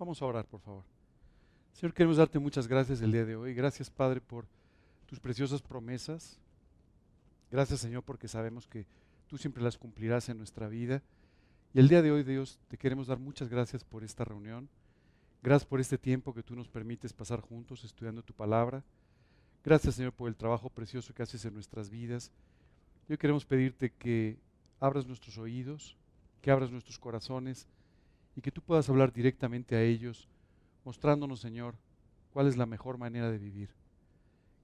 Vamos 0.00 0.22
a 0.22 0.24
orar, 0.24 0.46
por 0.46 0.60
favor. 0.60 0.82
Señor, 1.74 1.92
queremos 1.92 2.16
darte 2.16 2.38
muchas 2.38 2.66
gracias 2.66 3.02
el 3.02 3.12
día 3.12 3.26
de 3.26 3.36
hoy. 3.36 3.52
Gracias, 3.52 3.90
Padre, 3.90 4.22
por 4.22 4.46
tus 5.04 5.20
preciosas 5.20 5.60
promesas. 5.60 6.38
Gracias, 7.50 7.80
Señor, 7.80 8.02
porque 8.02 8.26
sabemos 8.26 8.66
que 8.66 8.86
tú 9.26 9.36
siempre 9.36 9.62
las 9.62 9.76
cumplirás 9.76 10.30
en 10.30 10.38
nuestra 10.38 10.68
vida. 10.68 11.02
Y 11.74 11.80
el 11.80 11.88
día 11.88 12.00
de 12.00 12.12
hoy, 12.12 12.22
Dios, 12.22 12.58
te 12.68 12.78
queremos 12.78 13.08
dar 13.08 13.18
muchas 13.18 13.50
gracias 13.50 13.84
por 13.84 14.02
esta 14.02 14.24
reunión. 14.24 14.70
Gracias 15.42 15.68
por 15.68 15.80
este 15.80 15.98
tiempo 15.98 16.32
que 16.32 16.42
tú 16.42 16.56
nos 16.56 16.66
permites 16.66 17.12
pasar 17.12 17.42
juntos 17.42 17.84
estudiando 17.84 18.22
tu 18.22 18.32
palabra. 18.32 18.82
Gracias, 19.62 19.96
Señor, 19.96 20.14
por 20.14 20.30
el 20.30 20.36
trabajo 20.36 20.70
precioso 20.70 21.12
que 21.12 21.24
haces 21.24 21.44
en 21.44 21.52
nuestras 21.52 21.90
vidas. 21.90 22.32
Hoy 23.06 23.18
queremos 23.18 23.44
pedirte 23.44 23.92
que 23.92 24.38
abras 24.80 25.06
nuestros 25.06 25.36
oídos, 25.36 25.94
que 26.40 26.50
abras 26.50 26.70
nuestros 26.70 26.98
corazones 26.98 27.68
y 28.36 28.40
que 28.40 28.52
tú 28.52 28.62
puedas 28.62 28.88
hablar 28.88 29.12
directamente 29.12 29.76
a 29.76 29.82
ellos, 29.82 30.28
mostrándonos, 30.84 31.40
Señor, 31.40 31.74
cuál 32.32 32.46
es 32.46 32.56
la 32.56 32.66
mejor 32.66 32.98
manera 32.98 33.30
de 33.30 33.38
vivir. 33.38 33.70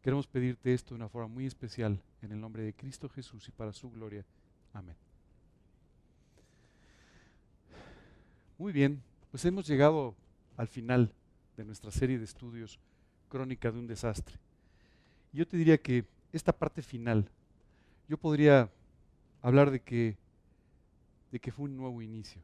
Queremos 0.03 0.27
pedirte 0.27 0.73
esto 0.73 0.91
de 0.91 0.97
una 0.97 1.09
forma 1.09 1.29
muy 1.29 1.47
especial 1.47 2.01
en 2.23 2.33
el 2.33 2.41
nombre 2.41 2.63
de 2.63 2.73
Cristo 2.73 3.09
Jesús 3.09 3.49
y 3.49 3.53
para 3.53 3.73
su 3.73 3.91
gloria. 3.91 4.25
Amén. 4.73 4.95
Muy 8.59 8.73
bien, 8.73 9.03
pues 9.31 9.45
hemos 9.45 9.67
llegado 9.67 10.15
al 10.57 10.69
final 10.69 11.13
de 11.57 11.65
nuestra 11.65 11.91
serie 11.91 12.19
de 12.19 12.25
estudios 12.25 12.79
Crónica 13.29 13.73
de 13.73 13.79
un 13.79 13.87
desastre. 13.87 14.39
Yo 15.33 15.47
te 15.47 15.57
diría 15.57 15.79
que 15.79 16.05
esta 16.33 16.53
parte 16.53 16.81
final, 16.81 17.29
yo 18.09 18.17
podría 18.17 18.71
hablar 19.43 19.71
de 19.71 19.81
que, 19.81 20.17
de 21.33 21.41
que 21.41 21.51
fue 21.51 21.65
un 21.67 21.77
nuevo 21.77 22.01
inicio. 22.01 22.41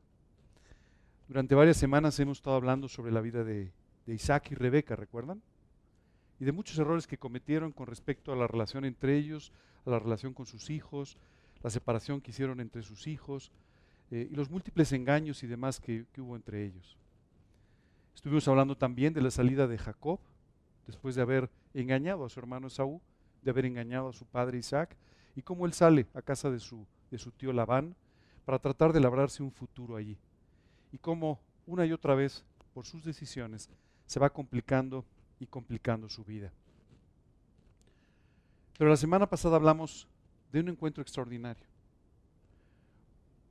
Durante 1.32 1.54
varias 1.54 1.78
semanas 1.78 2.20
hemos 2.20 2.36
estado 2.36 2.56
hablando 2.56 2.88
sobre 2.88 3.10
la 3.10 3.22
vida 3.22 3.42
de, 3.42 3.72
Isaac 4.06 4.50
y 4.50 4.54
Rebeca, 4.54 4.96
¿recuerdan? 4.96 5.40
Y 6.38 6.44
de 6.44 6.52
muchos 6.52 6.78
errores 6.78 7.06
que 7.06 7.16
cometieron 7.16 7.72
con 7.72 7.86
respecto 7.86 8.34
a 8.34 8.36
la 8.36 8.46
relación 8.46 8.84
entre 8.84 9.16
ellos, 9.16 9.50
a 9.86 9.90
la 9.90 9.98
relación 9.98 10.34
con 10.34 10.44
sus 10.44 10.68
hijos, 10.68 11.16
la 11.62 11.70
separación 11.70 12.20
que 12.20 12.32
hicieron 12.32 12.60
entre 12.60 12.82
sus 12.82 13.06
hijos 13.06 13.50
eh, 14.10 14.28
y 14.30 14.34
los 14.34 14.50
múltiples 14.50 14.92
engaños 14.92 15.42
y 15.42 15.46
demás 15.46 15.80
que, 15.80 16.04
que 16.12 16.20
hubo 16.20 16.36
entre 16.36 16.66
ellos. 16.66 16.98
Estuvimos 18.14 18.46
hablando 18.46 18.76
también 18.76 19.14
de 19.14 19.22
la 19.22 19.30
salida 19.30 19.66
de 19.66 19.78
Jacob, 19.78 20.20
después 20.86 21.14
de 21.14 21.22
haber 21.22 21.48
engañado 21.72 22.26
a 22.26 22.28
su 22.28 22.40
hermano 22.40 22.66
Esaú, 22.66 23.00
de 23.40 23.50
haber 23.50 23.64
engañado 23.64 24.10
a 24.10 24.12
su 24.12 24.26
padre 24.26 24.58
Isaac, 24.58 24.98
y 25.34 25.40
cómo 25.40 25.64
él 25.64 25.72
sale 25.72 26.06
a 26.12 26.20
casa 26.20 26.50
de 26.50 26.60
su, 26.60 26.86
de 27.10 27.16
su 27.16 27.30
tío 27.30 27.54
Labán 27.54 27.96
para 28.44 28.58
tratar 28.58 28.92
de 28.92 29.00
labrarse 29.00 29.42
un 29.42 29.50
futuro 29.50 29.96
allí. 29.96 30.18
Y 30.92 30.98
cómo 30.98 31.40
una 31.66 31.86
y 31.86 31.92
otra 31.92 32.14
vez, 32.14 32.44
por 32.74 32.86
sus 32.86 33.04
decisiones, 33.04 33.68
se 34.06 34.20
va 34.20 34.30
complicando 34.30 35.04
y 35.40 35.46
complicando 35.46 36.08
su 36.08 36.24
vida. 36.24 36.52
Pero 38.78 38.90
la 38.90 38.96
semana 38.96 39.28
pasada 39.28 39.56
hablamos 39.56 40.06
de 40.52 40.60
un 40.60 40.68
encuentro 40.68 41.02
extraordinario. 41.02 41.64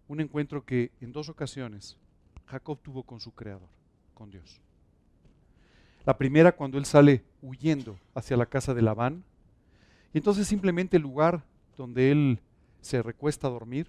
Un 0.08 0.22
encuentro 0.22 0.64
que 0.66 0.92
en 1.02 1.12
dos 1.12 1.30
ocasiones 1.30 1.97
Jacob 2.45 2.80
tuvo 2.81 3.03
con 3.03 3.19
su 3.19 3.31
creador, 3.31 3.69
con 4.14 4.30
Dios. 4.30 4.62
La 6.06 6.17
primera 6.17 6.52
cuando 6.52 6.78
él 6.78 6.86
sale 6.86 7.23
huyendo 7.42 7.97
hacia 8.14 8.36
la 8.36 8.45
casa 8.45 8.73
de 8.73 8.81
Labán. 8.81 9.23
Y 10.14 10.17
entonces 10.17 10.47
simplemente 10.47 10.97
el 10.97 11.03
lugar 11.03 11.44
donde 11.78 12.12
él 12.12 12.39
se 12.81 13.02
recuesta 13.02 13.47
a 13.47 13.52
dormir, 13.52 13.88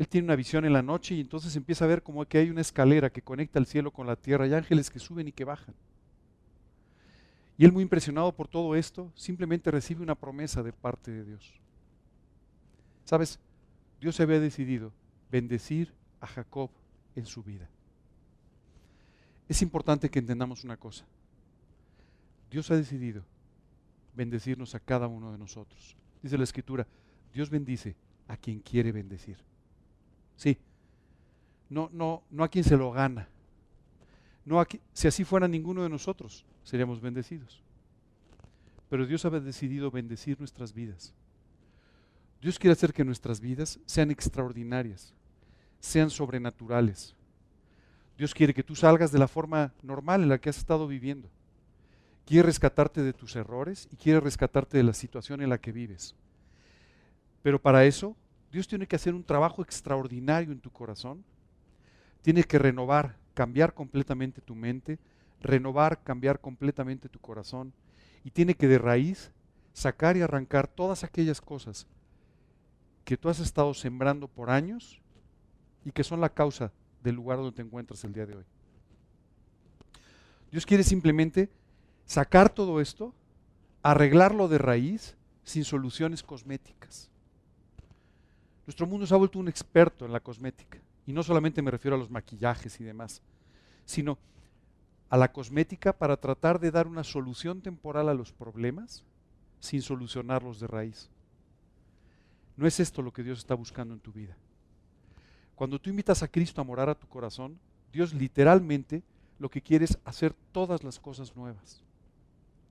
él 0.00 0.08
tiene 0.08 0.24
una 0.24 0.34
visión 0.34 0.64
en 0.64 0.72
la 0.72 0.80
noche 0.80 1.14
y 1.14 1.20
entonces 1.20 1.54
empieza 1.56 1.84
a 1.84 1.88
ver 1.88 2.02
como 2.02 2.24
que 2.24 2.38
hay 2.38 2.48
una 2.48 2.62
escalera 2.62 3.10
que 3.10 3.20
conecta 3.20 3.58
el 3.58 3.66
cielo 3.66 3.90
con 3.90 4.06
la 4.06 4.16
tierra 4.16 4.46
y 4.46 4.54
ángeles 4.54 4.88
que 4.88 4.98
suben 4.98 5.28
y 5.28 5.32
que 5.32 5.44
bajan. 5.44 5.74
Y 7.58 7.66
él 7.66 7.72
muy 7.72 7.82
impresionado 7.82 8.32
por 8.32 8.48
todo 8.48 8.74
esto, 8.74 9.12
simplemente 9.14 9.70
recibe 9.70 10.02
una 10.02 10.14
promesa 10.14 10.62
de 10.62 10.72
parte 10.72 11.10
de 11.10 11.22
Dios. 11.22 11.52
¿Sabes? 13.04 13.38
Dios 14.00 14.18
había 14.20 14.40
decidido 14.40 14.90
bendecir 15.30 15.92
a 16.22 16.26
Jacob 16.26 16.70
en 17.14 17.26
su 17.26 17.42
vida. 17.42 17.68
Es 19.50 19.60
importante 19.60 20.08
que 20.08 20.20
entendamos 20.20 20.64
una 20.64 20.78
cosa. 20.78 21.04
Dios 22.50 22.70
ha 22.70 22.76
decidido 22.76 23.22
bendecirnos 24.16 24.74
a 24.74 24.80
cada 24.80 25.08
uno 25.08 25.30
de 25.30 25.36
nosotros. 25.36 25.94
Dice 26.22 26.38
la 26.38 26.44
escritura, 26.44 26.86
Dios 27.34 27.50
bendice 27.50 27.96
a 28.28 28.38
quien 28.38 28.60
quiere 28.60 28.92
bendecir. 28.92 29.49
Sí. 30.40 30.56
No, 31.68 31.90
no, 31.92 32.22
no 32.30 32.44
a 32.44 32.48
quien 32.48 32.64
se 32.64 32.78
lo 32.78 32.90
gana. 32.92 33.28
No 34.46 34.64
si 34.94 35.06
así 35.06 35.22
fuera 35.22 35.46
ninguno 35.46 35.82
de 35.82 35.90
nosotros, 35.90 36.46
seríamos 36.64 36.98
bendecidos. 37.02 37.62
Pero 38.88 39.04
Dios 39.04 39.26
ha 39.26 39.30
decidido 39.30 39.90
bendecir 39.90 40.38
nuestras 40.38 40.72
vidas. 40.72 41.12
Dios 42.40 42.58
quiere 42.58 42.72
hacer 42.72 42.94
que 42.94 43.04
nuestras 43.04 43.38
vidas 43.38 43.78
sean 43.84 44.10
extraordinarias, 44.10 45.12
sean 45.78 46.08
sobrenaturales, 46.08 47.14
Dios 48.16 48.34
quiere 48.34 48.54
que 48.54 48.62
tú 48.62 48.74
salgas 48.74 49.12
de 49.12 49.18
la 49.18 49.28
forma 49.28 49.72
normal 49.82 50.22
en 50.22 50.28
la 50.30 50.38
que 50.38 50.48
has 50.48 50.58
estado 50.58 50.86
viviendo. 50.86 51.30
Quiere 52.24 52.44
rescatarte 52.46 53.02
de 53.02 53.12
tus 53.12 53.36
errores 53.36 53.88
y 53.90 53.96
quiere 53.96 54.20
rescatarte 54.20 54.78
de 54.78 54.84
la 54.84 54.94
situación 54.94 55.42
en 55.42 55.50
la 55.50 55.58
que 55.58 55.72
vives. 55.72 56.14
Pero 57.42 57.62
para 57.62 57.84
eso, 57.84 58.16
Dios 58.50 58.66
tiene 58.66 58.86
que 58.86 58.96
hacer 58.96 59.14
un 59.14 59.24
trabajo 59.24 59.62
extraordinario 59.62 60.52
en 60.52 60.60
tu 60.60 60.70
corazón. 60.70 61.24
Tiene 62.22 62.44
que 62.44 62.58
renovar, 62.58 63.16
cambiar 63.34 63.74
completamente 63.74 64.40
tu 64.40 64.54
mente, 64.54 64.98
renovar, 65.40 66.02
cambiar 66.02 66.40
completamente 66.40 67.08
tu 67.08 67.20
corazón. 67.20 67.72
Y 68.24 68.30
tiene 68.30 68.54
que 68.54 68.68
de 68.68 68.78
raíz 68.78 69.30
sacar 69.72 70.16
y 70.16 70.22
arrancar 70.22 70.66
todas 70.66 71.04
aquellas 71.04 71.40
cosas 71.40 71.86
que 73.04 73.16
tú 73.16 73.28
has 73.28 73.40
estado 73.40 73.72
sembrando 73.72 74.28
por 74.28 74.50
años 74.50 75.00
y 75.84 75.92
que 75.92 76.04
son 76.04 76.20
la 76.20 76.28
causa 76.28 76.72
del 77.02 77.14
lugar 77.14 77.38
donde 77.38 77.52
te 77.52 77.62
encuentras 77.62 78.04
el 78.04 78.12
día 78.12 78.26
de 78.26 78.36
hoy. 78.36 78.44
Dios 80.50 80.66
quiere 80.66 80.82
simplemente 80.82 81.48
sacar 82.04 82.50
todo 82.50 82.80
esto, 82.80 83.14
arreglarlo 83.82 84.48
de 84.48 84.58
raíz 84.58 85.16
sin 85.44 85.64
soluciones 85.64 86.22
cosméticas. 86.22 87.09
Nuestro 88.70 88.86
mundo 88.86 89.04
se 89.04 89.12
ha 89.12 89.16
vuelto 89.16 89.40
un 89.40 89.48
experto 89.48 90.06
en 90.06 90.12
la 90.12 90.20
cosmética. 90.20 90.78
Y 91.04 91.12
no 91.12 91.24
solamente 91.24 91.60
me 91.60 91.72
refiero 91.72 91.96
a 91.96 91.98
los 91.98 92.08
maquillajes 92.08 92.80
y 92.80 92.84
demás, 92.84 93.20
sino 93.84 94.16
a 95.08 95.16
la 95.16 95.32
cosmética 95.32 95.92
para 95.92 96.16
tratar 96.16 96.60
de 96.60 96.70
dar 96.70 96.86
una 96.86 97.02
solución 97.02 97.62
temporal 97.62 98.08
a 98.08 98.14
los 98.14 98.30
problemas 98.30 99.02
sin 99.58 99.82
solucionarlos 99.82 100.60
de 100.60 100.68
raíz. 100.68 101.10
No 102.56 102.64
es 102.64 102.78
esto 102.78 103.02
lo 103.02 103.12
que 103.12 103.24
Dios 103.24 103.40
está 103.40 103.56
buscando 103.56 103.92
en 103.92 103.98
tu 103.98 104.12
vida. 104.12 104.36
Cuando 105.56 105.80
tú 105.80 105.90
invitas 105.90 106.22
a 106.22 106.28
Cristo 106.28 106.60
a 106.60 106.64
morar 106.64 106.88
a 106.88 106.94
tu 106.94 107.08
corazón, 107.08 107.58
Dios 107.92 108.14
literalmente 108.14 109.02
lo 109.40 109.50
que 109.50 109.62
quiere 109.62 109.84
es 109.84 109.98
hacer 110.04 110.32
todas 110.52 110.84
las 110.84 111.00
cosas 111.00 111.34
nuevas. 111.34 111.82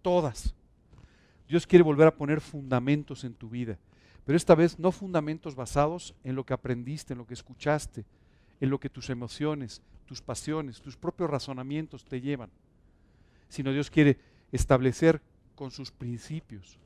Todas. 0.02 0.56
Dios 1.46 1.68
quiere 1.68 1.84
volver 1.84 2.08
a 2.08 2.16
poner 2.16 2.40
fundamentos 2.40 3.26
en 3.26 3.34
tu 3.34 3.50
vida. 3.50 3.78
Pero 4.30 4.38
esta 4.38 4.54
vez 4.54 4.78
no 4.78 4.92
fundamentos 4.92 5.56
basados 5.56 6.14
en 6.24 6.36
lo 6.36 6.46
que 6.46 6.54
aprendiste, 6.54 7.14
en 7.14 7.18
lo 7.18 7.26
que 7.26 7.34
escuchaste, 7.34 8.06
en 8.62 8.70
lo 8.70 8.80
que 8.80 8.88
tus 8.88 9.10
emociones, 9.10 9.82
tus 10.06 10.22
pasiones, 10.22 10.82
tus 10.82 10.96
propios 10.96 11.32
razonamientos 11.32 12.06
te 12.06 12.22
llevan. 12.22 12.52
Sino 13.48 13.72
Dios 13.72 13.90
quiere 13.90 14.20
establecer 14.52 15.20
con 15.56 15.72
sus 15.72 15.90
principios, 15.90 16.78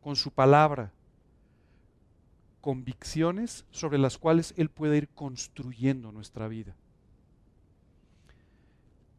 con 0.00 0.16
su 0.16 0.32
palabra, 0.32 0.90
convicciones 2.60 3.64
sobre 3.70 3.96
las 3.96 4.18
cuales 4.18 4.52
Él 4.56 4.68
puede 4.68 4.96
ir 4.96 5.08
construyendo 5.10 6.10
nuestra 6.10 6.48
vida. 6.48 6.74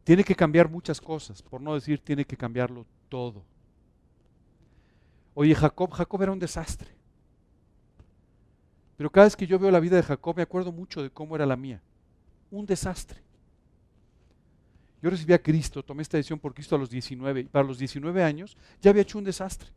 Tiene 0.04 0.22
que 0.22 0.34
cambiar 0.34 0.68
muchas 0.68 1.00
cosas, 1.00 1.40
por 1.40 1.62
no 1.62 1.72
decir 1.72 1.98
tiene 1.98 2.26
que 2.26 2.36
cambiarlo 2.36 2.84
todo. 3.08 3.42
Oye, 5.32 5.54
Jacob, 5.54 5.90
Jacob 5.92 6.22
era 6.22 6.32
un 6.32 6.38
desastre. 6.38 6.97
Pero 8.98 9.10
cada 9.10 9.26
vez 9.26 9.36
que 9.36 9.46
yo 9.46 9.60
veo 9.60 9.70
la 9.70 9.78
vida 9.78 9.94
de 9.94 10.02
Jacob 10.02 10.36
me 10.36 10.42
acuerdo 10.42 10.72
mucho 10.72 11.00
de 11.00 11.08
cómo 11.08 11.36
era 11.36 11.46
la 11.46 11.56
mía. 11.56 11.80
Un 12.50 12.66
desastre. 12.66 13.20
Yo 15.00 15.08
recibí 15.08 15.32
a 15.32 15.40
Cristo, 15.40 15.84
tomé 15.84 16.02
esta 16.02 16.16
decisión 16.16 16.40
por 16.40 16.52
Cristo 16.52 16.74
a 16.74 16.78
los 16.78 16.90
19 16.90 17.40
y 17.40 17.44
para 17.44 17.64
los 17.64 17.78
19 17.78 18.24
años 18.24 18.56
ya 18.82 18.90
había 18.90 19.02
hecho 19.02 19.16
un 19.16 19.22
desastre. 19.22 19.70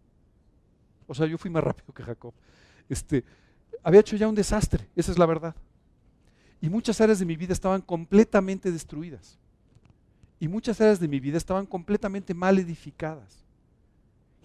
O 1.06 1.14
sea, 1.14 1.28
yo 1.28 1.38
fui 1.38 1.52
más 1.52 1.64
rápido 1.64 1.94
que 1.94 2.02
Jacob. 2.02 2.34
Este, 2.90 3.24
había 3.84 4.00
hecho 4.00 4.16
ya 4.16 4.28
un 4.28 4.34
desastre, 4.34 4.88
esa 4.96 5.12
es 5.12 5.20
la 5.20 5.28
verdad. 5.28 5.56
Y 6.60 6.70
muchas 6.70 7.00
áreas 7.00 7.20
de 7.20 7.26
mi 7.26 7.36
vida 7.36 7.54
estaban 7.54 7.82
completamente 7.82 8.72
destruidas. 8.72 9.38
Y 10.40 10.48
muchas 10.48 10.82
áreas 10.82 11.00
de 11.00 11.08
mi 11.08 11.20
vida 11.20 11.38
estaban 11.38 11.68
completamente 11.68 12.34
mal 12.34 12.58
edificadas. 12.58 13.46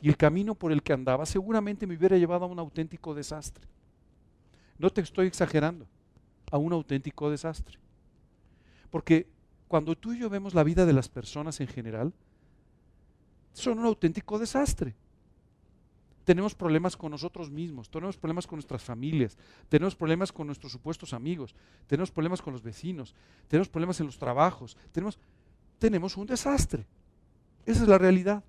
Y 0.02 0.10
el 0.10 0.18
camino 0.18 0.54
por 0.54 0.70
el 0.70 0.82
que 0.82 0.92
andaba 0.92 1.24
seguramente 1.24 1.86
me 1.86 1.96
hubiera 1.96 2.18
llevado 2.18 2.44
a 2.44 2.48
un 2.48 2.58
auténtico 2.58 3.14
desastre. 3.14 3.66
No 4.78 4.90
te 4.90 5.00
estoy 5.00 5.26
exagerando, 5.26 5.86
a 6.50 6.58
un 6.58 6.72
auténtico 6.72 7.30
desastre. 7.30 7.78
Porque 8.90 9.26
cuando 9.68 9.96
tú 9.96 10.12
y 10.12 10.18
yo 10.20 10.30
vemos 10.30 10.54
la 10.54 10.64
vida 10.64 10.86
de 10.86 10.92
las 10.92 11.08
personas 11.08 11.60
en 11.60 11.66
general, 11.66 12.12
son 13.52 13.78
un 13.78 13.86
auténtico 13.86 14.38
desastre. 14.38 14.94
Tenemos 16.24 16.54
problemas 16.54 16.96
con 16.96 17.12
nosotros 17.12 17.50
mismos, 17.50 17.88
tenemos 17.88 18.16
problemas 18.16 18.46
con 18.46 18.56
nuestras 18.56 18.82
familias, 18.82 19.38
tenemos 19.68 19.94
problemas 19.94 20.32
con 20.32 20.46
nuestros 20.46 20.72
supuestos 20.72 21.12
amigos, 21.12 21.54
tenemos 21.86 22.10
problemas 22.10 22.42
con 22.42 22.52
los 22.52 22.62
vecinos, 22.62 23.14
tenemos 23.46 23.68
problemas 23.68 24.00
en 24.00 24.06
los 24.06 24.18
trabajos, 24.18 24.76
tenemos, 24.90 25.18
tenemos 25.78 26.16
un 26.16 26.26
desastre. 26.26 26.84
Esa 27.64 27.82
es 27.82 27.88
la 27.88 27.98
realidad. 27.98 28.42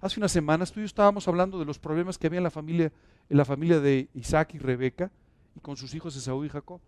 Hace 0.00 0.20
unas 0.20 0.30
semanas 0.30 0.70
tú 0.70 0.78
y 0.78 0.82
yo 0.82 0.86
estábamos 0.86 1.26
hablando 1.26 1.58
de 1.58 1.64
los 1.64 1.78
problemas 1.78 2.18
que 2.18 2.28
había 2.28 2.38
en 2.38 2.44
la 2.44 2.50
familia, 2.50 2.92
en 3.28 3.36
la 3.36 3.44
familia 3.44 3.80
de 3.80 4.08
Isaac 4.14 4.54
y 4.54 4.58
Rebeca 4.58 5.10
y 5.56 5.60
con 5.60 5.76
sus 5.76 5.92
hijos 5.94 6.14
Esaú 6.14 6.44
y 6.44 6.48
Jacob. 6.48 6.80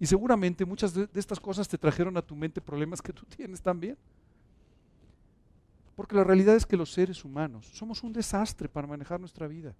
Y 0.00 0.06
seguramente 0.06 0.64
muchas 0.64 0.92
de, 0.94 1.08
estas 1.14 1.38
cosas 1.38 1.68
te 1.68 1.78
trajeron 1.78 2.16
a 2.16 2.22
tu 2.22 2.34
mente 2.34 2.60
problemas 2.60 3.00
que 3.00 3.12
tú 3.12 3.24
tienes 3.36 3.60
también. 3.60 3.96
Porque 5.94 6.16
la 6.16 6.24
realidad 6.24 6.56
es 6.56 6.66
que 6.66 6.76
los 6.76 6.92
seres 6.92 7.24
humanos 7.24 7.66
somos 7.72 8.02
un 8.02 8.12
desastre 8.12 8.68
para 8.68 8.86
manejar 8.86 9.20
nuestra 9.20 9.46
vida. 9.46 9.74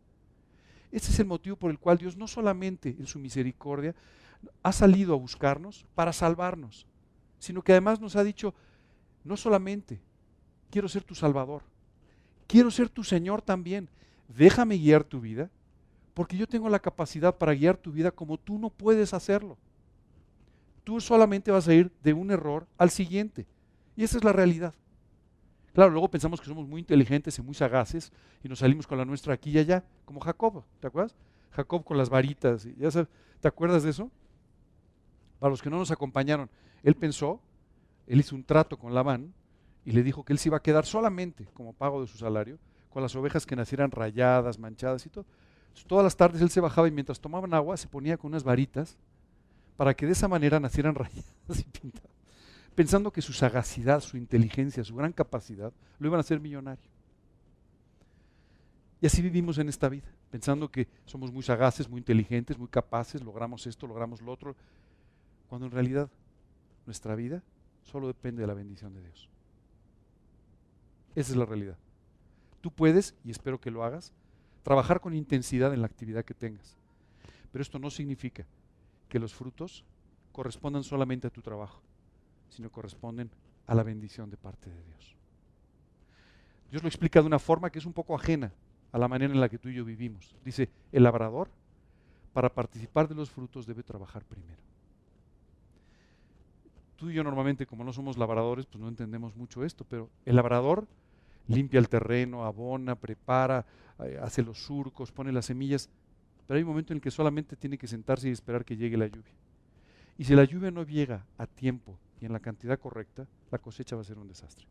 Este 0.91 1.11
es 1.11 1.19
el 1.21 1.27
motivo 1.27 1.57
por 1.57 1.71
el 1.71 1.79
cual 1.79 1.99
Dios 1.99 2.17
no 2.17 2.27
solamente 2.27 2.97
en 2.99 3.07
su 3.07 3.19
misericordia 3.19 3.95
ha 4.63 4.73
salido 4.73 5.15
a 5.15 5.19
buscarnos 5.19 5.85
para 5.95 6.13
salvarnos, 6.13 6.87
sino 7.39 7.63
que 7.63 7.73
además 7.73 8.01
nos 8.01 8.17
ha 8.17 8.25
dicho, 8.25 8.55
no 9.25 9.37
solamente 9.37 10.01
quiero 10.71 10.89
ser 10.89 11.05
tu 11.05 11.15
Salvador, 11.15 11.63
quiero 12.49 12.73
ser 12.73 12.89
tu 12.89 13.05
Señor 13.05 13.41
también, 13.41 13.89
déjame 14.27 14.77
guiar 14.77 15.05
tu 15.05 15.21
vida, 15.21 15.49
porque 16.15 16.37
yo 16.37 16.49
tengo 16.49 16.69
la 16.69 16.81
capacidad 16.81 17.37
para 17.37 17.55
guiar 17.55 17.77
tu 17.77 17.93
vida 17.93 18.11
como 18.11 18.37
tú 18.37 18.59
no 18.59 18.71
puedes 18.71 19.15
hacerlo 19.15 19.57
tú 20.89 21.03
solamente 21.03 21.51
vas 21.51 21.69
a 21.69 21.75
ir 21.75 21.93
de 22.03 22.15
un 22.15 22.31
error 22.31 22.67
al 22.79 22.89
siguiente. 22.89 23.47
Y 23.95 24.05
esa 24.05 24.17
es 24.17 24.25
la 24.25 24.33
realidad. 24.33 24.73
Claro, 25.75 25.91
luego 25.91 26.09
pensamos 26.09 26.41
que 26.41 26.47
somos 26.47 26.67
muy 26.67 26.81
inteligentes 26.81 27.39
y 27.39 27.43
muy 27.43 27.55
sagaces 27.55 28.11
y 28.43 28.49
nos 28.49 28.61
salimos 28.61 28.87
con 28.87 28.97
la 28.97 29.05
nuestra 29.05 29.35
aquí 29.35 29.51
y 29.51 29.59
allá, 29.59 29.85
como 30.07 30.19
Jacob, 30.21 30.65
¿te 30.81 30.87
acuerdas? 30.87 31.15
Jacob 31.51 31.85
con 31.85 31.99
las 31.99 32.09
varitas, 32.09 32.67
ya 32.79 32.89
¿te 33.39 33.47
acuerdas 33.47 33.83
de 33.83 33.91
eso? 33.91 34.11
Para 35.39 35.51
los 35.51 35.61
que 35.61 35.69
no 35.69 35.77
nos 35.77 35.91
acompañaron, 35.91 36.49
él 36.83 36.95
pensó, 36.95 37.39
él 38.07 38.21
hizo 38.21 38.35
un 38.35 38.43
trato 38.43 38.79
con 38.79 38.95
Labán 38.95 39.35
y 39.89 39.93
le 39.93 40.03
dijo 40.03 40.23
que 40.23 40.35
él 40.35 40.39
se 40.39 40.51
iba 40.51 40.59
a 40.59 40.63
quedar 40.63 40.85
solamente 40.85 41.47
como 41.55 41.73
pago 41.73 42.03
de 42.03 42.07
su 42.07 42.19
salario 42.19 42.59
con 42.91 43.03
las 43.03 43.17
ovejas 43.17 43.47
que 43.47 43.57
nacieran 43.57 43.91
rayadas, 43.91 44.59
manchadas 44.59 45.07
y 45.07 45.09
todo. 45.09 45.25
todas 45.87 46.05
las 46.05 46.15
tardes 46.15 46.43
él 46.43 46.51
se 46.51 46.61
bajaba 46.61 46.89
y 46.89 46.91
mientras 46.91 47.19
tomaban 47.19 47.55
agua 47.55 47.75
se 47.79 47.89
ponía 47.89 48.19
con 48.19 48.33
unas 48.33 48.45
varitas 48.45 48.99
para 49.79 49.95
que 49.95 50.05
de 50.05 50.13
esa 50.13 50.29
manera 50.29 50.61
nacieran 50.61 50.95
rayadas 50.95 51.59
y 51.59 51.65
pintadas, 51.65 52.11
pensando 52.75 53.11
que 53.11 53.23
su 53.23 53.33
sagacidad, 53.33 54.01
su 54.01 54.19
inteligencia, 54.19 54.85
su 54.85 54.95
gran 54.95 55.11
capacidad 55.11 55.73
lo 55.99 56.07
iban 56.07 56.19
a 56.19 56.21
hacer 56.21 56.39
millonario. 56.39 56.91
Y 59.01 59.07
así 59.07 59.23
vivimos 59.23 59.57
en 59.57 59.71
esta 59.71 59.89
vida, 59.89 60.13
pensando 60.31 60.71
que 60.71 60.87
somos 61.07 61.33
muy 61.33 61.43
sagaces, 61.43 61.89
muy 61.89 62.01
inteligentes, 62.01 62.59
muy 62.59 62.69
capaces, 62.69 63.23
logramos 63.23 63.67
esto, 63.67 63.87
logramos 63.87 64.21
lo 64.21 64.33
otro, 64.33 64.55
cuando 65.49 65.67
en 65.67 65.73
realidad 65.73 66.11
nuestra 66.85 67.15
vida 67.15 67.43
solo 67.85 68.07
depende 68.07 68.43
de 68.43 68.49
la 68.49 68.55
bendición 68.55 68.93
de 68.93 69.01
Dios. 69.01 69.31
Esa 71.19 71.33
es 71.33 71.37
la 71.37 71.47
realidad. 71.47 71.77
Tú 72.61 72.71
puedes, 72.71 73.13
y 73.25 73.33
espero 73.33 73.61
que 73.61 73.73
lo 73.73 73.83
hagas, 73.83 74.13
trabajar 74.63 75.01
con 75.01 75.15
intensidad 75.15 75.75
en 75.75 75.81
la 75.81 75.89
actividad 75.89 76.25
que 76.25 76.33
tengas. 76.33 76.77
Pero 77.51 77.61
esto 77.61 77.81
no 77.81 77.91
significa 77.91 78.47
que 79.09 79.19
los 79.19 79.35
frutos 79.35 79.85
correspondan 80.31 80.85
solamente 80.85 81.27
a 81.27 81.31
tu 81.31 81.43
trabajo, 81.43 81.83
sino 82.49 82.71
corresponden 82.71 83.33
a 83.67 83.75
la 83.75 83.83
bendición 83.83 84.31
de 84.31 84.37
parte 84.37 84.71
de 84.71 84.81
Dios. 84.81 85.17
Dios 86.71 86.85
lo 86.85 86.89
explica 86.89 87.21
de 87.21 87.27
una 87.27 87.41
forma 87.41 87.69
que 87.71 87.81
es 87.81 87.87
un 87.87 87.93
poco 87.93 88.15
ajena 88.15 88.53
a 88.93 88.99
la 88.99 89.09
manera 89.09 89.35
en 89.35 89.41
la 89.41 89.49
que 89.49 89.59
tú 89.59 89.71
y 89.71 89.75
yo 89.75 89.85
vivimos. 89.85 90.37
Dice, 90.45 90.71
el 90.93 91.03
labrador, 91.03 91.51
para 92.33 92.49
participar 92.49 93.09
de 93.09 93.17
los 93.17 93.29
frutos, 93.29 93.67
debe 93.67 93.83
trabajar 93.83 94.25
primero. 94.25 94.61
Tú 96.95 97.11
y 97.11 97.15
yo 97.15 97.25
normalmente, 97.25 97.67
como 97.67 97.83
no 97.83 97.93
somos 97.93 98.17
labradores, 98.17 98.67
pues 98.67 98.81
no 98.81 98.87
entendemos 98.87 99.35
mucho 99.35 99.65
esto, 99.65 99.85
pero 99.85 100.11
el 100.25 100.37
labrador 100.37 100.87
limpia 101.49 101.81
el 101.81 101.89
terreno, 101.89 102.45
abona, 102.45 102.95
prepara, 102.95 103.67
eh, 104.01 104.19
hace 104.23 104.43
los 104.43 104.63
surcos, 104.63 105.11
pone 105.11 105.33
las 105.33 105.47
semillas, 105.47 105.91
pero 106.47 106.57
hay 106.57 106.63
un 106.63 106.69
momento 106.69 106.93
en 106.93 106.99
el 106.99 107.03
que 107.03 107.11
solamente 107.11 107.57
tiene 107.57 107.77
que 107.77 107.87
sentarse 107.87 108.29
y 108.29 108.33
esperar 108.33 108.65
que 108.65 108.77
llegue 108.77 108.97
la 108.97 109.07
lluvia. 109.07 109.35
Y 110.17 110.25
si 110.25 110.35
la 110.35 110.45
lluvia 110.45 110.71
no 110.71 110.85
llega 110.85 111.27
a 111.37 111.47
tiempo 111.47 111.99
y 112.21 112.27
en 112.27 112.33
la 112.33 112.41
cantidad 112.41 112.79
correcta, 112.79 113.27
la 113.51 113.59
cosecha 113.59 113.97
va 113.97 114.03
a 114.03 114.05
ser 114.05 114.19
un 114.19 114.29
desastre. 114.29 114.67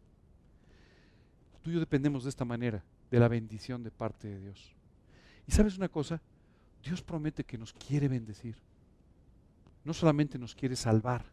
Tú 1.61 1.69
y 1.69 1.73
yo 1.73 1.79
dependemos 1.79 2.23
de 2.23 2.29
esta 2.29 2.45
manera, 2.45 2.83
de 3.11 3.19
la 3.19 3.27
bendición 3.27 3.83
de 3.83 3.91
parte 3.91 4.27
de 4.27 4.39
Dios. 4.39 4.73
Y 5.47 5.51
sabes 5.51 5.77
una 5.77 5.87
cosa, 5.89 6.21
Dios 6.83 7.01
promete 7.01 7.43
que 7.43 7.57
nos 7.57 7.73
quiere 7.73 8.07
bendecir. 8.07 8.55
No 9.83 9.93
solamente 9.93 10.37
nos 10.37 10.53
quiere 10.53 10.75
salvar, 10.75 11.25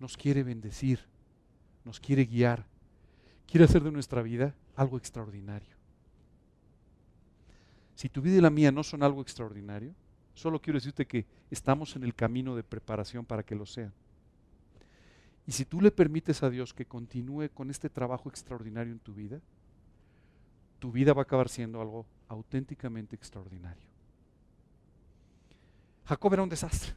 nos 0.00 0.16
quiere 0.16 0.42
bendecir, 0.42 1.00
nos 1.84 2.00
quiere 2.00 2.24
guiar, 2.24 2.66
quiere 3.48 3.64
hacer 3.64 3.82
de 3.82 3.90
nuestra 3.90 4.22
vida 4.22 4.54
algo 4.76 4.98
extraordinario. 4.98 5.74
Si 7.94 8.08
tu 8.08 8.22
vida 8.22 8.36
y 8.36 8.40
la 8.40 8.50
mía 8.50 8.70
no 8.70 8.84
son 8.84 9.02
algo 9.02 9.22
extraordinario, 9.22 9.92
solo 10.34 10.60
quiero 10.60 10.76
decirte 10.78 11.06
que 11.06 11.26
estamos 11.50 11.96
en 11.96 12.04
el 12.04 12.14
camino 12.14 12.54
de 12.54 12.62
preparación 12.62 13.24
para 13.24 13.42
que 13.42 13.56
lo 13.56 13.66
sean. 13.66 13.92
Y 15.46 15.52
si 15.52 15.64
tú 15.64 15.80
le 15.80 15.90
permites 15.90 16.42
a 16.42 16.50
Dios 16.50 16.74
que 16.74 16.84
continúe 16.84 17.48
con 17.52 17.70
este 17.70 17.88
trabajo 17.88 18.28
extraordinario 18.28 18.92
en 18.92 18.98
tu 18.98 19.14
vida, 19.14 19.40
tu 20.78 20.92
vida 20.92 21.12
va 21.14 21.22
a 21.22 21.24
acabar 21.24 21.48
siendo 21.48 21.80
algo 21.80 22.06
auténticamente 22.28 23.16
extraordinario. 23.16 23.88
Jacob 26.04 26.34
era 26.34 26.42
un 26.42 26.48
desastre. 26.48 26.92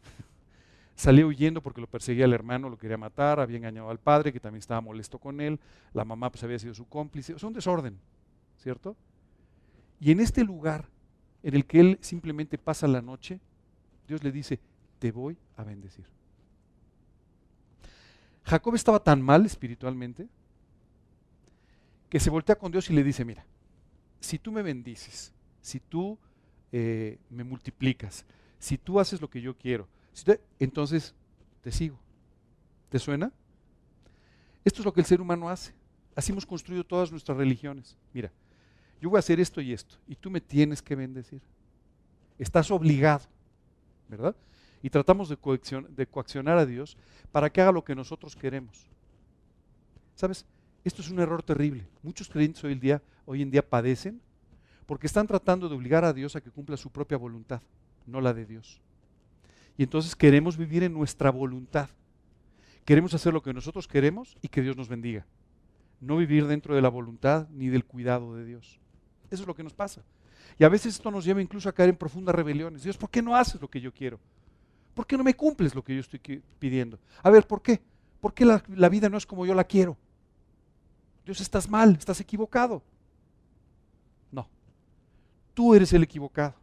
Salió 1.02 1.30
huyendo 1.30 1.64
porque 1.64 1.82
lo 1.82 1.88
perseguía 1.88 2.26
el 2.26 2.34
hermano, 2.34 2.70
lo 2.70 2.78
quería 2.78 2.96
matar, 2.96 3.40
había 3.40 3.58
engañado 3.58 3.90
al 3.90 3.98
padre 3.98 4.32
que 4.32 4.40
también 4.40 4.60
estaba 4.60 4.82
molesto 4.82 5.18
con 5.18 5.42
él, 5.42 5.60
la 5.94 6.06
mamá 6.06 6.32
pues 6.32 6.44
había 6.44 6.60
sido 6.60 6.76
su 6.76 6.88
cómplice, 6.88 7.34
o 7.34 7.48
un 7.48 7.54
desorden, 7.54 7.98
¿cierto? 8.60 8.96
Y 10.00 10.12
en 10.12 10.20
este 10.20 10.44
lugar 10.44 10.86
en 11.42 11.56
el 11.56 11.66
que 11.66 11.80
él 11.80 11.98
simplemente 12.02 12.60
pasa 12.60 12.88
la 12.88 13.02
noche, 13.02 13.40
Dios 14.08 14.24
le 14.24 14.32
dice, 14.32 14.60
te 15.00 15.12
voy 15.12 15.40
a 15.58 15.64
bendecir. 15.64 16.06
Jacob 18.44 18.76
estaba 18.76 19.04
tan 19.04 19.24
mal 19.24 19.44
espiritualmente 19.48 20.28
que 22.12 22.20
se 22.20 22.30
voltea 22.30 22.60
con 22.60 22.72
Dios 22.72 22.88
y 22.92 22.94
le 22.94 23.04
dice, 23.04 23.26
mira, 23.26 23.44
si 24.20 24.38
tú 24.38 24.52
me 24.52 24.62
bendices, 24.62 25.34
si 25.62 25.80
tú 25.80 26.20
eh, 26.72 27.18
me 27.32 27.44
multiplicas, 27.44 28.24
si 28.60 28.78
tú 28.78 29.00
haces 29.00 29.20
lo 29.20 29.32
que 29.32 29.42
yo 29.42 29.58
quiero, 29.58 29.88
entonces 30.60 31.14
te 31.62 31.72
sigo. 31.72 32.00
¿Te 32.90 33.00
suena? 33.00 33.32
Esto 34.64 34.82
es 34.82 34.86
lo 34.86 34.94
que 34.94 35.02
el 35.02 35.06
ser 35.06 35.22
humano 35.22 35.50
hace. 35.50 35.74
Así 36.16 36.32
hemos 36.32 36.46
construido 36.46 36.84
todas 36.84 37.12
nuestras 37.12 37.38
religiones. 37.38 37.98
Mira, 38.14 38.32
yo 39.02 39.10
voy 39.10 39.18
a 39.18 39.20
hacer 39.20 39.40
esto 39.40 39.62
y 39.62 39.74
esto, 39.74 39.96
y 40.08 40.16
tú 40.16 40.30
me 40.30 40.42
tienes 40.42 40.82
que 40.82 40.96
bendecir. 40.96 41.42
Estás 42.38 42.70
obligado, 42.70 43.26
¿verdad? 44.08 44.36
Y 44.84 44.90
tratamos 44.90 45.30
de, 45.30 45.38
coaccionar 46.08 46.58
a 46.58 46.66
Dios 46.66 46.98
para 47.32 47.50
que 47.50 47.62
haga 47.62 47.72
lo 47.72 47.84
que 47.84 47.96
nosotros 47.96 48.36
queremos. 48.36 48.86
¿Sabes? 50.16 50.46
Esto 50.84 51.02
es 51.02 51.10
un 51.10 51.20
error 51.20 51.42
terrible. 51.42 51.88
Muchos 52.04 52.30
creyentes 52.30 52.64
hoy, 52.64 52.76
día, 52.76 53.02
hoy 53.26 53.42
en 53.42 53.52
día 53.52 53.68
padecen 53.68 54.22
porque 54.86 55.08
están 55.08 55.28
tratando 55.28 55.70
de 55.70 55.76
obligar 55.76 56.04
a 56.04 56.14
Dios 56.14 56.36
a 56.36 56.42
que 56.42 56.52
cumpla 56.52 56.78
su 56.78 56.90
propia 56.92 57.18
voluntad, 57.18 57.62
no 58.06 58.20
la 58.22 58.34
de 58.34 58.46
Dios. 58.46 58.82
Y 59.78 59.84
entonces 59.84 60.16
queremos 60.16 60.58
vivir 60.58 60.84
en 60.84 60.94
nuestra 60.94 61.32
voluntad. 61.32 61.90
Queremos 62.86 63.14
hacer 63.14 63.34
lo 63.34 63.42
que 63.42 63.54
nosotros 63.54 63.88
queremos 63.88 64.38
y 64.42 64.48
que 64.48 64.62
Dios 64.62 64.76
nos 64.76 64.90
bendiga. 64.90 65.26
No 66.00 66.18
vivir 66.18 66.48
dentro 66.48 66.76
de 66.76 66.82
la 66.82 66.90
voluntad 66.90 67.48
ni 67.50 67.70
del 67.70 67.86
cuidado 67.86 68.36
de 68.36 68.46
Dios. 68.46 68.80
Eso 69.30 69.44
es 69.44 69.48
lo 69.48 69.56
que 69.56 69.64
nos 69.64 69.74
pasa. 69.74 70.04
Y 70.58 70.64
a 70.64 70.70
veces 70.70 70.96
esto 70.96 71.12
nos 71.12 71.26
lleva 71.26 71.42
incluso 71.42 71.70
a 71.70 71.74
caer 71.74 71.90
en 71.90 71.96
profundas 71.96 72.36
rebeliones. 72.36 72.84
Dios, 72.84 72.98
¿por 72.98 73.10
qué 73.10 73.22
no 73.22 73.36
haces 73.36 73.62
lo 73.62 73.70
que 73.70 73.80
yo 73.80 73.94
quiero? 73.94 74.20
¿Por 74.94 75.08
qué 75.08 75.18
no 75.18 75.24
me 75.24 75.36
cumples 75.36 75.74
lo 75.74 75.84
que 75.84 75.94
yo 75.94 76.02
estoy 76.02 76.20
pidiendo? 76.60 77.00
A 77.24 77.30
ver, 77.30 77.48
¿por 77.48 77.62
qué? 77.62 77.82
¿Por 78.20 78.34
qué 78.34 78.46
la, 78.46 78.62
la 78.76 78.90
vida 78.90 79.10
no 79.10 79.18
es 79.18 79.26
como 79.26 79.46
yo 79.46 79.54
la 79.54 79.64
quiero? 79.64 79.98
Dios, 81.26 81.40
estás 81.40 81.70
mal, 81.70 81.96
estás 81.98 82.20
equivocado. 82.20 82.84
No, 84.32 84.48
tú 85.54 85.74
eres 85.74 85.94
el 85.94 86.04
equivocado. 86.04 86.56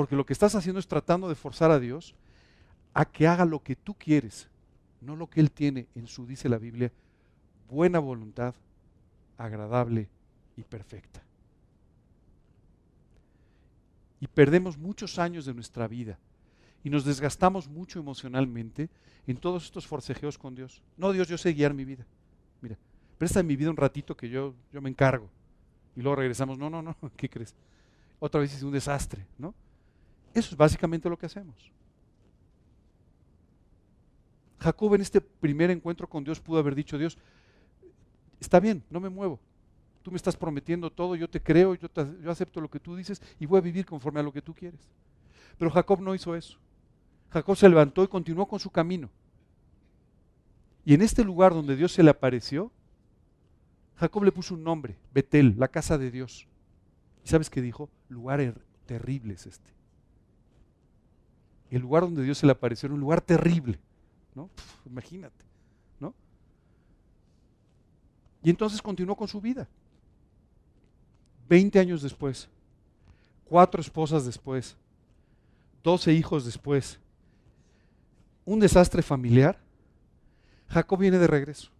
Porque 0.00 0.16
lo 0.16 0.24
que 0.24 0.32
estás 0.32 0.54
haciendo 0.54 0.80
es 0.80 0.88
tratando 0.88 1.28
de 1.28 1.34
forzar 1.34 1.70
a 1.70 1.78
Dios 1.78 2.14
a 2.94 3.04
que 3.04 3.26
haga 3.26 3.44
lo 3.44 3.62
que 3.62 3.76
tú 3.76 3.94
quieres, 3.94 4.48
no 5.00 5.14
lo 5.14 5.28
que 5.28 5.40
Él 5.40 5.50
tiene 5.50 5.86
en 5.94 6.06
su, 6.06 6.26
dice 6.26 6.48
la 6.48 6.58
Biblia, 6.58 6.90
buena 7.68 7.98
voluntad, 7.98 8.54
agradable 9.36 10.08
y 10.56 10.62
perfecta 10.62 11.22
y 14.20 14.26
perdemos 14.26 14.76
muchos 14.76 15.18
años 15.18 15.46
de 15.46 15.54
nuestra 15.54 15.88
vida 15.88 16.18
Y 16.84 16.90
nos 16.90 17.04
desgastamos 17.04 17.68
mucho 17.68 17.98
emocionalmente 17.98 18.88
en 19.26 19.36
todos 19.36 19.64
estos 19.64 19.86
forcejeos 19.86 20.38
con 20.38 20.54
Dios. 20.54 20.82
No, 20.96 21.12
Dios, 21.12 21.28
yo 21.28 21.36
sé 21.36 21.52
guiar 21.52 21.74
mi 21.74 21.84
vida. 21.84 22.06
Mira, 22.62 22.78
presta 23.18 23.42
mi 23.42 23.54
vida 23.54 23.68
un 23.68 23.76
ratito 23.76 24.16
que 24.16 24.28
yo, 24.30 24.54
yo 24.72 24.80
me 24.80 24.88
encargo. 24.88 25.28
Y 25.94 26.00
luego 26.00 26.16
regresamos, 26.16 26.58
no, 26.58 26.70
no, 26.70 26.80
no, 26.80 26.96
¿qué 27.16 27.28
crees? 27.28 27.54
Otra 28.18 28.40
vez 28.40 28.54
es 28.54 28.62
un 28.62 28.72
desastre, 28.72 29.26
¿no? 29.38 29.54
Eso 30.34 30.50
es 30.50 30.56
básicamente 30.56 31.08
lo 31.08 31.18
que 31.18 31.26
hacemos. 31.26 31.70
Jacob 34.58 34.94
en 34.94 35.00
este 35.00 35.20
primer 35.20 35.70
encuentro 35.70 36.08
con 36.08 36.22
Dios 36.22 36.38
pudo 36.38 36.58
haber 36.58 36.74
dicho, 36.74 36.98
Dios, 36.98 37.18
está 38.38 38.60
bien, 38.60 38.84
no 38.90 39.00
me 39.00 39.08
muevo. 39.08 39.40
Tú 40.02 40.10
me 40.10 40.16
estás 40.16 40.36
prometiendo 40.36 40.90
todo, 40.90 41.14
yo 41.16 41.28
te 41.28 41.42
creo, 41.42 41.74
yo, 41.74 41.88
yo 42.22 42.30
acepto 42.30 42.60
lo 42.60 42.70
que 42.70 42.80
tú 42.80 42.96
dices 42.96 43.20
y 43.38 43.46
voy 43.46 43.58
a 43.58 43.62
vivir 43.62 43.86
conforme 43.86 44.20
a 44.20 44.22
lo 44.22 44.32
que 44.32 44.42
tú 44.42 44.54
quieres. 44.54 44.80
Pero 45.58 45.70
Jacob 45.70 46.00
no 46.00 46.14
hizo 46.14 46.34
eso. 46.34 46.58
Jacob 47.30 47.56
se 47.56 47.68
levantó 47.68 48.02
y 48.02 48.08
continuó 48.08 48.46
con 48.46 48.58
su 48.58 48.70
camino. 48.70 49.10
Y 50.84 50.94
en 50.94 51.02
este 51.02 51.24
lugar 51.24 51.52
donde 51.52 51.76
Dios 51.76 51.92
se 51.92 52.02
le 52.02 52.10
apareció, 52.10 52.72
Jacob 53.96 54.24
le 54.24 54.32
puso 54.32 54.54
un 54.54 54.64
nombre, 54.64 54.96
Betel, 55.12 55.54
la 55.58 55.68
casa 55.68 55.98
de 55.98 56.10
Dios. 56.10 56.48
¿Y 57.24 57.28
sabes 57.28 57.50
qué 57.50 57.60
dijo? 57.60 57.90
Lugar 58.08 58.40
er, 58.40 58.64
terrible 58.86 59.34
es 59.34 59.46
este. 59.46 59.79
El 61.70 61.82
lugar 61.82 62.02
donde 62.02 62.22
Dios 62.22 62.38
se 62.38 62.46
le 62.46 62.52
apareció 62.52 62.86
era 62.86 62.94
un 62.94 63.00
lugar 63.00 63.20
terrible. 63.20 63.78
¿no? 64.34 64.48
imagínate, 64.86 65.44
¿no? 65.98 66.14
Y 68.42 68.50
entonces 68.50 68.80
continuó 68.80 69.16
con 69.16 69.28
su 69.28 69.40
vida. 69.40 69.68
Veinte 71.48 71.78
años 71.80 72.02
después, 72.02 72.48
cuatro 73.44 73.80
esposas 73.80 74.24
después, 74.24 74.76
doce 75.82 76.12
hijos 76.12 76.44
después, 76.44 76.98
un 78.44 78.60
desastre 78.60 79.02
familiar, 79.02 79.58
Jacob 80.68 81.00
viene 81.00 81.18
de 81.18 81.26
regreso, 81.26 81.70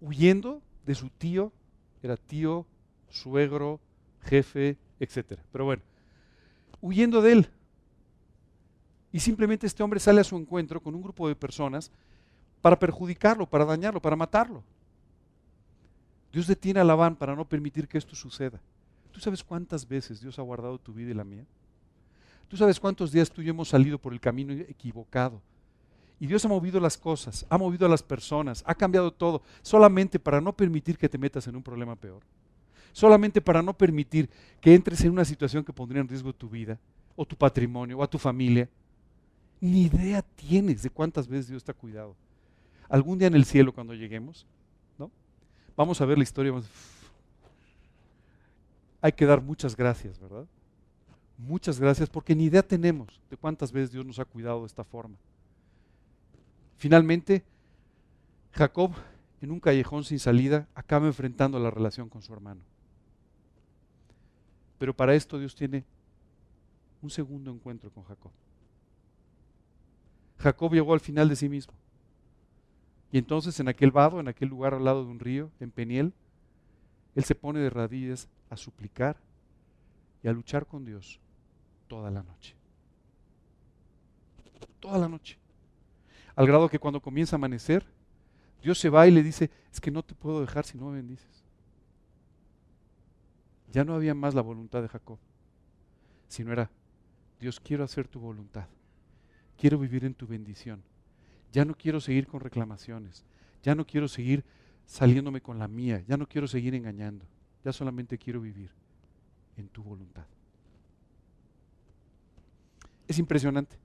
huyendo 0.00 0.60
de 0.84 0.94
su 0.94 1.08
tío, 1.08 1.52
era 2.02 2.16
tío, 2.16 2.66
suegro, 3.08 3.80
jefe, 4.24 4.76
etc. 5.00 5.38
Pero 5.50 5.64
bueno, 5.64 5.82
huyendo 6.82 7.22
de 7.22 7.32
él. 7.32 7.50
Y 9.12 9.20
simplemente 9.20 9.66
este 9.66 9.82
hombre 9.82 10.00
sale 10.00 10.20
a 10.20 10.24
su 10.24 10.36
encuentro 10.36 10.80
con 10.80 10.94
un 10.94 11.02
grupo 11.02 11.28
de 11.28 11.36
personas 11.36 11.90
para 12.60 12.78
perjudicarlo, 12.78 13.46
para 13.46 13.64
dañarlo, 13.64 14.00
para 14.00 14.16
matarlo. 14.16 14.62
Dios 16.32 16.46
detiene 16.46 16.80
a 16.80 16.84
Labán 16.84 17.16
para 17.16 17.34
no 17.34 17.48
permitir 17.48 17.88
que 17.88 17.98
esto 17.98 18.14
suceda. 18.14 18.60
¿Tú 19.10 19.20
sabes 19.20 19.42
cuántas 19.42 19.88
veces 19.88 20.20
Dios 20.20 20.38
ha 20.38 20.42
guardado 20.42 20.78
tu 20.78 20.92
vida 20.92 21.10
y 21.10 21.14
la 21.14 21.24
mía? 21.24 21.44
Tú 22.48 22.56
sabes 22.56 22.78
cuántos 22.78 23.12
días 23.12 23.30
tú 23.30 23.42
y 23.42 23.46
yo 23.46 23.50
hemos 23.50 23.68
salido 23.68 23.98
por 23.98 24.12
el 24.12 24.20
camino 24.20 24.52
equivocado. 24.52 25.40
Y 26.20 26.26
Dios 26.26 26.44
ha 26.44 26.48
movido 26.48 26.80
las 26.80 26.98
cosas, 26.98 27.46
ha 27.48 27.58
movido 27.58 27.86
a 27.86 27.88
las 27.88 28.02
personas, 28.02 28.64
ha 28.66 28.74
cambiado 28.74 29.12
todo, 29.12 29.42
solamente 29.62 30.18
para 30.18 30.40
no 30.40 30.52
permitir 30.52 30.98
que 30.98 31.08
te 31.08 31.18
metas 31.18 31.46
en 31.46 31.56
un 31.56 31.62
problema 31.62 31.94
peor. 31.94 32.22
Solamente 32.92 33.40
para 33.40 33.62
no 33.62 33.72
permitir 33.72 34.28
que 34.60 34.74
entres 34.74 35.00
en 35.02 35.12
una 35.12 35.24
situación 35.24 35.64
que 35.64 35.72
pondría 35.72 36.00
en 36.00 36.08
riesgo 36.08 36.32
tu 36.32 36.48
vida, 36.48 36.78
o 37.14 37.24
tu 37.24 37.36
patrimonio, 37.36 37.98
o 37.98 38.02
a 38.02 38.10
tu 38.10 38.18
familia. 38.18 38.68
Ni 39.60 39.82
idea 39.82 40.22
tienes 40.22 40.82
de 40.82 40.90
cuántas 40.90 41.26
veces 41.26 41.48
Dios 41.48 41.64
te 41.64 41.72
ha 41.72 41.74
cuidado. 41.74 42.14
Algún 42.88 43.18
día 43.18 43.28
en 43.28 43.34
el 43.34 43.44
cielo 43.44 43.72
cuando 43.72 43.94
lleguemos, 43.94 44.46
¿no? 44.98 45.10
Vamos 45.76 46.00
a 46.00 46.06
ver 46.06 46.16
la 46.16 46.24
historia. 46.24 46.52
Hay 49.00 49.12
que 49.12 49.26
dar 49.26 49.42
muchas 49.42 49.76
gracias, 49.76 50.18
¿verdad? 50.18 50.46
Muchas 51.36 51.78
gracias 51.78 52.08
porque 52.08 52.34
ni 52.34 52.44
idea 52.44 52.62
tenemos 52.62 53.20
de 53.30 53.36
cuántas 53.36 53.70
veces 53.70 53.92
Dios 53.92 54.04
nos 54.04 54.18
ha 54.18 54.24
cuidado 54.24 54.60
de 54.60 54.66
esta 54.66 54.84
forma. 54.84 55.16
Finalmente, 56.76 57.44
Jacob, 58.52 58.92
en 59.40 59.50
un 59.50 59.60
callejón 59.60 60.04
sin 60.04 60.18
salida, 60.18 60.66
acaba 60.74 61.06
enfrentando 61.06 61.58
la 61.58 61.70
relación 61.70 62.08
con 62.08 62.22
su 62.22 62.32
hermano. 62.32 62.60
Pero 64.78 64.94
para 64.94 65.14
esto 65.14 65.38
Dios 65.38 65.54
tiene 65.54 65.84
un 67.02 67.10
segundo 67.10 67.50
encuentro 67.50 67.90
con 67.90 68.04
Jacob. 68.04 68.32
Jacob 70.38 70.72
llegó 70.72 70.94
al 70.94 71.00
final 71.00 71.28
de 71.28 71.36
sí 71.36 71.48
mismo. 71.48 71.74
Y 73.10 73.18
entonces 73.18 73.58
en 73.60 73.68
aquel 73.68 73.90
vado, 73.90 74.20
en 74.20 74.28
aquel 74.28 74.48
lugar 74.48 74.74
al 74.74 74.84
lado 74.84 75.04
de 75.04 75.10
un 75.10 75.18
río, 75.18 75.50
en 75.60 75.70
Peniel, 75.70 76.12
él 77.14 77.24
se 77.24 77.34
pone 77.34 77.60
de 77.60 77.70
rodillas 77.70 78.28
a 78.50 78.56
suplicar 78.56 79.16
y 80.22 80.28
a 80.28 80.32
luchar 80.32 80.66
con 80.66 80.84
Dios 80.84 81.20
toda 81.88 82.10
la 82.10 82.22
noche. 82.22 82.54
Toda 84.80 84.98
la 84.98 85.08
noche. 85.08 85.38
Al 86.36 86.46
grado 86.46 86.68
que 86.68 86.78
cuando 86.78 87.00
comienza 87.00 87.34
a 87.34 87.38
amanecer, 87.38 87.84
Dios 88.62 88.78
se 88.78 88.90
va 88.90 89.06
y 89.06 89.10
le 89.10 89.22
dice, 89.22 89.50
es 89.72 89.80
que 89.80 89.90
no 89.90 90.02
te 90.02 90.14
puedo 90.14 90.40
dejar 90.40 90.64
si 90.64 90.78
no 90.78 90.86
me 90.86 90.96
bendices. 90.96 91.44
Ya 93.72 93.84
no 93.84 93.94
había 93.94 94.14
más 94.14 94.34
la 94.34 94.42
voluntad 94.42 94.82
de 94.82 94.88
Jacob, 94.88 95.18
sino 96.28 96.52
era, 96.52 96.70
Dios 97.40 97.60
quiero 97.60 97.84
hacer 97.84 98.08
tu 98.08 98.18
voluntad, 98.20 98.66
quiero 99.58 99.78
vivir 99.78 100.04
en 100.04 100.14
tu 100.14 100.26
bendición, 100.26 100.82
ya 101.52 101.64
no 101.64 101.74
quiero 101.74 102.00
seguir 102.00 102.26
con 102.26 102.40
reclamaciones, 102.40 103.24
ya 103.62 103.74
no 103.74 103.86
quiero 103.86 104.08
seguir 104.08 104.44
saliéndome 104.86 105.42
con 105.42 105.58
la 105.58 105.68
mía, 105.68 106.02
ya 106.06 106.16
no 106.16 106.26
quiero 106.26 106.46
seguir 106.46 106.74
engañando, 106.74 107.26
ya 107.64 107.72
solamente 107.72 108.16
quiero 108.16 108.40
vivir 108.40 108.70
en 109.56 109.68
tu 109.68 109.82
voluntad. 109.82 110.24
Es 113.06 113.18
impresionante. 113.18 113.76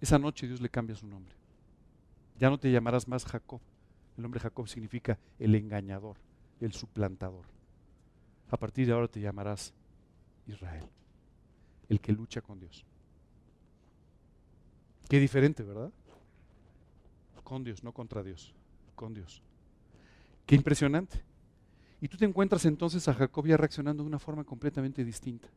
Esa 0.00 0.18
noche 0.18 0.46
Dios 0.46 0.60
le 0.60 0.68
cambia 0.68 0.96
su 0.96 1.06
nombre. 1.06 1.34
Ya 2.38 2.50
no 2.50 2.58
te 2.58 2.70
llamarás 2.70 3.06
más 3.06 3.24
Jacob. 3.24 3.60
El 4.16 4.22
nombre 4.22 4.40
Jacob 4.40 4.66
significa 4.68 5.18
el 5.38 5.54
engañador, 5.54 6.16
el 6.60 6.72
suplantador. 6.72 7.44
A 8.50 8.56
partir 8.56 8.86
de 8.86 8.92
ahora 8.92 9.08
te 9.08 9.20
llamarás 9.20 9.74
Israel, 10.46 10.88
el 11.88 12.00
que 12.00 12.12
lucha 12.12 12.40
con 12.40 12.58
Dios. 12.58 12.84
Qué 15.08 15.18
diferente, 15.18 15.62
¿verdad? 15.62 15.90
Con 17.44 17.64
Dios, 17.64 17.82
no 17.82 17.92
contra 17.92 18.22
Dios, 18.22 18.54
con 18.94 19.14
Dios. 19.14 19.42
Qué 20.46 20.54
impresionante. 20.54 21.22
Y 22.00 22.08
tú 22.08 22.16
te 22.16 22.24
encuentras 22.24 22.64
entonces 22.66 23.08
a 23.08 23.14
Jacob 23.14 23.46
ya 23.46 23.56
reaccionando 23.56 24.02
de 24.02 24.08
una 24.08 24.18
forma 24.18 24.44
completamente 24.44 25.04
distinta 25.04 25.48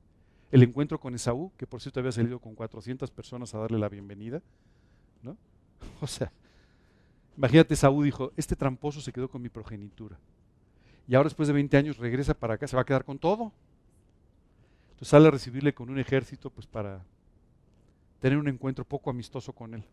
el 0.52 0.64
encuentro 0.64 1.00
con 1.00 1.16
Esaú, 1.16 1.52
que 1.58 1.66
por 1.66 1.82
cierto 1.82 2.00
había 2.00 2.12
salido 2.12 2.40
con 2.40 2.56
400 2.56 3.10
personas 3.12 3.56
a 3.56 3.60
darle 3.60 3.80
la 3.80 3.90
bienvenida, 3.90 4.42
¿no? 5.24 5.38
O 6.02 6.08
sea, 6.08 6.32
imagínate, 7.38 7.74
Esaú 7.74 8.04
dijo, 8.04 8.34
este 8.36 8.56
tramposo 8.56 9.02
se 9.02 9.14
quedó 9.14 9.30
con 9.30 9.42
mi 9.42 9.50
progenitura. 9.50 10.20
Y 11.08 11.16
ahora 11.16 11.28
después 11.28 11.48
de 11.48 11.54
20 11.54 11.78
años 11.78 11.98
regresa 11.98 12.34
para 12.34 12.56
acá, 12.56 12.68
se 12.68 12.76
va 12.76 12.82
a 12.82 12.86
quedar 12.86 13.06
con 13.06 13.18
todo. 13.18 13.54
Entonces 14.92 15.08
sale 15.08 15.28
a 15.28 15.32
recibirle 15.32 15.74
con 15.74 15.90
un 15.90 16.00
ejército 16.00 16.50
pues 16.50 16.68
para 16.68 17.04
tener 18.22 18.38
un 18.38 18.48
encuentro 18.48 18.86
poco 18.86 19.10
amistoso 19.10 19.52
con 19.52 19.74
él. 19.74 19.84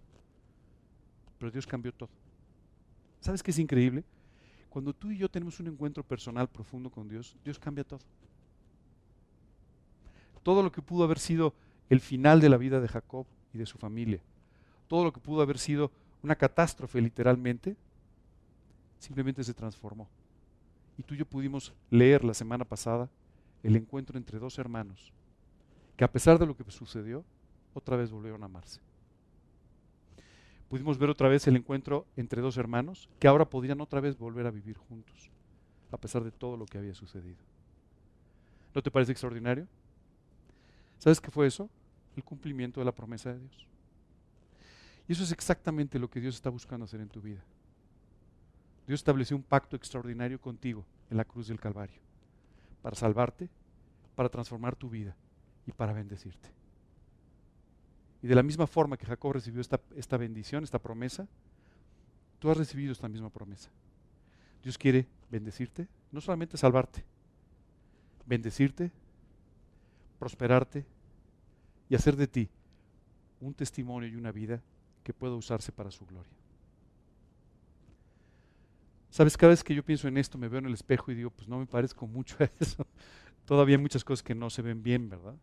Pero 1.38 1.50
Dios 1.50 1.66
cambió 1.66 1.92
todo. 1.92 2.11
¿Sabes 3.20 3.42
qué 3.42 3.50
es 3.50 3.58
increíble? 3.58 4.04
Cuando 4.70 4.92
tú 4.92 5.11
y 5.11 5.18
yo 5.18 5.28
tenemos 5.28 5.58
un 5.58 5.66
encuentro 5.66 6.04
personal 6.04 6.47
profundo 6.49 6.88
con 6.88 7.08
Dios, 7.08 7.35
Dios 7.42 7.58
cambia 7.58 7.82
todo 7.82 8.00
todo 10.49 10.62
lo 10.62 10.73
que 10.73 10.80
pudo 10.80 11.04
haber 11.04 11.18
sido 11.18 11.52
el 11.90 12.00
final 12.00 12.40
de 12.40 12.49
la 12.49 12.56
vida 12.56 12.80
de 12.80 12.88
Jacob 12.88 13.26
y 13.52 13.58
de 13.58 13.66
su 13.66 13.76
familia, 13.76 14.18
todo 14.87 15.04
lo 15.04 15.12
que 15.12 15.20
pudo 15.20 15.42
haber 15.42 15.58
sido 15.58 15.90
una 16.23 16.37
catástrofe 16.37 17.02
literalmente, 17.02 17.76
simplemente 18.99 19.44
se 19.44 19.52
transformó. 19.52 20.08
Y 20.97 21.02
tú 21.02 21.14
y 21.14 21.18
yo 21.18 21.26
pudimos 21.26 21.75
leer 21.90 22.25
la 22.25 22.32
semana 22.32 22.64
pasada 22.64 23.11
el 23.62 23.76
encuentro 23.76 24.16
entre 24.16 24.38
dos 24.38 24.58
hermanos, 24.58 25.12
que 25.99 26.04
a 26.04 26.11
pesar 26.11 26.38
de 26.38 26.47
lo 26.47 26.56
que 26.56 26.64
sucedió, 26.70 27.25
otra 27.75 27.96
vez 27.96 28.10
volvieron 28.10 28.42
a 28.42 28.46
amarse. 28.46 28.80
Pudimos 30.68 30.98
ver 30.98 31.08
otra 31.08 31.28
vez 31.28 31.46
el 31.46 31.56
encuentro 31.56 32.06
entre 32.16 32.42
dos 32.42 32.58
hermanos 32.58 33.08
que 33.18 33.28
ahora 33.28 33.48
podrían 33.48 33.80
otra 33.80 34.00
vez 34.00 34.18
volver 34.18 34.46
a 34.46 34.50
vivir 34.50 34.76
juntos, 34.76 35.30
a 35.90 35.96
pesar 35.96 36.22
de 36.22 36.30
todo 36.30 36.56
lo 36.56 36.66
que 36.66 36.78
había 36.78 36.94
sucedido. 36.94 37.38
¿No 38.75 38.82
te 38.82 38.90
parece 38.90 39.12
extraordinario? 39.12 39.66
¿Sabes 40.98 41.20
qué 41.20 41.30
fue 41.30 41.46
eso? 41.46 41.70
El 42.16 42.25
cumplimiento 42.25 42.80
de 42.80 42.84
la 42.84 42.94
promesa 42.94 43.32
de 43.32 43.38
Dios. 43.38 43.66
Y 45.08 45.12
eso 45.12 45.25
es 45.25 45.32
exactamente 45.32 45.98
lo 45.98 46.10
que 46.10 46.20
Dios 46.20 46.34
está 46.34 46.50
buscando 46.50 46.84
hacer 46.84 47.00
en 47.00 47.08
tu 47.08 47.22
vida. 47.22 47.42
Dios 48.87 49.00
estableció 49.00 49.37
un 49.37 49.42
pacto 49.42 49.75
extraordinario 49.75 50.40
contigo 50.40 50.84
en 51.10 51.16
la 51.16 51.25
cruz 51.25 51.48
del 51.48 51.60
Calvario, 51.60 52.00
para 52.82 52.96
salvarte, 52.96 53.48
para 54.14 54.28
transformar 54.28 54.76
tu 54.76 54.90
vida 54.90 55.16
y 55.66 55.72
para 55.72 55.92
bendecirte. 55.92 56.50
Y 58.22 58.26
de 58.26 58.34
la 58.34 58.42
misma 58.42 58.66
forma 58.66 58.96
que 58.96 59.06
Jacob 59.06 59.32
recibió 59.32 59.60
esta, 59.60 59.80
esta 59.96 60.16
bendición, 60.16 60.64
esta 60.64 60.78
promesa, 60.78 61.28
tú 62.38 62.50
has 62.50 62.56
recibido 62.56 62.92
esta 62.92 63.08
misma 63.08 63.30
promesa. 63.30 63.70
Dios 64.62 64.76
quiere 64.76 65.06
bendecirte, 65.30 65.87
no 66.10 66.20
solamente 66.20 66.56
salvarte, 66.56 67.04
bendecirte, 68.26 68.90
prosperarte 70.18 70.84
y 71.88 71.94
hacer 71.94 72.16
de 72.16 72.26
ti 72.26 72.48
un 73.40 73.54
testimonio 73.54 74.08
y 74.08 74.16
una 74.16 74.32
vida 74.32 74.60
que 75.04 75.14
pueda 75.14 75.34
usarse 75.34 75.70
para 75.72 75.90
su 75.90 76.04
gloria. 76.06 76.32
Sabes, 79.10 79.37
cada 79.37 79.50
vez 79.50 79.64
que 79.64 79.75
yo 79.75 79.82
pienso 79.82 80.06
en 80.06 80.18
esto, 80.18 80.37
me 80.38 80.48
veo 80.48 80.58
en 80.58 80.66
el 80.66 80.75
espejo 80.75 81.10
y 81.10 81.14
digo, 81.14 81.30
pues 81.30 81.48
no 81.48 81.58
me 81.58 81.66
parezco 81.66 82.06
mucho 82.06 82.37
a 82.40 82.50
eso. 82.60 82.87
Todavía 83.46 83.76
hay 83.76 83.82
muchas 83.82 84.04
cosas 84.04 84.22
que 84.22 84.34
no 84.34 84.50
se 84.50 84.60
ven 84.60 84.82
bien, 84.82 85.08
¿verdad? 85.08 85.34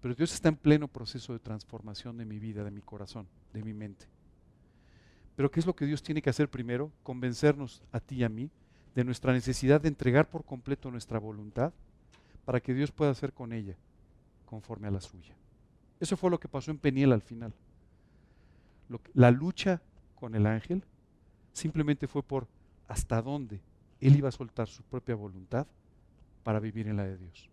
Pero 0.00 0.14
Dios 0.14 0.32
está 0.32 0.48
en 0.48 0.56
pleno 0.56 0.88
proceso 0.88 1.32
de 1.32 1.38
transformación 1.38 2.16
de 2.16 2.24
mi 2.24 2.38
vida, 2.38 2.64
de 2.64 2.70
mi 2.70 2.80
corazón, 2.80 3.26
de 3.52 3.62
mi 3.62 3.74
mente. 3.74 4.06
Pero 5.36 5.50
¿qué 5.50 5.60
es 5.60 5.66
lo 5.66 5.76
que 5.76 5.86
Dios 5.86 6.02
tiene 6.02 6.22
que 6.22 6.30
hacer 6.30 6.48
primero? 6.48 6.90
Convencernos 7.02 7.82
a 7.92 8.00
ti 8.00 8.16
y 8.16 8.24
a 8.24 8.28
mí 8.28 8.50
de 8.94 9.04
nuestra 9.04 9.32
necesidad 9.32 9.80
de 9.80 9.88
entregar 9.88 10.28
por 10.28 10.44
completo 10.44 10.90
nuestra 10.90 11.18
voluntad 11.18 11.72
para 12.44 12.60
que 12.60 12.74
Dios 12.74 12.90
pueda 12.90 13.10
hacer 13.10 13.32
con 13.32 13.52
ella 13.52 13.76
conforme 14.46 14.88
a 14.88 14.90
la 14.90 15.00
suya. 15.00 15.34
Eso 16.00 16.16
fue 16.16 16.30
lo 16.30 16.40
que 16.40 16.48
pasó 16.48 16.70
en 16.70 16.78
Peniel 16.78 17.12
al 17.12 17.22
final. 17.22 17.52
la 19.14 19.30
lucha 19.30 19.80
con 20.16 20.34
el 20.34 20.46
ángel 20.46 20.82
simplemente 21.52 22.08
fue 22.08 22.22
por 22.22 22.48
hasta 22.88 23.22
dónde 23.22 23.60
él 24.00 24.16
iba 24.16 24.28
a 24.28 24.32
soltar 24.32 24.66
su 24.66 24.82
propia 24.82 25.14
voluntad 25.14 25.66
para 26.42 26.58
vivir 26.58 26.88
en 26.88 26.96
la 26.96 27.04
de 27.04 27.18
Dios. 27.18 27.49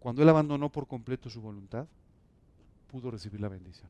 Cuando 0.00 0.22
él 0.22 0.28
abandonó 0.28 0.70
por 0.70 0.88
completo 0.88 1.28
su 1.30 1.40
voluntad, 1.40 1.86
pudo 2.90 3.10
recibir 3.10 3.40
la 3.40 3.48
bendición. 3.48 3.88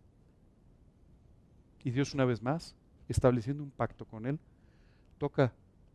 Y 1.85 1.93
Dios 1.93 2.12
una 2.12 2.25
vez 2.25 2.43
más, 2.43 2.75
estableciendo 3.09 3.62
un 3.62 3.71
pacto 3.71 4.05
con 4.05 4.26
él, 4.26 4.38
toca 5.19 5.52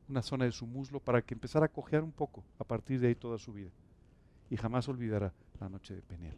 una 0.08 0.22
zona 0.22 0.46
de 0.46 0.52
su 0.52 0.66
muslo 0.66 1.00
para 1.00 1.22
que 1.22 1.34
empezara 1.34 1.66
a 1.66 1.72
cojear 1.72 2.02
un 2.02 2.12
poco 2.12 2.44
a 2.60 2.64
partir 2.64 3.00
de 3.00 3.10
ahí 3.10 3.16
toda 3.16 3.38
su 3.38 3.54
vida. 3.54 3.70
Y 4.50 4.58
jamás 4.58 4.88
olvidará 4.88 5.34
la 5.60 5.70
noche 5.70 5.94
de 5.94 6.02
Peniel. 6.02 6.38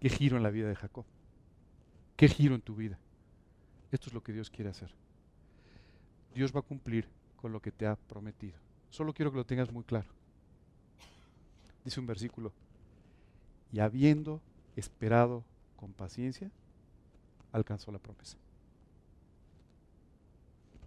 Qué 0.00 0.08
giro 0.08 0.38
en 0.38 0.42
la 0.42 0.50
vida 0.50 0.68
de 0.68 0.74
Jacob. 0.74 1.04
Qué 2.16 2.28
giro 2.28 2.54
en 2.54 2.62
tu 2.62 2.74
vida. 2.74 2.98
Esto 3.92 4.08
es 4.08 4.14
lo 4.14 4.22
que 4.22 4.32
Dios 4.32 4.50
quiere 4.50 4.70
hacer. 4.70 4.90
Dios 6.34 6.54
va 6.54 6.60
a 6.60 6.64
cumplir 6.64 7.06
con 7.36 7.52
lo 7.52 7.60
que 7.60 7.70
te 7.70 7.86
ha 7.86 7.96
prometido. 7.96 8.58
Solo 8.90 9.12
quiero 9.12 9.30
que 9.30 9.38
lo 9.38 9.46
tengas 9.46 9.72
muy 9.72 9.84
claro. 9.84 10.08
Dice 11.84 12.00
un 12.00 12.06
versículo, 12.06 12.52
y 13.72 13.80
habiendo 13.80 14.40
esperado 14.76 15.44
con 15.76 15.92
paciencia, 15.92 16.50
alcanzó 17.52 17.90
la 17.90 17.98
promesa. 17.98 18.36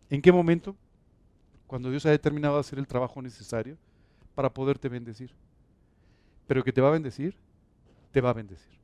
¿En 0.09 0.21
qué 0.21 0.31
momento? 0.31 0.75
Cuando 1.65 1.89
Dios 1.89 2.05
ha 2.05 2.11
determinado 2.11 2.59
hacer 2.59 2.77
el 2.77 2.85
trabajo 2.85 3.21
necesario 3.21 3.77
para 4.35 4.53
poderte 4.53 4.89
bendecir. 4.89 5.31
Pero 6.45 6.63
que 6.63 6.73
te 6.73 6.81
va 6.81 6.89
a 6.89 6.91
bendecir, 6.91 7.35
te 8.11 8.21
va 8.21 8.29
a 8.29 8.33
bendecir. 8.33 8.82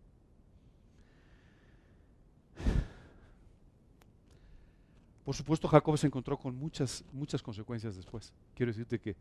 Por 5.30 5.36
supuesto, 5.36 5.68
Jacob 5.68 5.96
se 5.96 6.08
encontró 6.08 6.40
con 6.40 6.56
muchas, 6.56 7.06
muchas 7.14 7.44
consecuencias 7.44 7.96
después. 7.96 8.34
Quiero 8.56 8.72
decirte 8.72 8.98
que 8.98 9.16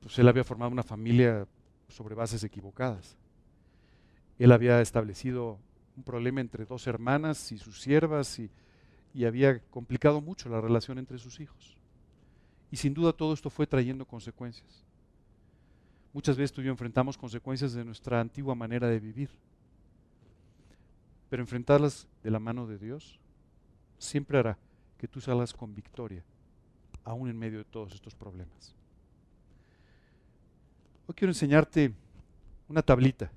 pues, 0.00 0.18
él 0.18 0.26
había 0.26 0.42
formado 0.42 0.72
una 0.72 0.82
familia 0.82 1.46
sobre 1.86 2.16
bases 2.16 2.42
equivocadas. 2.42 3.16
Él 4.40 4.50
había 4.50 4.80
establecido 4.80 5.60
un 5.96 6.02
problema 6.02 6.40
entre 6.40 6.64
dos 6.64 6.88
hermanas 6.88 7.52
y 7.52 7.58
sus 7.58 7.80
siervas 7.80 8.40
y, 8.40 8.50
y 9.14 9.24
había 9.24 9.60
complicado 9.70 10.20
mucho 10.20 10.48
la 10.48 10.60
relación 10.60 10.98
entre 10.98 11.18
sus 11.18 11.38
hijos. 11.38 11.76
Y 12.72 12.76
sin 12.76 12.92
duda 12.92 13.12
todo 13.12 13.34
esto 13.34 13.50
fue 13.50 13.68
trayendo 13.68 14.04
consecuencias. 14.04 14.82
Muchas 16.12 16.36
veces 16.36 16.52
tú 16.52 16.60
y 16.60 16.64
yo 16.64 16.72
enfrentamos 16.72 17.16
consecuencias 17.16 17.72
de 17.72 17.84
nuestra 17.84 18.20
antigua 18.20 18.56
manera 18.56 18.88
de 18.88 18.98
vivir. 18.98 19.30
Pero 21.30 21.40
enfrentarlas 21.40 22.08
de 22.24 22.32
la 22.32 22.40
mano 22.40 22.66
de 22.66 22.78
Dios 22.78 23.20
siempre 23.96 24.38
hará 24.38 24.58
que 24.98 25.08
tú 25.08 25.20
salgas 25.20 25.52
con 25.52 25.74
victoria, 25.74 26.22
aún 27.04 27.28
en 27.28 27.38
medio 27.38 27.58
de 27.58 27.64
todos 27.64 27.92
estos 27.94 28.14
problemas. 28.14 28.74
Hoy 31.06 31.14
quiero 31.14 31.30
enseñarte 31.30 31.92
una 32.68 32.82
tablita. 32.82 33.30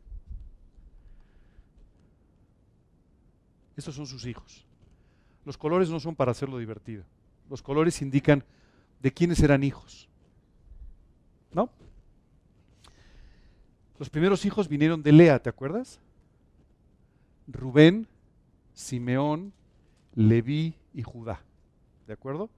Estos 3.76 3.96
son 3.96 4.08
sus 4.08 4.26
hijos. 4.26 4.65
Los 5.46 5.58
colores 5.58 5.89
no 5.89 6.00
son 6.00 6.15
para 6.15 6.32
hacerlo 6.32 6.58
divertido. 6.58 7.04
Los 7.50 7.62
colores 7.62 8.02
indican 8.02 8.43
de 9.02 9.13
quiénes 9.13 9.39
eran 9.41 9.63
hijos. 9.63 10.10
¿No? 11.52 11.70
Los 14.00 14.10
primeros 14.10 14.46
hijos 14.46 14.67
vinieron 14.67 15.02
de 15.02 15.12
Lea, 15.12 15.41
¿te 15.41 15.50
acuerdas? 15.50 16.00
Rubén, 17.48 18.08
Simeón, 18.74 19.54
Leví 20.13 20.76
y 20.93 21.02
Judá. 21.04 21.41
¿De 22.08 22.13
acuerdo? 22.13 22.50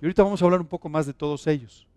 Y 0.00 0.04
ahorita 0.04 0.22
vamos 0.22 0.40
a 0.40 0.44
hablar 0.44 0.60
un 0.60 0.66
poco 0.66 0.88
más 0.88 1.06
de 1.06 1.14
todos 1.14 1.46
ellos, 1.46 1.88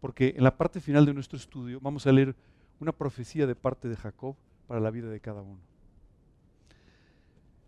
porque 0.00 0.34
en 0.36 0.44
la 0.44 0.56
parte 0.56 0.80
final 0.80 1.04
de 1.04 1.12
nuestro 1.12 1.36
estudio 1.36 1.80
vamos 1.80 2.06
a 2.06 2.12
leer 2.12 2.34
una 2.80 2.92
profecía 2.92 3.46
de 3.46 3.54
parte 3.54 3.88
de 3.88 3.96
Jacob 3.96 4.36
para 4.66 4.80
la 4.80 4.90
vida 4.90 5.08
de 5.08 5.20
cada 5.20 5.42
uno. 5.42 5.60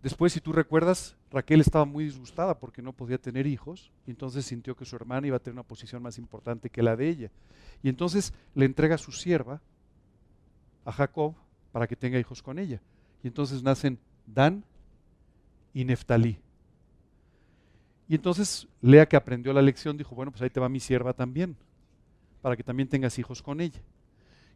Después, 0.01 0.31
si 0.31 0.39
tú 0.39 0.53
recuerdas, 0.53 1.17
Raquel 1.29 1.59
estaba 1.59 1.83
muy 1.83 2.05
disgustada 2.05 2.57
porque 2.57 2.81
no 2.81 2.93
podía 2.93 3.17
tener 3.17 3.45
hijos 3.45 3.91
y 4.07 4.11
entonces 4.11 4.45
sintió 4.45 4.75
que 4.75 4.85
su 4.85 4.95
hermana 4.95 5.27
iba 5.27 5.35
a 5.35 5.39
tener 5.39 5.55
una 5.55 5.63
posición 5.63 6.01
más 6.01 6.17
importante 6.17 6.69
que 6.69 6.81
la 6.81 6.95
de 6.95 7.09
ella. 7.09 7.31
Y 7.83 7.89
entonces 7.89 8.33
le 8.55 8.65
entrega 8.65 8.95
a 8.95 8.97
su 8.97 9.11
sierva 9.11 9.61
a 10.85 10.91
Jacob 10.93 11.35
para 11.73 11.85
que 11.85 11.97
tenga 11.97 12.17
hijos 12.17 12.41
con 12.41 12.59
ella. 12.59 12.81
Y 13.23 13.27
entonces 13.27 13.61
nacen 13.61 13.99
Dan 14.25 14.63
y 15.73 15.83
Neftalí. 15.83 16.39
Y 18.09 18.15
entonces 18.15 18.67
Lea 18.81 19.07
que 19.07 19.15
aprendió 19.15 19.53
la 19.53 19.61
lección 19.61 19.95
dijo, 19.95 20.15
bueno, 20.15 20.31
pues 20.31 20.41
ahí 20.41 20.49
te 20.49 20.59
va 20.59 20.67
mi 20.67 20.79
sierva 20.79 21.13
también, 21.13 21.55
para 22.41 22.57
que 22.57 22.63
también 22.63 22.89
tengas 22.89 23.19
hijos 23.19 23.43
con 23.43 23.61
ella. 23.61 23.79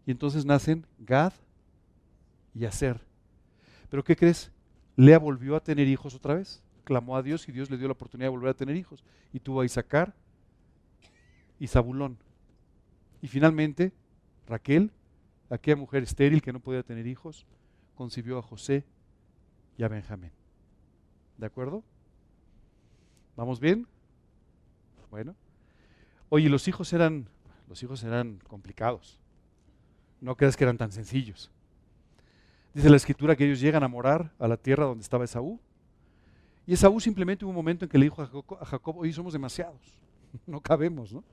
Y 0.08 0.12
entonces 0.12 0.44
nacen 0.44 0.88
Gad 0.98 1.34
y 2.56 2.66
Aser. 2.66 3.00
Pero 3.92 4.04
¿qué 4.04 4.16
crees? 4.16 4.52
Lea 4.96 5.20
volvió 5.20 5.56
a 5.56 5.64
tener 5.64 5.88
hijos 5.88 6.16
otra 6.16 6.34
vez. 6.34 6.64
Clamó 6.84 7.16
a 7.16 7.22
Dios 7.22 7.48
y 7.48 7.52
Dios 7.52 7.70
le 7.70 7.78
dio 7.78 7.88
la 7.88 7.94
oportunidad 7.94 8.26
de 8.26 8.32
volver 8.32 8.50
a 8.50 8.54
tener 8.56 8.76
hijos. 8.76 9.04
Y 9.32 9.40
tuvo 9.40 9.62
a 9.62 9.66
Isaacar 9.66 10.16
y 11.60 11.68
Zabulón. 11.68 12.18
Y 13.22 13.28
finalmente, 13.28 13.94
Raquel, 14.48 14.92
aquella 15.50 15.78
mujer 15.78 16.02
estéril 16.02 16.42
que 16.42 16.52
no 16.52 16.60
podía 16.60 16.82
tener 16.82 17.06
hijos, 17.06 17.46
concibió 17.94 18.40
a 18.40 18.42
José 18.42 18.84
y 19.78 19.84
a 19.84 19.88
Benjamín. 19.88 20.32
¿De 21.38 21.46
acuerdo? 21.46 21.84
¿Vamos 23.36 23.60
bien? 23.60 23.88
Bueno. 25.10 25.36
Oye, 26.30 26.50
los 26.50 26.68
hijos 26.68 26.94
eran, 26.94 27.28
los 27.68 27.82
hijos 27.82 28.04
eran 28.04 28.40
complicados. 28.48 29.20
No 30.22 30.36
creas 30.36 30.56
que 30.56 30.64
eran 30.64 30.78
tan 30.78 30.92
sencillos. 30.92 31.52
Dice 32.74 32.90
la 32.90 32.96
escritura 32.96 33.36
que 33.36 33.46
ellos 33.46 33.60
llegan 33.60 33.84
a 33.84 33.88
morar 33.88 34.32
a 34.40 34.48
la 34.48 34.58
tierra 34.58 34.86
donde 34.86 35.04
estaba 35.04 35.26
Esaú. 35.26 35.60
Y 36.66 36.74
Esaú 36.74 37.00
simplemente 37.00 37.44
hubo 37.44 37.50
un 37.50 37.56
momento 37.56 37.86
en 37.86 37.90
que 37.90 37.98
le 37.98 38.06
dijo 38.06 38.22
a 38.22 38.66
Jacob, 38.66 38.98
oye, 38.98 39.12
somos 39.14 39.34
demasiados, 39.34 40.00
no 40.48 40.62
cabemos, 40.62 41.12
¿no? 41.12 41.24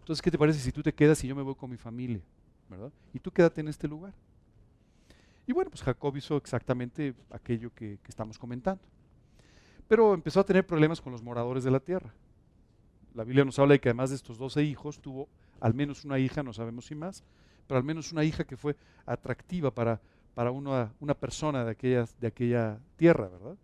Entonces, 0.00 0.22
¿qué 0.22 0.30
te 0.30 0.38
parece 0.38 0.58
si 0.58 0.72
tú 0.72 0.82
te 0.82 0.92
quedas 0.92 1.22
y 1.22 1.28
yo 1.28 1.36
me 1.36 1.42
voy 1.42 1.54
con 1.54 1.70
mi 1.70 1.76
familia? 1.76 2.22
¿Verdad? 2.68 2.92
Y 3.12 3.20
tú 3.20 3.30
quédate 3.30 3.60
en 3.60 3.68
este 3.68 3.86
lugar. 3.86 4.14
Y 5.46 5.52
bueno, 5.52 5.70
pues 5.70 5.82
Jacob 5.82 6.16
hizo 6.16 6.36
exactamente 6.36 7.14
aquello 7.30 7.72
que 7.74 7.98
estamos 8.08 8.38
comentando. 8.38 8.82
Pero 9.92 10.14
empezó 10.14 10.40
a 10.40 10.44
tener 10.46 10.66
problemas 10.66 11.02
con 11.02 11.12
los 11.12 11.22
moradores 11.22 11.64
de 11.64 11.70
la 11.70 11.78
tierra. 11.78 12.14
La 13.12 13.24
Biblia 13.24 13.44
nos 13.44 13.58
habla 13.58 13.74
de 13.74 13.80
que 13.82 13.90
además 13.90 14.08
de 14.08 14.16
estos 14.16 14.38
12 14.38 14.64
hijos, 14.64 14.98
tuvo 15.02 15.28
al 15.60 15.74
menos 15.74 16.06
una 16.06 16.18
hija, 16.18 16.42
no 16.42 16.54
sabemos 16.54 16.86
si 16.86 16.94
más, 16.94 17.22
pero 17.66 17.76
al 17.76 17.84
menos 17.84 18.10
una 18.10 18.24
hija 18.24 18.44
que 18.44 18.56
fue 18.56 18.74
atractiva 19.04 19.70
para, 19.70 20.00
para 20.32 20.50
una, 20.50 20.94
una 20.98 21.12
persona 21.12 21.62
de 21.62 21.72
aquella, 21.72 22.06
de 22.18 22.26
aquella 22.26 22.80
tierra, 22.96 23.28
¿verdad? 23.28 23.54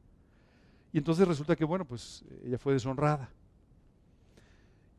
Y 0.92 0.98
entonces 0.98 1.26
resulta 1.26 1.56
que, 1.56 1.64
bueno, 1.64 1.86
pues 1.86 2.22
ella 2.44 2.58
fue 2.58 2.74
deshonrada. 2.74 3.30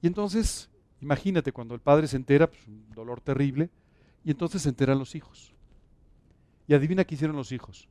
Y 0.02 0.08
entonces, 0.08 0.68
imagínate, 1.00 1.52
cuando 1.52 1.76
el 1.76 1.80
padre 1.80 2.08
se 2.08 2.18
entera, 2.18 2.48
pues 2.48 2.68
un 2.68 2.90
dolor 2.90 3.22
terrible, 3.22 3.70
y 4.24 4.32
entonces 4.32 4.64
se 4.64 4.70
enteran 4.70 4.98
los 4.98 5.14
hijos. 5.14 5.54
Y 6.66 6.74
adivina 6.74 7.04
qué 7.04 7.14
hicieron 7.14 7.36
los 7.36 7.52
hijos. 7.52 7.88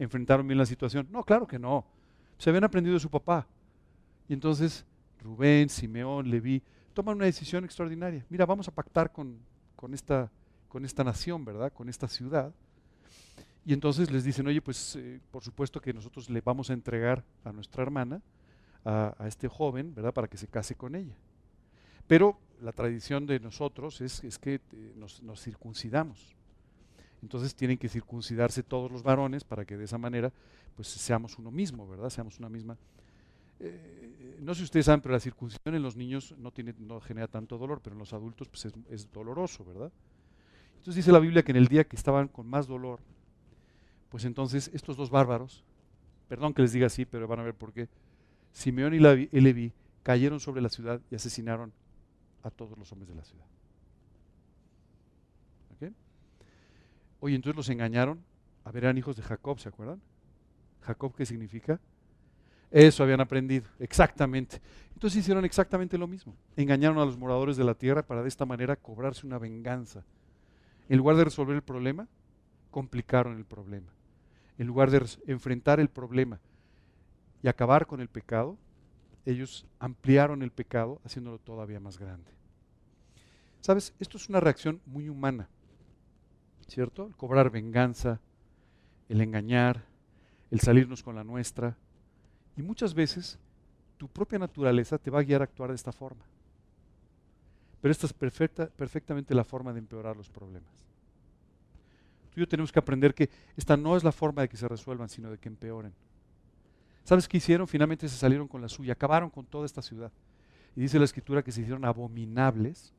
¿Enfrentaron 0.00 0.48
bien 0.48 0.58
la 0.58 0.66
situación? 0.66 1.06
No, 1.12 1.22
claro 1.22 1.46
que 1.46 1.56
no 1.56 1.99
se 2.40 2.48
habían 2.48 2.64
aprendido 2.64 2.94
de 2.94 3.00
su 3.00 3.10
papá. 3.10 3.46
Y 4.26 4.32
entonces 4.32 4.86
Rubén, 5.22 5.68
Simeón, 5.68 6.30
Leví 6.30 6.62
toman 6.94 7.16
una 7.16 7.26
decisión 7.26 7.64
extraordinaria. 7.66 8.24
Mira, 8.30 8.46
vamos 8.46 8.66
a 8.66 8.70
pactar 8.72 9.12
con, 9.12 9.38
esta, 9.92 10.30
con 10.66 10.86
esta 10.86 11.04
nación, 11.04 11.44
¿verdad? 11.44 11.70
Con 11.70 11.90
esta 11.90 12.08
ciudad. 12.08 12.50
Y 13.66 13.74
entonces 13.74 14.10
les 14.10 14.24
dicen, 14.24 14.46
oye, 14.46 14.62
pues 14.62 14.96
eh, 14.96 15.20
por 15.30 15.44
supuesto 15.44 15.82
que 15.82 15.92
nosotros 15.92 16.30
le 16.30 16.40
vamos 16.40 16.70
a 16.70 16.72
entregar 16.72 17.22
a 17.44 17.52
nuestra 17.52 17.82
hermana, 17.82 18.22
a, 18.86 19.14
este 19.26 19.46
joven, 19.46 19.94
¿verdad? 19.94 20.14
Para 20.14 20.26
que 20.26 20.38
se 20.38 20.48
case 20.48 20.74
con 20.74 20.94
ella. 20.94 21.16
Pero 22.06 22.38
la 22.62 22.72
tradición 22.72 23.26
de 23.26 23.38
nosotros 23.38 24.00
es, 24.00 24.38
que 24.38 24.54
eh, 24.54 24.94
nos, 24.96 25.42
circuncidamos. 25.42 26.34
Entonces 27.22 27.54
tienen 27.54 27.78
que 27.78 27.88
circuncidarse 27.88 28.62
todos 28.62 28.90
los 28.90 29.02
varones 29.02 29.44
para 29.44 29.64
que 29.64 29.76
de 29.76 29.84
esa 29.84 29.98
manera 29.98 30.32
pues 30.74 30.88
seamos 30.88 31.38
uno 31.38 31.50
mismo, 31.50 31.86
¿verdad? 31.86 32.10
Seamos 32.10 32.38
una 32.38 32.48
misma. 32.48 32.76
Eh, 33.58 34.38
no 34.40 34.54
sé 34.54 34.60
si 34.60 34.64
ustedes 34.64 34.86
saben, 34.86 35.02
pero 35.02 35.12
la 35.12 35.20
circuncisión 35.20 35.74
en 35.74 35.82
los 35.82 35.96
niños 35.96 36.34
no, 36.38 36.50
tiene, 36.50 36.74
genera 37.02 37.28
tanto 37.28 37.58
dolor, 37.58 37.80
pero 37.82 37.94
en 37.94 37.98
los 37.98 38.12
adultos 38.12 38.48
pues 38.48 38.72
es, 38.88 39.12
doloroso, 39.12 39.64
¿verdad? 39.64 39.92
Entonces 40.78 40.96
dice 40.96 41.12
la 41.12 41.18
Biblia 41.18 41.42
que 41.42 41.52
en 41.52 41.58
el 41.58 41.68
día 41.68 41.84
que 41.84 41.96
estaban 41.96 42.28
con 42.28 42.48
más 42.48 42.66
dolor, 42.66 43.00
pues 44.08 44.24
entonces 44.24 44.70
estos 44.72 44.96
dos 44.96 45.10
bárbaros, 45.10 45.62
perdón 46.28 46.54
que 46.54 46.62
les 46.62 46.72
diga 46.72 46.86
así, 46.86 47.04
pero 47.04 47.28
van 47.28 47.40
a 47.40 47.42
ver 47.42 47.54
por 47.54 47.72
qué, 47.72 47.88
Simeón 48.52 48.94
y 48.94 48.98
Levi 48.98 49.72
cayeron 50.02 50.40
sobre 50.40 50.62
la 50.62 50.70
ciudad 50.70 51.00
y 51.10 51.14
asesinaron 51.14 51.72
a 52.42 52.50
todos 52.50 52.78
los 52.78 52.90
hombres 52.92 53.10
de 53.10 53.14
la 53.14 53.24
ciudad. 53.24 53.44
Oye, 57.20 57.34
entonces 57.34 57.56
los 57.56 57.68
engañaron. 57.68 58.22
A 58.64 58.72
ver, 58.72 58.84
eran 58.84 58.98
hijos 58.98 59.16
de 59.16 59.22
Jacob, 59.22 59.58
¿se 59.58 59.68
acuerdan? 59.68 60.00
Jacob, 60.82 61.14
¿qué 61.14 61.24
significa? 61.24 61.80
Eso 62.70 63.02
habían 63.02 63.20
aprendido, 63.20 63.66
exactamente. 63.78 64.60
Entonces 64.94 65.20
hicieron 65.20 65.44
exactamente 65.44 65.98
lo 65.98 66.06
mismo. 66.06 66.34
Engañaron 66.56 66.98
a 66.98 67.04
los 67.04 67.18
moradores 67.18 67.56
de 67.56 67.64
la 67.64 67.74
tierra 67.74 68.02
para 68.02 68.22
de 68.22 68.28
esta 68.28 68.46
manera 68.46 68.76
cobrarse 68.76 69.26
una 69.26 69.38
venganza. 69.38 70.04
En 70.88 70.98
lugar 70.98 71.16
de 71.16 71.24
resolver 71.24 71.56
el 71.56 71.62
problema, 71.62 72.06
complicaron 72.70 73.36
el 73.36 73.44
problema. 73.44 73.92
En 74.58 74.66
lugar 74.66 74.90
de 74.90 75.04
enfrentar 75.26 75.80
el 75.80 75.88
problema 75.88 76.40
y 77.42 77.48
acabar 77.48 77.86
con 77.86 78.00
el 78.00 78.08
pecado, 78.08 78.58
ellos 79.24 79.66
ampliaron 79.78 80.42
el 80.42 80.50
pecado 80.50 81.00
haciéndolo 81.04 81.38
todavía 81.38 81.80
más 81.80 81.98
grande. 81.98 82.30
¿Sabes? 83.60 83.94
Esto 84.00 84.16
es 84.16 84.28
una 84.28 84.40
reacción 84.40 84.80
muy 84.86 85.08
humana. 85.08 85.48
¿Cierto? 86.70 87.06
El 87.06 87.16
cobrar 87.16 87.50
venganza, 87.50 88.20
el 89.08 89.20
engañar, 89.20 89.84
el 90.50 90.60
salirnos 90.60 91.02
con 91.02 91.14
la 91.16 91.24
nuestra. 91.24 91.76
Y 92.56 92.62
muchas 92.62 92.94
veces 92.94 93.38
tu 93.96 94.08
propia 94.08 94.38
naturaleza 94.38 94.98
te 94.98 95.10
va 95.10 95.20
a 95.20 95.22
guiar 95.22 95.42
a 95.42 95.44
actuar 95.44 95.70
de 95.70 95.76
esta 95.76 95.92
forma. 95.92 96.24
Pero 97.80 97.92
esta 97.92 98.06
es 98.06 98.12
perfecta, 98.12 98.66
perfectamente 98.66 99.34
la 99.34 99.44
forma 99.44 99.72
de 99.72 99.78
empeorar 99.80 100.16
los 100.16 100.28
problemas. 100.28 100.70
Tú 102.30 102.38
y 102.38 102.40
yo 102.40 102.48
tenemos 102.48 102.70
que 102.70 102.78
aprender 102.78 103.14
que 103.14 103.28
esta 103.56 103.76
no 103.76 103.96
es 103.96 104.04
la 104.04 104.12
forma 104.12 104.42
de 104.42 104.48
que 104.48 104.56
se 104.56 104.68
resuelvan, 104.68 105.08
sino 105.08 105.30
de 105.30 105.38
que 105.38 105.48
empeoren. 105.48 105.92
¿Sabes 107.04 107.26
qué 107.26 107.38
hicieron? 107.38 107.66
Finalmente 107.66 108.08
se 108.08 108.16
salieron 108.16 108.46
con 108.46 108.60
la 108.60 108.68
suya, 108.68 108.92
acabaron 108.92 109.30
con 109.30 109.44
toda 109.46 109.66
esta 109.66 109.82
ciudad. 109.82 110.12
Y 110.76 110.82
dice 110.82 110.98
la 110.98 111.04
escritura 111.04 111.42
que 111.42 111.50
se 111.50 111.62
hicieron 111.62 111.84
abominables 111.84 112.92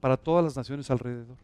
para 0.00 0.16
todas 0.16 0.44
las 0.44 0.56
naciones 0.56 0.90
alrededor. 0.90 1.38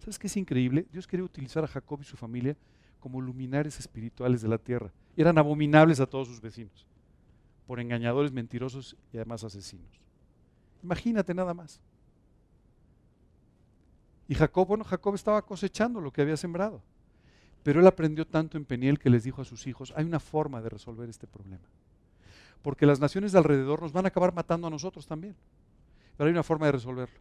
¿Sabes 0.00 0.18
qué 0.18 0.28
es 0.28 0.36
increíble? 0.38 0.86
Dios 0.90 1.06
quería 1.06 1.24
utilizar 1.24 1.62
a 1.62 1.68
Jacob 1.68 2.00
y 2.00 2.04
su 2.04 2.16
familia 2.16 2.56
como 3.00 3.20
luminares 3.20 3.78
espirituales 3.78 4.40
de 4.40 4.48
la 4.48 4.56
tierra. 4.56 4.90
Eran 5.16 5.36
abominables 5.36 6.00
a 6.00 6.06
todos 6.06 6.26
sus 6.26 6.40
vecinos, 6.40 6.86
por 7.66 7.80
engañadores, 7.80 8.32
mentirosos 8.32 8.96
y 9.12 9.18
además 9.18 9.44
asesinos. 9.44 10.00
Imagínate 10.82 11.34
nada 11.34 11.52
más. 11.52 11.80
Y 14.26 14.34
Jacob, 14.34 14.68
bueno, 14.68 14.84
Jacob 14.84 15.14
estaba 15.14 15.42
cosechando 15.42 16.00
lo 16.00 16.12
que 16.12 16.22
había 16.22 16.36
sembrado. 16.36 16.82
Pero 17.62 17.80
él 17.80 17.86
aprendió 17.86 18.26
tanto 18.26 18.56
en 18.56 18.64
Peniel 18.64 18.98
que 18.98 19.10
les 19.10 19.24
dijo 19.24 19.42
a 19.42 19.44
sus 19.44 19.66
hijos, 19.66 19.92
hay 19.96 20.06
una 20.06 20.20
forma 20.20 20.62
de 20.62 20.70
resolver 20.70 21.10
este 21.10 21.26
problema. 21.26 21.64
Porque 22.62 22.86
las 22.86 23.00
naciones 23.00 23.32
de 23.32 23.38
alrededor 23.38 23.82
nos 23.82 23.92
van 23.92 24.06
a 24.06 24.08
acabar 24.08 24.32
matando 24.32 24.66
a 24.66 24.70
nosotros 24.70 25.06
también. 25.06 25.36
Pero 26.16 26.28
hay 26.28 26.32
una 26.32 26.42
forma 26.42 26.66
de 26.66 26.72
resolverlo, 26.72 27.18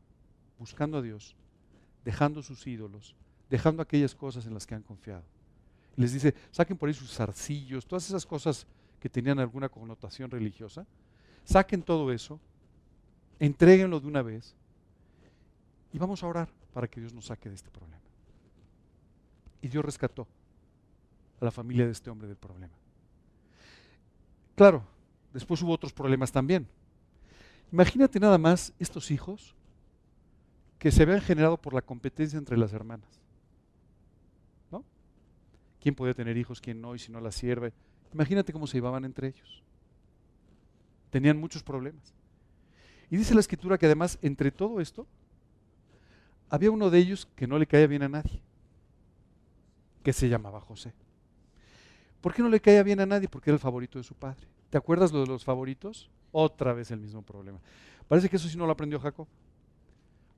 buscando 0.58 0.98
a 0.98 1.02
Dios 1.02 1.36
dejando 2.10 2.42
sus 2.42 2.66
ídolos, 2.66 3.16
dejando 3.52 3.84
aquellas 3.84 4.16
cosas 4.16 4.44
en 4.48 4.56
las 4.56 4.66
que 4.66 4.74
han 4.74 4.82
confiado. 4.82 5.22
Y 5.96 6.02
les 6.02 6.12
dice, 6.12 6.34
saquen 6.50 6.76
por 6.76 6.90
ahí 6.90 6.96
sus 6.96 7.14
zarcillos, 7.14 7.86
todas 7.86 8.10
esas 8.10 8.26
cosas 8.26 8.66
que 9.00 9.08
tenían 9.08 9.38
alguna 9.38 9.70
connotación 9.70 10.32
religiosa, 10.32 10.88
saquen 11.44 11.84
todo 11.84 12.12
eso, 12.12 12.40
entréguenlo 13.40 14.00
de 14.00 14.08
una 14.08 14.24
vez 14.24 14.56
y 15.94 16.00
vamos 16.00 16.24
a 16.24 16.28
orar 16.28 16.50
para 16.74 16.88
que 16.88 17.00
Dios 17.00 17.14
nos 17.14 17.28
saque 17.28 17.48
de 17.48 17.54
este 17.54 17.70
problema. 17.70 18.02
Y 19.62 19.68
Dios 19.68 19.86
rescató 19.86 20.28
a 21.40 21.46
la 21.46 21.52
familia 21.52 21.86
de 21.86 21.92
este 21.92 22.10
hombre 22.10 22.28
del 22.28 22.38
problema. 22.38 22.74
Claro, 24.56 24.84
después 25.32 25.62
hubo 25.62 25.74
otros 25.74 25.94
problemas 25.94 26.32
también. 26.32 26.68
Imagínate 27.72 28.20
nada 28.20 28.40
más 28.40 28.74
estos 28.80 29.12
hijos 29.12 29.54
que 30.80 30.92
se 30.92 31.04
habían 31.04 31.22
generado 31.22 31.58
por 31.58 31.74
la 31.74 31.82
competencia 31.82 32.40
entre 32.40 32.58
las 32.58 32.72
hermanas. 32.72 33.20
¿No? 34.72 34.84
¿Quién 35.82 35.94
podía 35.94 36.14
tener 36.14 36.38
hijos, 36.38 36.62
quién 36.62 36.82
no, 36.82 36.96
y 36.96 37.00
si 37.00 37.12
no 37.12 37.20
la 37.20 37.32
sirve? 37.32 37.74
Imagínate 38.14 38.54
cómo 38.54 38.66
se 38.66 38.78
llevaban 38.78 39.04
entre 39.04 39.28
ellos. 39.28 39.62
Tenían 41.12 41.38
muchos 41.38 41.64
problemas. 41.64 42.14
Y 43.12 43.18
dice 43.18 43.34
la 43.34 43.42
escritura 43.42 43.78
que 43.78 43.88
además, 43.88 44.18
entre 44.22 44.52
todo 44.52 44.80
esto, 44.80 45.06
había 46.50 46.72
uno 46.72 46.90
de 46.90 46.98
ellos 46.98 47.28
que 47.36 47.46
no 47.46 47.60
le 47.60 47.68
caía 47.68 47.86
bien 47.86 48.04
a 48.04 48.10
nadie, 48.10 48.42
que 50.02 50.14
se 50.14 50.30
llamaba 50.30 50.62
José. 50.62 50.94
¿Por 52.22 52.34
qué 52.34 52.42
no 52.42 52.50
le 52.50 52.62
caía 52.62 52.84
bien 52.84 53.02
a 53.02 53.06
nadie? 53.06 53.28
Porque 53.28 53.50
era 53.50 53.56
el 53.56 53.60
favorito 53.62 53.98
de 53.98 54.04
su 54.04 54.16
padre. 54.16 54.48
¿Te 54.70 54.78
acuerdas 54.78 55.12
lo 55.12 55.22
de 55.22 55.28
los 55.28 55.44
favoritos? 55.44 56.10
Otra 56.32 56.74
vez 56.74 56.92
el 56.92 57.00
mismo 57.00 57.22
problema. 57.22 57.60
Parece 58.08 58.30
que 58.30 58.38
eso 58.38 58.48
sí 58.48 58.58
no 58.58 58.66
lo 58.66 58.72
aprendió 58.72 59.00
Jacob 59.00 59.28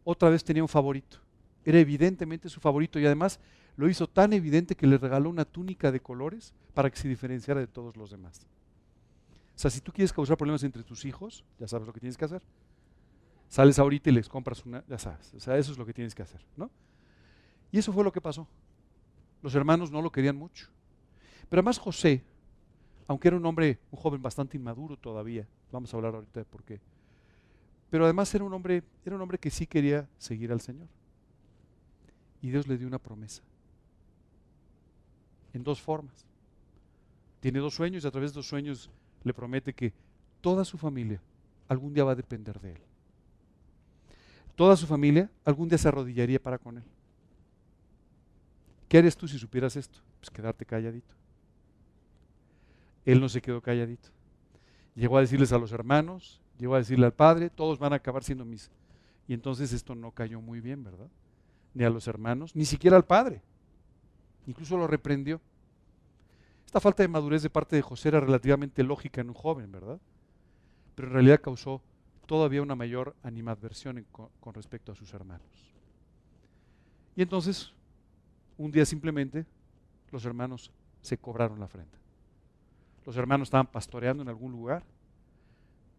otra 0.04 0.30
vez 0.30 0.44
tenía 0.44 0.64
un 0.64 0.70
favorito. 0.70 1.18
Era 1.64 1.80
evidentemente 1.80 2.50
su 2.50 2.60
favorito 2.60 3.00
y 3.00 3.06
además 3.06 3.40
lo 3.76 3.90
hizo 3.90 4.08
tan 4.08 4.34
evidente 4.34 4.76
que 4.76 4.88
le 4.88 4.98
regaló 4.98 5.30
una 5.30 5.46
túnica 5.46 5.92
de 5.92 6.00
colores 6.00 6.54
para 6.74 6.90
que 6.90 6.98
se 6.98 7.08
diferenciara 7.08 7.60
de 7.60 7.68
todos 7.68 7.96
los 7.96 8.12
demás. 8.12 8.46
O 9.56 9.60
sea, 9.62 9.70
si 9.70 9.82
tú 9.82 9.92
quieres 9.92 10.12
causar 10.12 10.38
problemas 10.38 10.64
entre 10.64 10.84
tus 10.84 11.06
hijos, 11.06 11.44
ya 11.60 11.68
sabes 11.68 11.86
lo 11.86 11.94
que 11.94 12.00
tienes 12.00 12.18
que 12.18 12.26
hacer. 12.26 12.42
Sales 13.48 13.78
ahorita 13.80 14.10
y 14.10 14.14
les 14.14 14.30
compras 14.30 14.66
una, 14.66 14.84
ya 14.88 14.98
sabes. 14.98 15.34
O 15.36 15.40
sea, 15.40 15.58
eso 15.58 15.72
es 15.72 15.78
lo 15.78 15.86
que 15.86 15.94
tienes 15.94 16.16
que 16.16 16.24
hacer, 16.24 16.42
¿no? 16.56 16.72
Y 17.72 17.78
eso 17.78 17.94
fue 17.94 18.04
lo 18.04 18.12
que 18.12 18.22
pasó. 18.22 18.48
Los 19.42 19.54
hermanos 19.56 19.92
no 19.92 20.02
lo 20.02 20.12
querían 20.12 20.36
mucho. 20.36 20.70
Pero 21.50 21.60
además 21.60 21.78
José, 21.78 22.24
aunque 23.08 23.28
era 23.28 23.38
un 23.38 23.46
hombre, 23.46 23.80
un 23.92 24.00
joven 24.00 24.22
bastante 24.22 24.58
inmaduro 24.58 24.98
todavía, 24.98 25.48
vamos 25.72 25.94
a 25.94 25.98
hablar 25.98 26.16
ahorita 26.16 26.40
de 26.40 26.46
por 26.46 26.64
qué, 26.64 26.80
pero 27.92 28.06
además 28.06 28.34
era 28.34 28.46
un 28.46 28.54
hombre, 28.54 28.84
era 29.06 29.16
un 29.16 29.22
hombre 29.22 29.38
que 29.38 29.52
sí 29.52 29.68
quería 29.68 30.08
seguir 30.18 30.52
al 30.54 30.62
Señor. 30.62 30.88
Y 32.42 32.50
Dios 32.50 32.66
le 32.68 32.78
dio 32.78 32.88
una 32.88 32.98
promesa. 32.98 33.44
En 35.54 35.62
dos 35.62 35.82
formas. 35.82 36.26
Tiene 37.42 37.60
dos 37.60 37.76
sueños 37.76 38.04
y 38.04 38.08
a 38.08 38.12
través 38.12 38.32
de 38.32 38.38
dos 38.38 38.48
sueños 38.48 38.90
le 39.26 39.34
promete 39.34 39.74
que 39.74 39.94
toda 40.40 40.64
su 40.64 40.78
familia 40.78 41.22
algún 41.68 41.94
día 41.94 42.06
va 42.06 42.14
a 42.14 42.16
depender 42.16 42.62
de 42.62 42.72
él. 42.72 42.82
Toda 44.56 44.78
su 44.78 44.88
familia 44.88 45.30
algún 45.44 45.68
día 45.68 45.78
se 45.78 45.90
arrodillaría 45.90 46.42
para 46.42 46.58
con 46.58 46.78
él. 46.78 46.84
¿Qué 48.88 49.00
harías 49.00 49.18
tú 49.18 49.28
si 49.28 49.38
supieras 49.38 49.76
esto? 49.76 50.00
Pues 50.22 50.30
quedarte 50.30 50.66
calladito. 50.66 51.14
Él 53.06 53.20
no 53.20 53.28
se 53.28 53.42
quedó 53.42 53.60
calladito. 53.62 54.10
Llegó 54.96 55.18
a 55.18 55.22
decirles 55.22 55.52
a 55.52 55.58
los 55.58 55.74
hermanos 55.74 56.42
Llegó 56.62 56.76
a 56.76 56.78
decirle 56.78 57.08
al 57.08 57.14
padre, 57.14 57.50
todos 57.50 57.80
van 57.80 57.92
a 57.92 57.96
acabar 57.96 58.24
siendo 58.24 58.46
mis. 58.46 58.70
Y 59.28 59.34
entonces 59.34 59.74
esto 59.74 59.96
no 59.96 60.12
cayó 60.12 60.42
muy 60.42 60.62
bien, 60.62 60.84
¿verdad? 60.84 61.08
Ni 61.74 61.84
a 61.84 61.90
los 61.90 62.08
hermanos, 62.08 62.56
ni 62.56 62.66
siquiera 62.66 62.96
al 62.96 63.04
padre. 63.04 63.42
Incluso 64.46 64.78
lo 64.78 64.86
reprendió. 64.86 65.42
Esta 66.64 66.80
falta 66.80 67.02
de 67.02 67.08
madurez 67.08 67.42
de 67.42 67.50
parte 67.50 67.76
de 67.76 67.82
José 67.82 68.10
era 68.10 68.20
relativamente 68.20 68.84
lógica 68.84 69.22
en 69.22 69.30
un 69.30 69.34
joven, 69.34 69.72
¿verdad? 69.72 70.00
Pero 70.94 71.08
en 71.08 71.14
realidad 71.16 71.42
causó 71.42 71.82
todavía 72.28 72.62
una 72.62 72.76
mayor 72.76 73.16
animadversión 73.24 74.06
con, 74.12 74.30
con 74.40 74.54
respecto 74.54 74.92
a 74.92 74.96
sus 74.96 75.12
hermanos. 75.16 75.74
Y 77.16 77.24
entonces, 77.24 77.74
un 78.60 78.70
día 78.70 78.86
simplemente, 78.86 79.48
los 80.12 80.26
hermanos 80.26 80.72
se 81.02 81.18
cobraron 81.18 81.60
la 81.60 81.68
frente. 81.68 81.98
Los 83.04 83.18
hermanos 83.18 83.48
estaban 83.48 83.66
pastoreando 83.66 84.22
en 84.22 84.30
algún 84.30 84.52
lugar. 84.52 84.84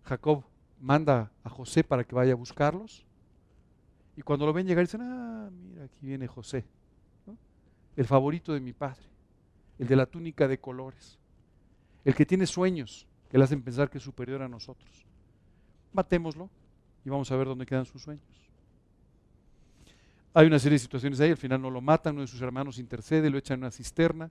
Jacob 0.04 0.44
manda 0.82 1.30
a 1.44 1.48
José 1.48 1.84
para 1.84 2.04
que 2.04 2.14
vaya 2.14 2.32
a 2.32 2.36
buscarlos. 2.36 3.06
Y 4.16 4.22
cuando 4.22 4.44
lo 4.44 4.52
ven 4.52 4.66
llegar, 4.66 4.84
dicen, 4.84 5.00
ah, 5.02 5.48
mira, 5.50 5.84
aquí 5.84 6.06
viene 6.06 6.26
José, 6.26 6.66
el 7.96 8.04
favorito 8.04 8.52
de 8.52 8.60
mi 8.60 8.72
padre, 8.72 9.04
el 9.78 9.86
de 9.86 9.96
la 9.96 10.04
túnica 10.04 10.46
de 10.48 10.58
colores, 10.58 11.18
el 12.04 12.14
que 12.14 12.26
tiene 12.26 12.46
sueños 12.46 13.06
que 13.30 13.38
le 13.38 13.44
hacen 13.44 13.62
pensar 13.62 13.88
que 13.88 13.98
es 13.98 14.04
superior 14.04 14.42
a 14.42 14.48
nosotros. 14.48 15.06
Matémoslo 15.92 16.50
y 17.04 17.10
vamos 17.10 17.30
a 17.30 17.36
ver 17.36 17.46
dónde 17.46 17.64
quedan 17.64 17.86
sus 17.86 18.02
sueños. 18.02 18.24
Hay 20.34 20.46
una 20.46 20.58
serie 20.58 20.74
de 20.74 20.80
situaciones 20.80 21.20
ahí, 21.20 21.30
al 21.30 21.36
final 21.36 21.60
no 21.60 21.70
lo 21.70 21.80
matan, 21.80 22.14
uno 22.14 22.22
de 22.22 22.26
sus 22.26 22.40
hermanos 22.42 22.78
intercede, 22.78 23.30
lo 23.30 23.38
echan 23.38 23.54
en 23.54 23.64
una 23.64 23.70
cisterna 23.70 24.30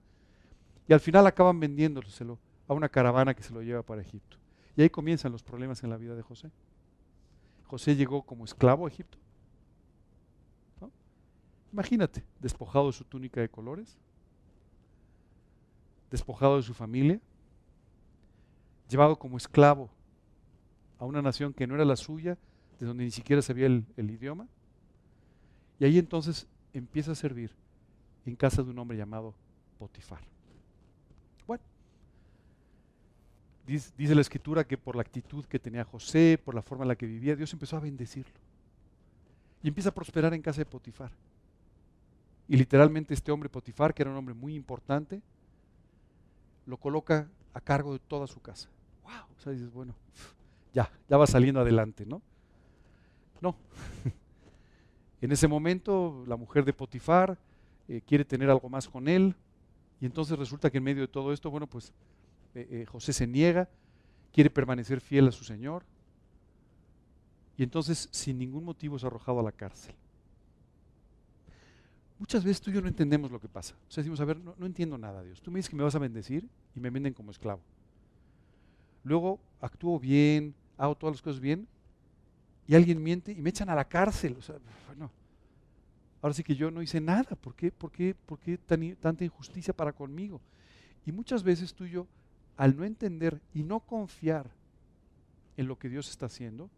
y 0.86 0.92
al 0.92 1.00
final 1.00 1.26
acaban 1.26 1.58
vendiéndoselo 1.58 2.38
a 2.68 2.74
una 2.74 2.88
caravana 2.88 3.34
que 3.34 3.42
se 3.42 3.52
lo 3.52 3.62
lleva 3.62 3.82
para 3.82 4.02
Egipto. 4.02 4.41
Y 4.76 4.82
ahí 4.82 4.90
comienzan 4.90 5.32
los 5.32 5.42
problemas 5.42 5.82
en 5.82 5.90
la 5.90 5.96
vida 5.96 6.14
de 6.14 6.22
José. 6.22 6.50
José 7.66 7.96
llegó 7.96 8.22
como 8.22 8.44
esclavo 8.44 8.86
a 8.86 8.88
Egipto. 8.88 9.18
Imagínate, 11.72 12.22
despojado 12.38 12.88
de 12.88 12.92
su 12.92 13.04
túnica 13.04 13.40
de 13.40 13.48
colores, 13.48 13.96
despojado 16.10 16.56
de 16.56 16.62
su 16.62 16.74
familia, 16.74 17.18
llevado 18.90 19.18
como 19.18 19.38
esclavo 19.38 19.88
a 20.98 21.06
una 21.06 21.22
nación 21.22 21.54
que 21.54 21.66
no 21.66 21.74
era 21.74 21.86
la 21.86 21.96
suya, 21.96 22.36
de 22.78 22.86
donde 22.86 23.04
ni 23.04 23.10
siquiera 23.10 23.40
sabía 23.40 23.66
el, 23.66 23.86
el 23.96 24.10
idioma. 24.10 24.46
Y 25.78 25.86
ahí 25.86 25.98
entonces 25.98 26.46
empieza 26.74 27.12
a 27.12 27.14
servir 27.14 27.50
en 28.26 28.36
casa 28.36 28.62
de 28.62 28.70
un 28.70 28.78
hombre 28.78 28.98
llamado 28.98 29.34
Potifar. 29.78 30.20
Bueno, 31.46 31.64
dice, 33.66 33.92
dice, 33.96 34.14
la 34.14 34.20
escritura 34.20 34.64
que 34.64 34.78
por 34.78 34.96
la 34.96 35.02
actitud 35.02 35.44
que 35.44 35.58
tenía 35.58 35.84
José, 35.84 36.40
por 36.42 36.54
la 36.54 36.62
forma 36.62 36.84
en 36.84 36.88
la 36.88 36.96
que 36.96 37.06
vivía, 37.06 37.36
Dios 37.36 37.52
empezó 37.52 37.76
a 37.76 37.80
bendecirlo. 37.80 38.34
Y 39.62 39.68
empieza 39.68 39.90
a 39.90 39.94
prosperar 39.94 40.34
en 40.34 40.42
casa 40.42 40.60
de 40.60 40.66
Potifar. 40.66 41.12
Y 42.48 42.56
literalmente 42.56 43.14
este 43.14 43.30
hombre 43.30 43.48
Potifar, 43.48 43.94
que 43.94 44.02
era 44.02 44.10
un 44.10 44.16
hombre 44.16 44.34
muy 44.34 44.54
importante, 44.54 45.22
lo 46.66 46.76
coloca 46.76 47.28
a 47.54 47.60
cargo 47.60 47.92
de 47.92 47.98
toda 48.00 48.26
su 48.26 48.40
casa. 48.40 48.68
¡Wow! 49.04 49.36
O 49.36 49.40
sea, 49.40 49.52
dices, 49.52 49.72
bueno, 49.72 49.94
ya, 50.72 50.90
ya 51.08 51.16
va 51.16 51.26
saliendo 51.26 51.60
adelante, 51.60 52.04
¿no? 52.06 52.22
No. 53.40 53.56
en 55.20 55.32
ese 55.32 55.48
momento, 55.48 56.24
la 56.26 56.36
mujer 56.36 56.64
de 56.64 56.72
Potifar 56.72 57.38
eh, 57.88 58.00
quiere 58.06 58.24
tener 58.24 58.50
algo 58.50 58.68
más 58.68 58.88
con 58.88 59.08
él, 59.08 59.34
y 60.00 60.06
entonces 60.06 60.36
resulta 60.38 60.70
que 60.70 60.78
en 60.78 60.84
medio 60.84 61.02
de 61.02 61.08
todo 61.08 61.32
esto, 61.32 61.50
bueno, 61.50 61.66
pues 61.66 61.92
eh, 62.54 62.68
eh, 62.70 62.86
José 62.86 63.12
se 63.12 63.26
niega, 63.26 63.68
quiere 64.32 64.50
permanecer 64.50 65.00
fiel 65.00 65.28
a 65.28 65.32
su 65.32 65.44
Señor, 65.44 65.84
y 67.56 67.62
entonces 67.62 68.08
sin 68.10 68.38
ningún 68.38 68.64
motivo 68.64 68.96
es 68.96 69.04
arrojado 69.04 69.40
a 69.40 69.42
la 69.42 69.52
cárcel. 69.52 69.94
Muchas 72.18 72.44
veces 72.44 72.60
tú 72.60 72.70
y 72.70 72.74
yo 72.74 72.80
no 72.80 72.88
entendemos 72.88 73.30
lo 73.32 73.40
que 73.40 73.48
pasa. 73.48 73.74
O 73.88 73.90
sea, 73.90 74.02
decimos, 74.02 74.20
a 74.20 74.24
ver, 74.24 74.38
no, 74.38 74.54
no, 74.56 74.66
entiendo 74.66 74.96
nada, 74.96 75.22
Dios. 75.24 75.40
Tú 75.42 75.50
me 75.50 75.58
dices 75.58 75.68
que 75.68 75.76
me 75.76 75.82
vas 75.82 75.94
a 75.96 75.98
bendecir 75.98 76.48
y 76.74 76.80
me 76.80 76.88
venden 76.88 77.14
como 77.14 77.32
esclavo. 77.32 77.60
Luego 79.02 79.40
actúo 79.60 79.98
bien, 79.98 80.54
hago 80.78 80.94
todas 80.94 81.16
las 81.16 81.22
cosas 81.22 81.40
bien 81.40 81.66
y 82.68 82.74
alguien 82.74 83.02
miente 83.02 83.32
y 83.32 83.42
me 83.42 83.50
echan 83.50 83.68
a 83.70 83.74
la 83.74 83.88
cárcel. 83.88 84.36
O 84.38 84.42
sea, 84.42 84.56
bueno, 84.86 85.10
ahora 86.20 86.32
sí 86.32 86.44
que 86.44 86.54
yo 86.54 86.70
no 86.70 86.80
hice 86.80 87.00
nada. 87.00 87.34
¿Por 87.34 87.54
qué, 87.54 87.72
por 87.72 87.90
qué, 87.90 88.14
por 88.14 88.38
qué 88.38 88.56
tan, 88.56 88.94
tanta 88.96 89.24
injusticia 89.24 89.74
para 89.74 89.92
conmigo? 89.92 90.40
Y 91.04 91.10
muchas 91.10 91.42
veces 91.42 91.74
tú 91.74 91.84
y 91.84 91.90
yo, 91.90 92.06
al 92.56 92.76
no 92.76 92.84
entender 92.84 93.40
y 93.54 93.62
no 93.62 93.80
confiar 93.80 94.50
en 95.56 95.68
lo 95.68 95.78
que 95.78 95.88
Dios 95.88 96.10
está 96.10 96.26
haciendo, 96.26 96.70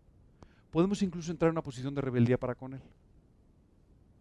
podemos 0.70 1.02
incluso 1.02 1.30
entrar 1.30 1.48
en 1.48 1.54
una 1.54 1.62
posición 1.62 1.94
de 1.94 2.00
rebeldía 2.00 2.38
para 2.38 2.54
con 2.54 2.74
Él. 2.74 2.82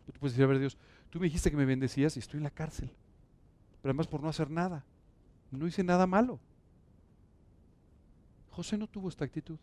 Tú 0.05 0.19
puedes 0.19 0.33
decir, 0.33 0.43
a 0.43 0.47
ver 0.47 0.59
Dios, 0.59 0.77
tú 1.09 1.19
me 1.19 1.25
dijiste 1.25 1.49
que 1.49 1.57
me 1.57 1.65
bendecías 1.65 2.15
y 2.15 2.19
estoy 2.19 2.37
en 2.37 2.43
la 2.43 2.49
cárcel. 2.49 2.91
Pero 3.81 3.91
además 3.91 4.07
por 4.07 4.21
no 4.21 4.29
hacer 4.29 4.49
nada. 4.49 4.83
No 5.51 5.67
hice 5.67 5.83
nada 5.83 6.07
malo. 6.07 6.39
José 8.51 8.77
no 8.77 8.87
tuvo 8.87 9.09
esta 9.09 9.25
actitud. 9.25 9.57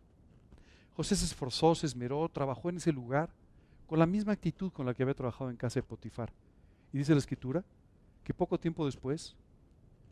José 0.96 1.16
se 1.16 1.24
esforzó, 1.24 1.74
se 1.74 1.86
esmeró, 1.86 2.28
trabajó 2.28 2.70
en 2.70 2.76
ese 2.76 2.92
lugar 2.92 3.30
con 3.86 3.98
la 3.98 4.06
misma 4.06 4.32
actitud 4.32 4.72
con 4.72 4.86
la 4.86 4.94
que 4.94 5.02
había 5.02 5.14
trabajado 5.14 5.50
en 5.50 5.56
casa 5.56 5.80
de 5.80 5.84
Potifar. 5.84 6.32
Y 6.92 6.98
dice 6.98 7.12
la 7.12 7.18
escritura 7.18 7.64
que 8.24 8.34
poco 8.34 8.58
tiempo 8.58 8.84
después 8.84 9.36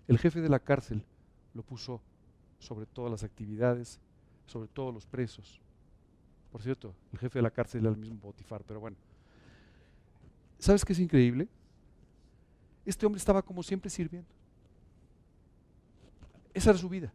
el 0.07 0.19
jefe 0.19 0.41
de 0.41 0.49
la 0.49 0.59
cárcel 0.59 1.05
lo 1.59 1.65
puso 1.65 2.01
sobre 2.61 2.87
todas 2.87 3.11
las 3.11 3.25
actividades, 3.25 3.99
sobre 4.47 4.69
todos 4.69 4.95
los 4.95 5.05
presos. 5.07 5.61
Por 6.53 6.63
cierto, 6.63 6.95
el 7.13 7.19
jefe 7.19 7.41
de 7.41 7.43
la 7.43 7.51
cárcel 7.51 7.81
era 7.81 7.91
el 7.91 7.97
mismo 7.97 8.21
Potifar, 8.21 8.63
pero 8.65 8.79
bueno. 8.79 8.97
¿Sabes 10.61 10.85
qué 10.85 10.93
es 10.93 11.01
increíble? 11.01 11.49
Este 12.87 13.05
hombre 13.05 13.19
estaba 13.19 13.43
como 13.43 13.65
siempre 13.65 13.91
sirviendo. 13.91 14.31
Esa 16.55 16.71
era 16.71 16.79
su 16.79 16.89
vida. 16.89 17.13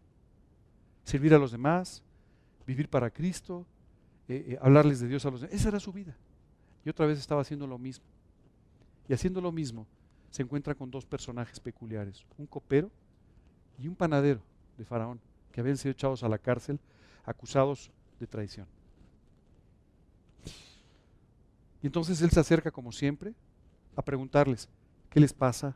Servir 1.06 1.34
a 1.34 1.40
los 1.40 1.54
demás, 1.54 2.04
vivir 2.68 2.90
para 2.90 3.10
Cristo, 3.10 3.66
eh, 4.28 4.46
eh, 4.50 4.60
hablarles 4.62 5.00
de 5.00 5.08
Dios 5.08 5.26
a 5.26 5.32
los 5.32 5.40
demás. 5.40 5.56
Esa 5.56 5.70
era 5.70 5.80
su 5.80 5.94
vida. 5.94 6.18
Y 6.84 6.90
otra 6.90 7.06
vez 7.06 7.18
estaba 7.18 7.42
haciendo 7.42 7.66
lo 7.66 7.78
mismo. 7.78 8.06
Y 9.08 9.14
haciendo 9.14 9.40
lo 9.40 9.54
mismo, 9.54 9.88
se 10.30 10.44
encuentra 10.44 10.76
con 10.76 10.92
dos 10.92 11.06
personajes 11.06 11.62
peculiares, 11.62 12.26
un 12.38 12.46
copero 12.46 12.92
y 13.80 13.88
un 13.88 13.96
panadero 13.96 14.42
de 14.78 14.86
Faraón, 14.86 15.20
que 15.52 15.62
habían 15.62 15.78
sido 15.78 15.92
echados 15.92 16.24
a 16.24 16.30
la 16.30 16.38
cárcel 16.38 16.80
acusados 17.26 17.92
de 18.20 18.28
traición. 18.28 18.68
Y 21.82 21.88
entonces 21.88 22.22
él 22.22 22.32
se 22.32 22.40
acerca, 22.40 22.72
como 22.72 22.92
siempre, 22.92 23.34
a 23.96 24.02
preguntarles, 24.02 24.70
¿qué 25.10 25.20
les 25.20 25.34
pasa? 25.34 25.76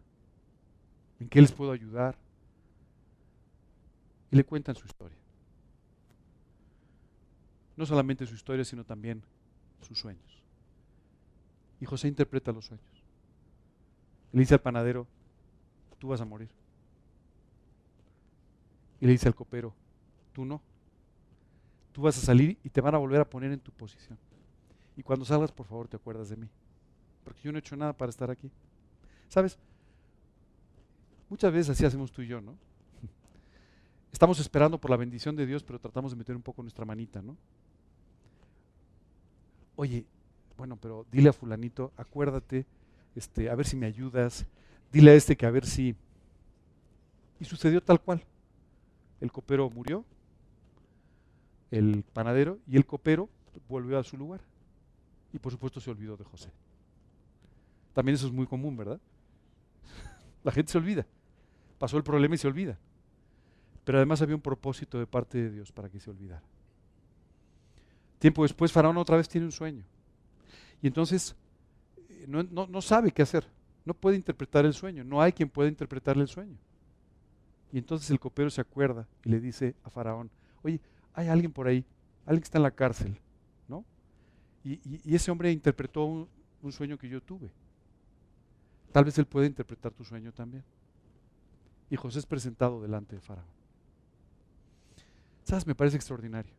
¿En 1.20 1.28
qué 1.28 1.42
les 1.42 1.52
puedo 1.52 1.72
ayudar? 1.72 2.18
Y 4.32 4.38
le 4.38 4.44
cuentan 4.46 4.76
su 4.76 4.86
historia. 4.86 5.18
No 7.76 7.86
solamente 7.86 8.26
su 8.26 8.36
historia, 8.36 8.64
sino 8.64 8.84
también 8.84 9.22
sus 9.82 10.00
sueños. 10.00 10.44
Y 11.80 11.86
José 11.86 12.08
interpreta 12.08 12.52
los 12.52 12.66
sueños. 12.66 13.04
Le 14.32 14.40
dice 14.40 14.56
al 14.56 14.62
panadero, 14.62 15.08
tú 16.00 16.08
vas 16.08 16.22
a 16.22 16.26
morir. 16.26 16.50
Y 19.00 19.06
le 19.06 19.12
dice 19.12 19.28
al 19.28 19.36
copero, 19.36 19.74
tú 20.34 20.46
no. 20.46 20.62
Tú 21.92 22.02
vas 22.02 22.18
a 22.18 22.22
salir 22.22 22.58
y 22.64 22.70
te 22.70 22.82
van 22.82 22.96
a 22.96 22.98
volver 22.98 23.22
a 23.22 23.30
poner 23.30 23.52
en 23.52 23.60
tu 23.60 23.72
posición. 23.72 24.18
Y 24.96 25.04
cuando 25.04 25.26
salgas, 25.26 25.52
por 25.52 25.66
favor, 25.66 25.88
te 25.88 25.96
acuerdas 25.96 26.30
de 26.30 26.38
mí. 26.38 26.48
Porque 27.24 27.42
yo 27.44 27.52
no 27.52 27.58
he 27.58 27.60
hecho 27.60 27.76
nada 27.76 27.94
para 27.94 28.10
estar 28.10 28.32
aquí. 28.32 28.50
¿Sabes? 29.30 29.58
Muchas 31.30 31.52
veces 31.52 31.70
así 31.72 31.86
hacemos 31.86 32.12
tú 32.12 32.22
y 32.22 32.28
yo, 32.28 32.42
¿no? 32.42 32.56
Estamos 34.12 34.40
esperando 34.40 34.80
por 34.80 34.90
la 34.90 34.98
bendición 34.98 35.36
de 35.36 35.46
Dios, 35.46 35.64
pero 35.64 35.80
tratamos 35.80 36.12
de 36.12 36.18
meter 36.18 36.36
un 36.36 36.42
poco 36.42 36.62
nuestra 36.62 36.86
manita, 36.86 37.22
¿no? 37.22 37.36
Oye, 39.76 40.06
bueno, 40.58 40.78
pero 40.78 41.06
dile 41.12 41.30
a 41.30 41.34
fulanito, 41.34 41.92
acuérdate, 41.98 42.66
este, 43.16 43.50
a 43.50 43.56
ver 43.56 43.68
si 43.68 43.76
me 43.76 43.86
ayudas, 43.86 44.46
dile 44.92 45.12
a 45.12 45.14
este 45.14 45.36
que 45.36 45.46
a 45.46 45.52
ver 45.52 45.66
si... 45.66 45.96
Y 47.40 47.46
sucedió 47.46 47.84
tal 47.84 48.02
cual. 48.02 48.24
El 49.20 49.32
copero 49.32 49.70
murió, 49.70 50.06
el 51.72 52.04
panadero, 52.14 52.60
y 52.68 52.78
el 52.78 52.86
copero 52.86 53.30
volvió 53.68 53.98
a 53.98 54.04
su 54.04 54.18
lugar. 54.18 54.42
Y 55.34 55.40
por 55.40 55.52
supuesto 55.52 55.80
se 55.80 55.92
olvidó 55.92 56.16
de 56.18 56.24
José. 56.24 56.52
También 57.94 58.16
eso 58.16 58.28
es 58.28 58.34
muy 58.34 58.46
común, 58.46 58.78
¿verdad? 58.78 59.00
La 60.44 60.52
gente 60.52 60.72
se 60.72 60.78
olvida. 60.78 61.06
Pasó 61.80 61.98
el 61.98 62.04
problema 62.04 62.36
y 62.36 62.38
se 62.38 62.48
olvida. 62.48 62.78
Pero 63.84 64.00
además 64.00 64.22
había 64.22 64.36
un 64.36 64.42
propósito 64.42 65.00
de 65.00 65.08
parte 65.08 65.38
de 65.38 65.50
Dios 65.50 65.72
para 65.72 65.90
que 65.90 66.00
se 66.00 66.10
olvidara. 66.10 66.44
Tiempo 68.20 68.44
después, 68.44 68.72
Faraón 68.72 68.98
otra 68.98 69.18
vez 69.18 69.30
tiene 69.30 69.46
un 69.46 69.52
sueño. 69.52 69.84
Y 70.82 70.88
entonces 70.88 71.36
eh, 72.10 72.26
no, 72.28 72.82
sabe 72.82 73.12
qué 73.12 73.22
hacer. 73.22 73.48
No 73.86 73.94
puede 73.94 74.16
interpretar 74.18 74.66
el 74.66 74.74
sueño. 74.74 75.04
No 75.04 75.22
hay 75.22 75.32
quien 75.32 75.50
pueda 75.50 75.70
interpretarle 75.70 76.24
el 76.24 76.30
sueño. 76.30 76.58
Y 77.72 77.78
entonces 77.78 78.10
el 78.12 78.20
copero 78.20 78.50
se 78.50 78.62
acuerda 78.62 79.08
y 79.24 79.30
le 79.30 79.40
dice 79.40 79.76
a 79.84 79.90
Faraón, 79.90 80.30
oye, 80.64 80.80
hay 81.14 81.28
alguien 81.28 81.52
por 81.52 81.68
ahí, 81.68 81.86
alguien 82.26 82.42
que 82.42 82.46
está 82.46 82.58
en 82.58 82.64
la 82.64 82.72
cárcel. 82.72 83.20
Y, 84.64 85.16
ese 85.16 85.32
hombre 85.32 85.50
interpretó 85.50 86.04
un, 86.04 86.28
un 86.62 86.72
sueño 86.74 86.98
que 86.98 87.08
yo 87.08 87.22
tuve. 87.22 87.50
Tal 88.92 89.06
vez 89.06 89.18
él 89.18 89.26
pueda 89.26 89.46
interpretar 89.46 89.94
tu 89.94 90.04
sueño 90.04 90.34
también. 90.34 90.64
Y 91.90 91.96
José 91.96 92.20
es 92.20 92.26
presentado 92.26 92.82
delante 92.82 93.16
de 93.16 93.22
Faraón. 93.22 93.48
¿Sabes? 95.44 95.66
Me 95.66 95.74
parece 95.74 95.96
extraordinario. 95.96 96.52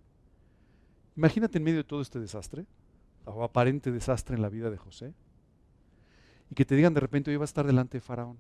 Imagínate 1.17 1.59
en 1.59 1.65
medio 1.65 1.79
de 1.79 1.85
todo 1.85 2.01
este 2.01 2.19
desastre, 2.19 2.65
o 3.27 3.45
aparente 3.45 3.93
desastre 3.93 4.37
en 4.37 4.41
la 4.41 4.49
vida 4.49 4.71
de 4.71 4.79
José, 4.79 5.13
y 6.51 6.55
que 6.55 6.65
te 6.65 6.77
digan 6.77 6.95
de 6.95 7.01
repente, 7.01 7.31
hoy 7.31 7.37
va 7.37 7.45
a 7.45 7.45
estar 7.45 7.67
delante 7.67 7.99
de 7.99 8.01
Faraón. 8.01 8.39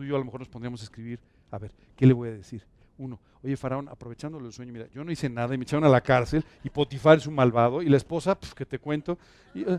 Tú 0.00 0.04
y 0.04 0.08
yo 0.08 0.16
a 0.16 0.18
lo 0.18 0.24
mejor 0.24 0.40
nos 0.40 0.48
pondríamos 0.48 0.80
a 0.80 0.84
escribir, 0.84 1.20
a 1.50 1.58
ver, 1.58 1.74
¿qué 1.94 2.06
le 2.06 2.14
voy 2.14 2.30
a 2.30 2.32
decir? 2.32 2.64
Uno, 2.96 3.20
oye 3.42 3.54
Faraón, 3.54 3.86
aprovechándolo 3.86 4.46
el 4.46 4.52
sueño, 4.54 4.72
mira, 4.72 4.88
yo 4.94 5.04
no 5.04 5.12
hice 5.12 5.28
nada 5.28 5.54
y 5.54 5.58
me 5.58 5.64
echaron 5.64 5.84
a 5.84 5.90
la 5.90 6.00
cárcel 6.00 6.42
y 6.64 6.70
Potifar 6.70 7.18
es 7.18 7.26
un 7.26 7.34
malvado 7.34 7.82
y 7.82 7.90
la 7.90 7.98
esposa, 7.98 8.34
pues, 8.34 8.54
que 8.54 8.64
te 8.64 8.78
cuento, 8.78 9.18
uh, 9.54 9.76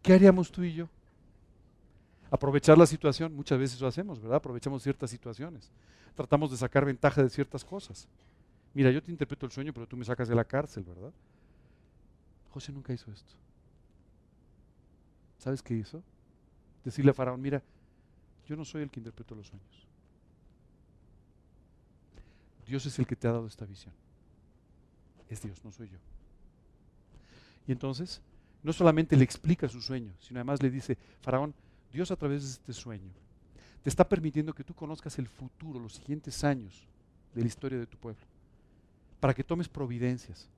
¿qué 0.00 0.14
haríamos 0.14 0.50
tú 0.50 0.62
y 0.62 0.72
yo? 0.72 0.88
Aprovechar 2.30 2.78
la 2.78 2.86
situación, 2.86 3.36
muchas 3.36 3.58
veces 3.58 3.78
lo 3.78 3.88
hacemos, 3.88 4.18
¿verdad? 4.22 4.36
Aprovechamos 4.38 4.82
ciertas 4.82 5.10
situaciones, 5.10 5.70
tratamos 6.14 6.50
de 6.50 6.56
sacar 6.56 6.86
ventaja 6.86 7.22
de 7.22 7.28
ciertas 7.28 7.62
cosas. 7.62 8.08
Mira, 8.72 8.90
yo 8.90 9.02
te 9.02 9.10
interpreto 9.10 9.44
el 9.44 9.52
sueño, 9.52 9.74
pero 9.74 9.86
tú 9.86 9.98
me 9.98 10.04
sacas 10.06 10.28
de 10.28 10.34
la 10.34 10.44
cárcel, 10.44 10.84
¿verdad? 10.84 11.12
José 12.48 12.72
nunca 12.72 12.94
hizo 12.94 13.12
esto. 13.12 13.34
¿Sabes 15.36 15.62
qué 15.62 15.74
hizo? 15.74 16.02
Decirle 16.86 17.10
a 17.10 17.14
Faraón, 17.14 17.42
mira, 17.42 17.62
yo 18.50 18.56
no 18.56 18.64
soy 18.64 18.82
el 18.82 18.90
que 18.90 18.98
interpreto 18.98 19.36
los 19.36 19.46
sueños. 19.46 19.86
Dios 22.66 22.84
es 22.84 22.98
el 22.98 23.06
que 23.06 23.14
te 23.14 23.28
ha 23.28 23.32
dado 23.32 23.46
esta 23.46 23.64
visión. 23.64 23.94
Es 25.28 25.40
Dios, 25.40 25.64
no 25.64 25.70
soy 25.70 25.88
yo. 25.88 25.98
Y 27.68 27.70
entonces 27.70 28.20
no 28.64 28.72
solamente 28.72 29.16
le 29.16 29.22
explica 29.22 29.68
su 29.68 29.80
sueño, 29.80 30.12
sino 30.18 30.40
además 30.40 30.60
le 30.60 30.68
dice, 30.68 30.98
Faraón, 31.20 31.54
Dios 31.92 32.10
a 32.10 32.16
través 32.16 32.42
de 32.42 32.48
este 32.48 32.72
sueño 32.72 33.12
te 33.84 33.88
está 33.88 34.08
permitiendo 34.08 34.52
que 34.52 34.64
tú 34.64 34.74
conozcas 34.74 35.16
el 35.20 35.28
futuro, 35.28 35.78
los 35.78 35.94
siguientes 35.94 36.42
años 36.42 36.88
de 37.32 37.42
la 37.42 37.46
historia 37.46 37.78
de 37.78 37.86
tu 37.86 37.98
pueblo, 37.98 38.20
para 39.20 39.32
que 39.32 39.44
tomes 39.44 39.68
providencias, 39.68 40.48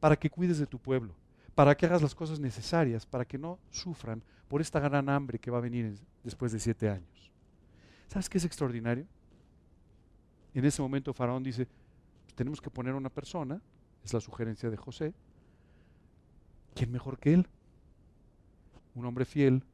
para 0.00 0.16
que 0.16 0.30
cuides 0.30 0.56
de 0.56 0.66
tu 0.66 0.78
pueblo, 0.78 1.14
para 1.54 1.76
que 1.76 1.84
hagas 1.84 2.00
las 2.00 2.14
cosas 2.14 2.40
necesarias, 2.40 3.04
para 3.04 3.26
que 3.26 3.36
no 3.36 3.58
sufran 3.70 4.22
por 4.48 4.62
esta 4.62 4.80
gran 4.80 5.10
hambre 5.10 5.38
que 5.38 5.50
va 5.50 5.58
a 5.58 5.60
venir 5.60 5.98
después 6.24 6.50
de 6.50 6.58
siete 6.58 6.88
años. 6.88 7.31
¿Sabes 8.12 8.28
qué 8.28 8.36
es 8.36 8.44
extraordinario? 8.44 9.06
En 10.52 10.66
ese 10.66 10.82
momento 10.82 11.14
Faraón 11.14 11.42
dice, 11.42 11.66
pues 12.24 12.34
tenemos 12.34 12.60
que 12.60 12.68
poner 12.68 12.92
a 12.92 12.98
una 12.98 13.08
persona, 13.08 13.58
es 14.04 14.12
la 14.12 14.20
sugerencia 14.20 14.68
de 14.68 14.76
José, 14.76 15.14
¿quién 16.74 16.92
mejor 16.92 17.18
que 17.18 17.32
él? 17.32 17.46
Un 18.94 19.06
hombre 19.06 19.24
fiel, 19.24 19.64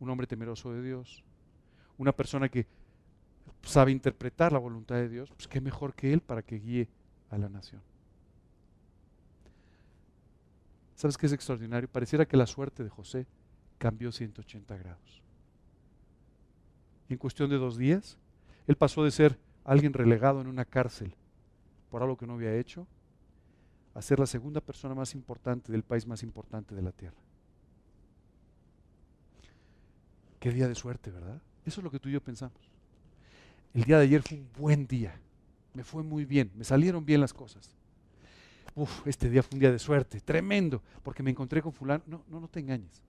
un 0.00 0.10
hombre 0.10 0.26
temeroso 0.26 0.72
de 0.72 0.82
Dios, 0.82 1.22
una 1.96 2.10
persona 2.10 2.48
que 2.48 2.66
sabe 3.62 3.92
interpretar 3.92 4.52
la 4.52 4.58
voluntad 4.58 4.96
de 4.96 5.08
Dios, 5.08 5.30
pues 5.30 5.46
qué 5.46 5.60
mejor 5.60 5.94
que 5.94 6.12
él 6.12 6.22
para 6.22 6.42
que 6.42 6.56
guíe 6.56 6.88
a 7.30 7.38
la 7.38 7.48
nación. 7.48 7.80
¿Sabes 10.96 11.16
qué 11.16 11.26
es 11.26 11.32
extraordinario? 11.32 11.88
Pareciera 11.88 12.26
que 12.26 12.36
la 12.36 12.48
suerte 12.48 12.82
de 12.82 12.90
José 12.90 13.28
cambió 13.78 14.10
180 14.10 14.76
grados. 14.76 15.23
En 17.08 17.18
cuestión 17.18 17.50
de 17.50 17.58
dos 17.58 17.76
días, 17.76 18.18
él 18.66 18.76
pasó 18.76 19.04
de 19.04 19.10
ser 19.10 19.38
alguien 19.64 19.92
relegado 19.92 20.40
en 20.40 20.46
una 20.46 20.64
cárcel 20.64 21.14
por 21.90 22.02
algo 22.02 22.16
que 22.16 22.26
no 22.26 22.34
había 22.34 22.56
hecho 22.56 22.86
a 23.94 24.02
ser 24.02 24.18
la 24.18 24.26
segunda 24.26 24.60
persona 24.60 24.94
más 24.94 25.14
importante 25.14 25.70
del 25.70 25.84
país 25.84 26.06
más 26.06 26.22
importante 26.22 26.74
de 26.74 26.82
la 26.82 26.92
tierra. 26.92 27.16
Qué 30.40 30.50
día 30.50 30.68
de 30.68 30.74
suerte, 30.74 31.10
¿verdad? 31.10 31.40
Eso 31.64 31.80
es 31.80 31.84
lo 31.84 31.90
que 31.90 31.98
tú 31.98 32.08
y 32.08 32.12
yo 32.12 32.20
pensamos. 32.20 32.58
El 33.72 33.84
día 33.84 33.98
de 33.98 34.04
ayer 34.04 34.22
fue 34.22 34.38
un 34.38 34.48
buen 34.58 34.86
día. 34.86 35.18
Me 35.72 35.84
fue 35.84 36.02
muy 36.02 36.24
bien. 36.24 36.50
Me 36.54 36.64
salieron 36.64 37.04
bien 37.04 37.20
las 37.20 37.32
cosas. 37.32 37.74
Uf, 38.74 39.06
este 39.06 39.30
día 39.30 39.42
fue 39.42 39.54
un 39.54 39.60
día 39.60 39.72
de 39.72 39.78
suerte. 39.78 40.20
Tremendo. 40.20 40.82
Porque 41.02 41.22
me 41.22 41.30
encontré 41.30 41.62
con 41.62 41.72
fulano. 41.72 42.04
No, 42.06 42.24
no, 42.28 42.40
no 42.40 42.48
te 42.48 42.60
engañes. 42.60 43.02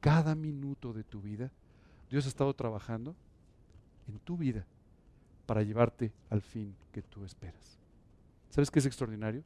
Cada 0.00 0.34
minuto 0.34 0.92
de 0.92 1.04
tu 1.04 1.22
vida, 1.22 1.50
Dios 2.10 2.26
ha 2.26 2.28
estado 2.28 2.54
trabajando 2.54 3.14
en 4.08 4.18
tu 4.20 4.36
vida 4.36 4.64
para 5.46 5.62
llevarte 5.62 6.12
al 6.30 6.42
fin 6.42 6.74
que 6.92 7.02
tú 7.02 7.24
esperas. 7.24 7.78
¿Sabes 8.50 8.70
qué 8.70 8.78
es 8.78 8.86
extraordinario? 8.86 9.42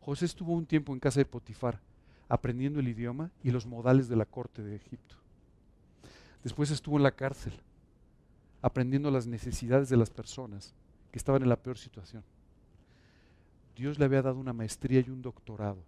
José 0.00 0.24
estuvo 0.24 0.52
un 0.52 0.66
tiempo 0.66 0.92
en 0.92 1.00
casa 1.00 1.20
de 1.20 1.24
Potifar 1.24 1.80
aprendiendo 2.28 2.80
el 2.80 2.88
idioma 2.88 3.30
y 3.42 3.50
los 3.50 3.66
modales 3.66 4.08
de 4.08 4.16
la 4.16 4.24
corte 4.24 4.62
de 4.62 4.76
Egipto. 4.76 5.16
Después 6.42 6.70
estuvo 6.70 6.96
en 6.96 7.02
la 7.02 7.14
cárcel, 7.14 7.52
aprendiendo 8.62 9.10
las 9.10 9.26
necesidades 9.26 9.88
de 9.88 9.96
las 9.96 10.10
personas 10.10 10.74
que 11.10 11.18
estaban 11.18 11.42
en 11.42 11.48
la 11.48 11.62
peor 11.62 11.78
situación. 11.78 12.24
Dios 13.76 13.98
le 13.98 14.06
había 14.06 14.22
dado 14.22 14.38
una 14.38 14.52
maestría 14.52 15.00
y 15.00 15.10
un 15.10 15.22
doctorado 15.22 15.82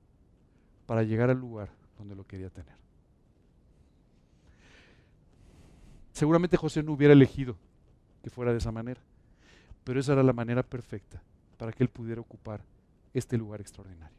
para 0.87 1.03
llegar 1.03 1.31
al 1.31 1.38
lugar 1.38 1.70
donde 1.98 2.14
lo 2.14 2.27
quería 2.27 2.50
tener. 2.50 2.84
Seguramente 6.14 6.57
José 6.57 6.81
no 6.85 6.92
hubiera 6.92 7.12
elegido 7.12 7.57
que 8.22 8.31
fuera 8.31 8.53
de 8.53 8.59
esa 8.59 8.70
manera, 8.70 9.00
pero 9.83 9.98
esa 9.98 10.12
era 10.12 10.22
la 10.22 10.33
manera 10.33 10.62
perfecta 10.62 11.20
para 11.59 11.72
que 11.72 11.83
él 11.83 11.88
pudiera 11.88 12.20
ocupar 12.20 12.62
este 13.12 13.37
lugar 13.37 13.61
extraordinario. 13.61 14.16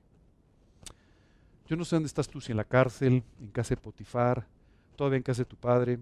Yo 1.67 1.77
no 1.77 1.85
sé 1.85 1.95
dónde 1.95 2.07
estás 2.07 2.27
tú, 2.27 2.41
si 2.41 2.51
en 2.51 2.57
la 2.57 2.65
cárcel, 2.65 3.23
en 3.39 3.47
casa 3.47 3.75
de 3.75 3.81
Potifar, 3.81 4.45
todavía 4.97 5.17
en 5.17 5.23
casa 5.23 5.43
de 5.43 5.45
tu 5.45 5.55
padre, 5.55 5.97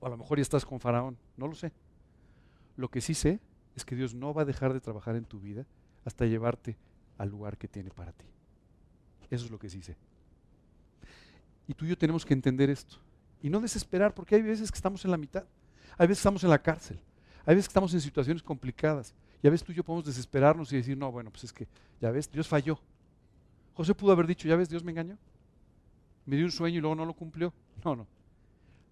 o 0.00 0.06
a 0.06 0.10
lo 0.10 0.16
mejor 0.16 0.38
ya 0.38 0.42
estás 0.42 0.66
con 0.66 0.80
Faraón, 0.80 1.16
no 1.36 1.46
lo 1.46 1.54
sé. 1.54 1.72
Lo 2.76 2.88
que 2.88 3.00
sí 3.00 3.14
sé 3.14 3.38
es 3.76 3.84
que 3.84 3.94
Dios 3.94 4.12
no 4.12 4.34
va 4.34 4.42
a 4.42 4.44
dejar 4.44 4.72
de 4.72 4.80
trabajar 4.80 5.14
en 5.14 5.24
tu 5.24 5.38
vida 5.38 5.66
hasta 6.04 6.26
llevarte 6.26 6.76
al 7.16 7.28
lugar 7.28 7.56
que 7.58 7.68
tiene 7.68 7.90
para 7.90 8.10
ti. 8.10 8.26
Eso 9.30 9.44
es 9.44 9.52
lo 9.52 9.58
que 9.60 9.70
sí 9.70 9.82
sé. 9.82 9.96
Y 11.68 11.74
tú 11.74 11.84
y 11.84 11.90
yo 11.90 11.96
tenemos 11.96 12.26
que 12.26 12.34
entender 12.34 12.70
esto. 12.70 12.96
Y 13.42 13.50
no 13.50 13.60
desesperar, 13.60 14.14
porque 14.14 14.34
hay 14.34 14.42
veces 14.42 14.70
que 14.70 14.76
estamos 14.76 15.04
en 15.04 15.10
la 15.10 15.16
mitad. 15.16 15.44
Hay 15.96 16.06
veces 16.06 16.18
que 16.18 16.22
estamos 16.22 16.44
en 16.44 16.50
la 16.50 16.60
cárcel. 16.60 16.98
Hay 17.46 17.54
veces 17.54 17.68
que 17.68 17.72
estamos 17.72 17.92
en 17.94 18.00
situaciones 18.00 18.42
complicadas. 18.42 19.14
Y 19.42 19.46
a 19.46 19.50
veces 19.50 19.66
tú 19.66 19.72
y 19.72 19.74
yo 19.74 19.84
podemos 19.84 20.04
desesperarnos 20.04 20.72
y 20.72 20.76
decir, 20.76 20.96
no, 20.96 21.10
bueno, 21.10 21.30
pues 21.30 21.44
es 21.44 21.52
que, 21.52 21.66
ya 22.00 22.10
ves, 22.10 22.30
Dios 22.30 22.46
falló. 22.46 22.78
José 23.74 23.94
pudo 23.94 24.12
haber 24.12 24.26
dicho, 24.26 24.46
ya 24.46 24.56
ves, 24.56 24.68
Dios 24.68 24.84
me 24.84 24.90
engañó. 24.92 25.16
Me 26.26 26.36
dio 26.36 26.44
un 26.44 26.52
sueño 26.52 26.78
y 26.78 26.80
luego 26.80 26.94
no 26.94 27.06
lo 27.06 27.14
cumplió. 27.14 27.52
No, 27.84 27.96
no. 27.96 28.06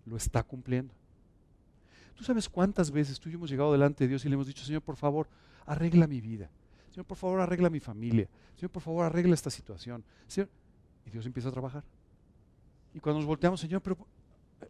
Lo 0.06 0.16
está 0.16 0.42
cumpliendo. 0.42 0.94
¿Tú 2.14 2.24
sabes 2.24 2.48
cuántas 2.48 2.90
veces 2.90 3.20
tú 3.20 3.28
y 3.28 3.32
yo 3.32 3.38
hemos 3.38 3.50
llegado 3.50 3.70
delante 3.70 4.04
de 4.04 4.08
Dios 4.08 4.24
y 4.24 4.28
le 4.28 4.34
hemos 4.34 4.46
dicho, 4.46 4.64
Señor, 4.64 4.82
por 4.82 4.96
favor, 4.96 5.28
arregla 5.66 6.06
mi 6.06 6.20
vida? 6.20 6.50
Señor, 6.90 7.06
por 7.06 7.16
favor, 7.16 7.40
arregla 7.40 7.70
mi 7.70 7.80
familia. 7.80 8.28
Señor, 8.56 8.70
por 8.70 8.82
favor, 8.82 9.04
arregla 9.04 9.34
esta 9.34 9.50
situación. 9.50 10.02
Y 11.06 11.10
Dios 11.10 11.26
empieza 11.26 11.50
a 11.50 11.52
trabajar. 11.52 11.84
Y 12.92 12.98
cuando 12.98 13.20
nos 13.20 13.26
volteamos, 13.26 13.60
Señor, 13.60 13.82
pero 13.82 13.96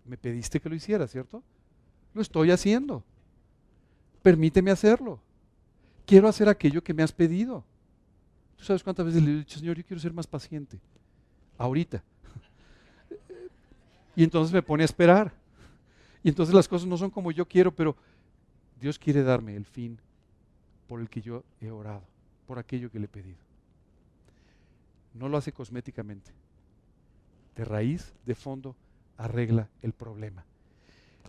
me 0.08 0.16
pediste 0.16 0.60
que 0.60 0.68
lo 0.68 0.74
hiciera, 0.74 1.06
¿cierto? 1.06 1.42
Lo 2.14 2.22
estoy 2.22 2.50
haciendo. 2.50 3.04
Permíteme 4.22 4.70
hacerlo. 4.70 5.20
Quiero 6.06 6.28
hacer 6.28 6.48
aquello 6.48 6.82
que 6.82 6.94
me 6.94 7.02
has 7.02 7.12
pedido. 7.12 7.64
¿Tú 8.56 8.64
sabes 8.64 8.82
cuántas 8.82 9.06
veces 9.06 9.22
le 9.22 9.30
he 9.30 9.36
dicho, 9.36 9.58
Señor, 9.58 9.76
yo 9.76 9.84
quiero 9.84 10.00
ser 10.00 10.12
más 10.12 10.26
paciente? 10.26 10.80
Ahorita. 11.56 12.02
Y 14.16 14.24
entonces 14.24 14.52
me 14.52 14.62
pone 14.62 14.82
a 14.82 14.86
esperar. 14.86 15.32
Y 16.24 16.28
entonces 16.28 16.54
las 16.54 16.66
cosas 16.66 16.88
no 16.88 16.96
son 16.96 17.10
como 17.10 17.30
yo 17.30 17.46
quiero, 17.46 17.70
pero 17.70 17.94
Dios 18.80 18.98
quiere 18.98 19.22
darme 19.22 19.54
el 19.54 19.64
fin 19.64 19.98
por 20.88 21.00
el 21.00 21.08
que 21.08 21.20
yo 21.20 21.44
he 21.60 21.70
orado, 21.70 22.02
por 22.46 22.58
aquello 22.58 22.90
que 22.90 22.98
le 22.98 23.04
he 23.04 23.08
pedido. 23.08 23.38
No 25.14 25.28
lo 25.28 25.36
hace 25.36 25.52
cosméticamente. 25.52 26.32
De 27.54 27.64
raíz, 27.64 28.12
de 28.24 28.34
fondo, 28.34 28.74
arregla 29.18 29.68
el 29.82 29.92
problema. 29.92 30.44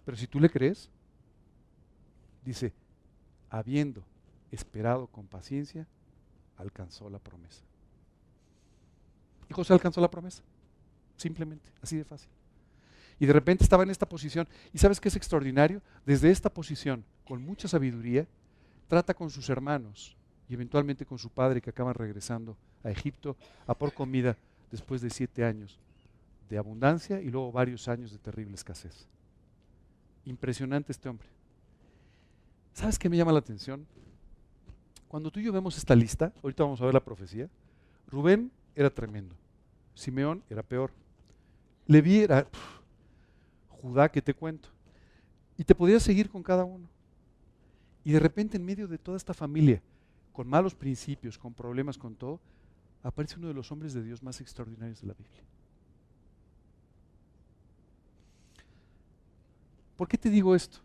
Pero 0.05 0.15
si 0.15 0.27
tú 0.27 0.39
le 0.39 0.49
crees, 0.49 0.89
dice, 2.45 2.73
habiendo 3.49 4.03
esperado 4.51 5.07
con 5.07 5.27
paciencia, 5.27 5.85
alcanzó 6.57 7.09
la 7.09 7.19
promesa. 7.19 7.63
Y 9.49 9.53
José 9.53 9.73
alcanzó 9.73 9.99
la 9.99 10.09
promesa. 10.09 10.43
Simplemente, 11.17 11.71
así 11.81 11.97
de 11.97 12.05
fácil. 12.05 12.29
Y 13.19 13.25
de 13.25 13.33
repente 13.33 13.63
estaba 13.63 13.83
en 13.83 13.89
esta 13.89 14.07
posición. 14.07 14.47
¿Y 14.71 14.77
sabes 14.77 15.01
qué 15.01 15.09
es 15.09 15.15
extraordinario? 15.15 15.81
Desde 16.05 16.31
esta 16.31 16.53
posición, 16.53 17.03
con 17.25 17.41
mucha 17.41 17.67
sabiduría, 17.67 18.25
trata 18.87 19.13
con 19.13 19.29
sus 19.29 19.49
hermanos 19.49 20.15
y 20.47 20.53
eventualmente 20.53 21.05
con 21.05 21.19
su 21.19 21.29
padre 21.29 21.61
que 21.61 21.71
acaban 21.71 21.95
regresando 21.95 22.55
a 22.83 22.89
Egipto 22.89 23.35
a 23.67 23.73
por 23.73 23.93
comida 23.93 24.37
después 24.71 25.01
de 25.01 25.09
siete 25.09 25.43
años 25.43 25.79
de 26.49 26.57
abundancia 26.57 27.21
y 27.21 27.29
luego 27.29 27.51
varios 27.51 27.87
años 27.87 28.11
de 28.11 28.17
terrible 28.17 28.55
escasez. 28.55 29.07
Impresionante 30.25 30.91
este 30.91 31.07
hombre. 31.07 31.27
¿Sabes 32.73 32.97
qué 32.97 33.09
me 33.09 33.17
llama 33.17 33.31
la 33.31 33.39
atención? 33.39 33.85
Cuando 35.07 35.31
tú 35.31 35.39
y 35.39 35.43
yo 35.43 35.53
vemos 35.53 35.77
esta 35.77 35.95
lista, 35.95 36.33
ahorita 36.43 36.63
vamos 36.63 36.81
a 36.81 36.85
ver 36.85 36.93
la 36.93 37.03
profecía, 37.03 37.49
Rubén 38.07 38.51
era 38.75 38.89
tremendo, 38.89 39.35
Simeón 39.93 40.43
era 40.49 40.63
peor, 40.63 40.91
Leví 41.87 42.19
era 42.19 42.47
Judá 43.69 44.09
que 44.09 44.21
te 44.21 44.33
cuento, 44.33 44.69
y 45.57 45.63
te 45.63 45.73
podías 45.73 46.03
seguir 46.03 46.29
con 46.29 46.43
cada 46.43 46.63
uno. 46.63 46.87
Y 48.03 48.11
de 48.11 48.19
repente 48.19 48.57
en 48.57 48.65
medio 48.65 48.87
de 48.87 48.97
toda 48.97 49.17
esta 49.17 49.33
familia, 49.33 49.81
con 50.31 50.47
malos 50.47 50.73
principios, 50.73 51.37
con 51.37 51.53
problemas, 51.53 51.97
con 51.97 52.15
todo, 52.15 52.39
aparece 53.03 53.37
uno 53.37 53.47
de 53.47 53.53
los 53.53 53.71
hombres 53.71 53.93
de 53.93 54.03
Dios 54.03 54.21
más 54.23 54.39
extraordinarios 54.41 55.01
de 55.01 55.07
la 55.07 55.13
Biblia. 55.13 55.43
¿Por 59.99 60.07
qué 60.07 60.17
te 60.17 60.29
digo 60.29 60.55
esto? 60.55 60.79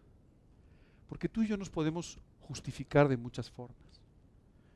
Porque 1.08 1.28
tú 1.28 1.40
y 1.42 1.46
yo 1.46 1.56
nos 1.56 1.70
podemos 1.70 2.18
justificar 2.40 3.06
de 3.06 3.16
muchas 3.16 3.48
formas. 3.48 3.78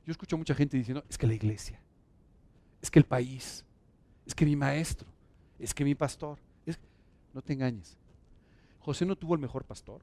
Yo 0.06 0.12
escucho 0.12 0.36
a 0.36 0.38
mucha 0.38 0.54
gente 0.54 0.76
diciendo, 0.76 1.02
es 1.08 1.18
que 1.18 1.26
la 1.26 1.34
iglesia, 1.34 1.80
es 2.80 2.88
que 2.88 3.00
el 3.00 3.04
país, 3.04 3.64
es 4.26 4.36
que 4.36 4.44
mi 4.44 4.54
maestro, 4.54 5.08
es 5.58 5.74
que 5.74 5.82
mi 5.82 5.96
pastor. 5.96 6.38
Es... 6.66 6.78
No 7.34 7.42
te 7.42 7.52
engañes. 7.52 7.98
José 8.78 9.04
no 9.04 9.16
tuvo 9.16 9.34
el 9.34 9.40
mejor 9.40 9.64
pastor, 9.64 10.02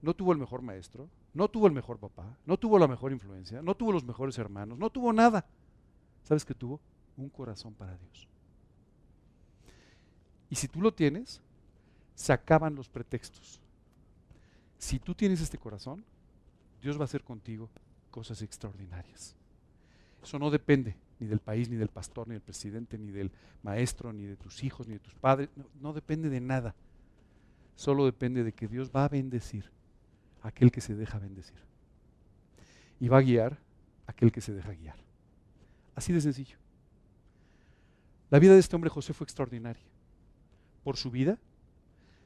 no 0.00 0.14
tuvo 0.14 0.30
el 0.30 0.38
mejor 0.38 0.62
maestro, 0.62 1.10
no 1.32 1.48
tuvo 1.48 1.66
el 1.66 1.72
mejor 1.72 1.98
papá, 1.98 2.38
no 2.46 2.56
tuvo 2.56 2.78
la 2.78 2.86
mejor 2.86 3.10
influencia, 3.10 3.62
no 3.62 3.74
tuvo 3.74 3.90
los 3.90 4.04
mejores 4.04 4.38
hermanos, 4.38 4.78
no 4.78 4.90
tuvo 4.90 5.12
nada. 5.12 5.44
¿Sabes 6.22 6.44
qué 6.44 6.54
tuvo? 6.54 6.80
Un 7.16 7.30
corazón 7.30 7.74
para 7.74 7.96
Dios. 7.96 8.28
Y 10.50 10.54
si 10.54 10.68
tú 10.68 10.80
lo 10.80 10.94
tienes, 10.94 11.42
se 12.14 12.32
acaban 12.32 12.74
los 12.74 12.88
pretextos. 12.88 13.60
Si 14.78 14.98
tú 14.98 15.14
tienes 15.14 15.40
este 15.40 15.58
corazón, 15.58 16.04
Dios 16.82 16.98
va 16.98 17.02
a 17.02 17.04
hacer 17.04 17.22
contigo 17.22 17.70
cosas 18.10 18.42
extraordinarias. 18.42 19.34
Eso 20.22 20.38
no 20.38 20.50
depende 20.50 20.96
ni 21.18 21.26
del 21.26 21.40
país, 21.40 21.68
ni 21.68 21.76
del 21.76 21.88
pastor, 21.88 22.28
ni 22.28 22.34
del 22.34 22.42
presidente, 22.42 22.98
ni 22.98 23.10
del 23.10 23.30
maestro, 23.62 24.12
ni 24.12 24.24
de 24.24 24.36
tus 24.36 24.62
hijos, 24.64 24.86
ni 24.86 24.94
de 24.94 25.00
tus 25.00 25.14
padres. 25.14 25.48
No, 25.56 25.64
no 25.80 25.92
depende 25.92 26.28
de 26.28 26.40
nada. 26.40 26.74
Solo 27.76 28.04
depende 28.04 28.44
de 28.44 28.52
que 28.52 28.68
Dios 28.68 28.90
va 28.94 29.04
a 29.04 29.08
bendecir 29.08 29.70
a 30.42 30.48
aquel 30.48 30.70
que 30.70 30.80
se 30.80 30.94
deja 30.94 31.18
bendecir. 31.18 31.58
Y 33.00 33.08
va 33.08 33.18
a 33.18 33.22
guiar 33.22 33.58
a 34.06 34.12
aquel 34.12 34.30
que 34.30 34.40
se 34.40 34.52
deja 34.52 34.72
guiar. 34.72 34.96
Así 35.94 36.12
de 36.12 36.20
sencillo. 36.20 36.58
La 38.30 38.38
vida 38.38 38.54
de 38.54 38.60
este 38.60 38.74
hombre 38.76 38.90
José 38.90 39.12
fue 39.12 39.24
extraordinaria. 39.24 39.84
Por 40.82 40.96
su 40.96 41.10
vida 41.10 41.38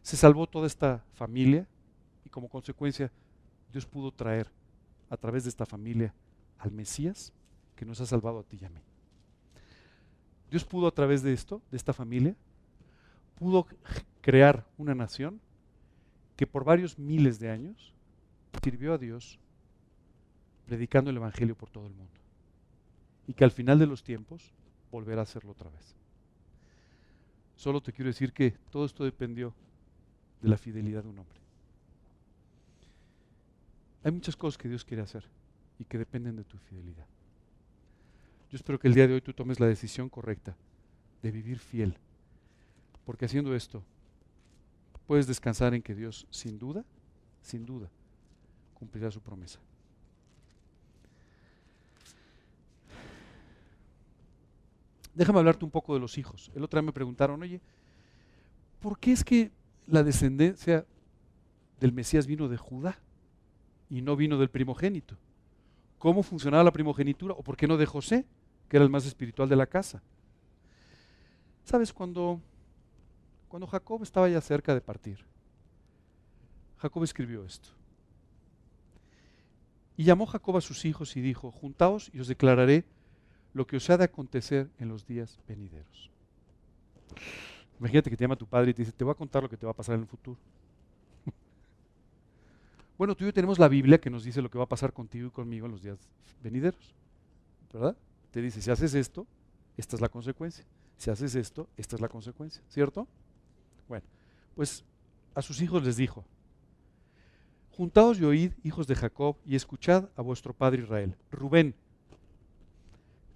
se 0.02 0.16
salvó 0.16 0.46
toda 0.46 0.66
esta 0.66 1.04
familia 1.14 1.66
y 2.24 2.28
como 2.28 2.48
consecuencia 2.48 3.10
Dios 3.72 3.86
pudo 3.86 4.12
traer 4.12 4.50
a 5.10 5.16
través 5.16 5.44
de 5.44 5.50
esta 5.50 5.66
familia 5.66 6.14
al 6.58 6.72
Mesías 6.72 7.32
que 7.76 7.84
nos 7.84 8.00
ha 8.00 8.06
salvado 8.06 8.40
a 8.40 8.42
ti 8.42 8.58
y 8.60 8.64
a 8.64 8.70
mí. 8.70 8.80
Dios 10.50 10.64
pudo 10.64 10.86
a 10.86 10.92
través 10.92 11.22
de 11.22 11.32
esto, 11.32 11.62
de 11.70 11.76
esta 11.76 11.92
familia, 11.92 12.34
pudo 13.38 13.66
crear 14.20 14.66
una 14.78 14.94
nación 14.94 15.40
que 16.36 16.46
por 16.46 16.64
varios 16.64 16.98
miles 16.98 17.38
de 17.38 17.50
años 17.50 17.92
sirvió 18.62 18.94
a 18.94 18.98
Dios 18.98 19.38
predicando 20.66 21.10
el 21.10 21.16
Evangelio 21.16 21.56
por 21.56 21.70
todo 21.70 21.86
el 21.86 21.94
mundo. 21.94 22.12
Y 23.26 23.34
que 23.34 23.44
al 23.44 23.50
final 23.50 23.78
de 23.78 23.86
los 23.86 24.02
tiempos 24.02 24.52
volverá 24.90 25.20
a 25.20 25.24
hacerlo 25.24 25.52
otra 25.52 25.70
vez. 25.70 25.94
Solo 27.56 27.80
te 27.80 27.92
quiero 27.92 28.08
decir 28.08 28.32
que 28.32 28.52
todo 28.70 28.84
esto 28.84 29.04
dependió 29.04 29.52
de 30.40 30.48
la 30.48 30.56
fidelidad 30.56 31.02
de 31.02 31.08
un 31.08 31.18
hombre. 31.18 31.38
Hay 34.04 34.12
muchas 34.12 34.36
cosas 34.36 34.56
que 34.58 34.68
Dios 34.68 34.84
quiere 34.84 35.02
hacer 35.02 35.24
y 35.78 35.84
que 35.84 35.98
dependen 35.98 36.36
de 36.36 36.44
tu 36.44 36.56
fidelidad. 36.58 37.06
Yo 38.50 38.56
espero 38.56 38.78
que 38.78 38.88
el 38.88 38.94
día 38.94 39.06
de 39.06 39.14
hoy 39.14 39.20
tú 39.20 39.32
tomes 39.32 39.60
la 39.60 39.66
decisión 39.66 40.08
correcta 40.08 40.56
de 41.22 41.30
vivir 41.30 41.58
fiel, 41.58 41.96
porque 43.04 43.26
haciendo 43.26 43.54
esto 43.54 43.82
puedes 45.06 45.26
descansar 45.26 45.74
en 45.74 45.82
que 45.82 45.94
Dios 45.94 46.26
sin 46.30 46.58
duda, 46.58 46.84
sin 47.42 47.66
duda, 47.66 47.90
cumplirá 48.74 49.10
su 49.10 49.20
promesa. 49.20 49.58
Déjame 55.14 55.40
hablarte 55.40 55.64
un 55.64 55.70
poco 55.70 55.94
de 55.94 56.00
los 56.00 56.16
hijos. 56.16 56.50
El 56.54 56.62
otro 56.62 56.78
día 56.78 56.86
me 56.86 56.92
preguntaron, 56.92 57.42
oye, 57.42 57.60
¿por 58.80 58.98
qué 58.98 59.12
es 59.12 59.24
que 59.24 59.50
la 59.88 60.02
descendencia 60.02 60.86
del 61.80 61.92
Mesías 61.92 62.26
vino 62.26 62.48
de 62.48 62.56
Judá 62.56 62.98
y 63.90 64.02
no 64.02 64.16
vino 64.16 64.38
del 64.38 64.50
primogénito? 64.50 65.16
¿Cómo 65.98 66.22
funcionaba 66.22 66.62
la 66.64 66.72
primogenitura? 66.72 67.34
¿O 67.34 67.42
por 67.42 67.56
qué 67.56 67.66
no 67.66 67.76
de 67.76 67.86
José, 67.86 68.24
que 68.68 68.76
era 68.76 68.84
el 68.84 68.90
más 68.90 69.06
espiritual 69.06 69.48
de 69.48 69.56
la 69.56 69.66
casa? 69.66 70.02
¿Sabes? 71.64 71.92
Cuando, 71.92 72.40
cuando 73.48 73.66
Jacob 73.66 74.02
estaba 74.02 74.28
ya 74.28 74.40
cerca 74.40 74.74
de 74.74 74.80
partir, 74.80 75.18
Jacob 76.78 77.02
escribió 77.02 77.44
esto. 77.44 77.70
Y 79.96 80.04
llamó 80.04 80.26
Jacob 80.26 80.56
a 80.56 80.60
sus 80.60 80.84
hijos 80.84 81.16
y 81.16 81.20
dijo, 81.20 81.50
juntaos 81.50 82.10
y 82.14 82.20
os 82.20 82.28
declararé 82.28 82.84
lo 83.52 83.66
que 83.66 83.76
os 83.76 83.90
ha 83.90 83.96
de 83.96 84.04
acontecer 84.04 84.70
en 84.78 84.88
los 84.88 85.06
días 85.06 85.40
venideros. 85.48 86.10
Imagínate 87.78 88.10
que 88.10 88.16
te 88.16 88.24
llama 88.24 88.36
tu 88.36 88.46
padre 88.46 88.70
y 88.70 88.74
te 88.74 88.82
dice, 88.82 88.92
te 88.92 89.04
voy 89.04 89.12
a 89.12 89.14
contar 89.14 89.42
lo 89.42 89.48
que 89.48 89.56
te 89.56 89.64
va 89.64 89.72
a 89.72 89.76
pasar 89.76 89.94
en 89.94 90.02
el 90.02 90.06
futuro. 90.06 90.38
bueno, 92.98 93.14
tú 93.14 93.24
y 93.24 93.28
yo 93.28 93.32
tenemos 93.32 93.58
la 93.58 93.68
Biblia 93.68 93.98
que 93.98 94.10
nos 94.10 94.24
dice 94.24 94.42
lo 94.42 94.50
que 94.50 94.58
va 94.58 94.64
a 94.64 94.68
pasar 94.68 94.92
contigo 94.92 95.28
y 95.28 95.30
conmigo 95.30 95.66
en 95.66 95.72
los 95.72 95.82
días 95.82 95.98
venideros. 96.42 96.94
¿Verdad? 97.72 97.96
Te 98.30 98.42
dice, 98.42 98.60
si 98.60 98.70
haces 98.70 98.94
esto, 98.94 99.26
esta 99.76 99.96
es 99.96 100.02
la 100.02 100.08
consecuencia. 100.08 100.64
Si 100.96 101.10
haces 101.10 101.34
esto, 101.34 101.68
esta 101.76 101.96
es 101.96 102.02
la 102.02 102.08
consecuencia. 102.08 102.62
¿Cierto? 102.68 103.06
Bueno, 103.88 104.04
pues 104.54 104.84
a 105.34 105.42
sus 105.42 105.60
hijos 105.62 105.84
les 105.84 105.96
dijo, 105.96 106.24
juntaos 107.70 108.18
y 108.18 108.24
oíd, 108.24 108.52
hijos 108.64 108.88
de 108.88 108.96
Jacob, 108.96 109.36
y 109.46 109.54
escuchad 109.54 110.08
a 110.16 110.22
vuestro 110.22 110.52
padre 110.52 110.82
Israel. 110.82 111.14
Rubén, 111.30 111.76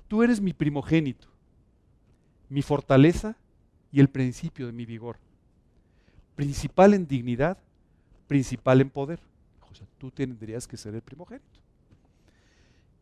tú 0.09 0.25
eres 0.25 0.41
mi 0.41 0.53
primogénito, 0.53 1.29
mi 2.49 2.61
fortaleza 2.61 3.37
y 3.93 4.01
el 4.01 4.09
principio 4.09 4.67
de 4.67 4.73
mi 4.73 4.87
vigor. 4.87 5.19
Principal 6.35 6.95
en 6.95 7.07
dignidad, 7.07 7.59
principal 8.27 8.81
en 8.81 8.91
poder. 8.91 9.21
O 9.71 9.75
sea, 9.75 9.87
tú 9.99 10.11
tendrías 10.11 10.67
que 10.67 10.77
ser 10.77 10.95
el 10.95 11.03
primogénito. 11.03 11.61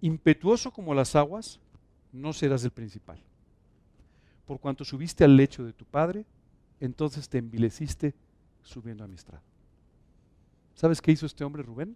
Impetuoso 0.00 0.72
como 0.72 0.94
las 0.94 1.14
aguas, 1.14 1.60
no 2.12 2.32
serás 2.32 2.64
el 2.64 2.72
principal. 2.72 3.20
Por 4.46 4.58
cuanto 4.58 4.84
subiste 4.84 5.22
al 5.22 5.36
lecho 5.36 5.64
de 5.64 5.72
tu 5.72 5.84
padre, 5.84 6.24
entonces 6.80 7.28
te 7.28 7.38
envileciste 7.38 8.14
subiendo 8.62 9.04
a 9.04 9.06
mi 9.06 9.14
estrado. 9.14 9.44
¿Sabes 10.74 11.00
qué 11.00 11.12
hizo 11.12 11.26
este 11.26 11.44
hombre 11.44 11.62
Rubén? 11.62 11.94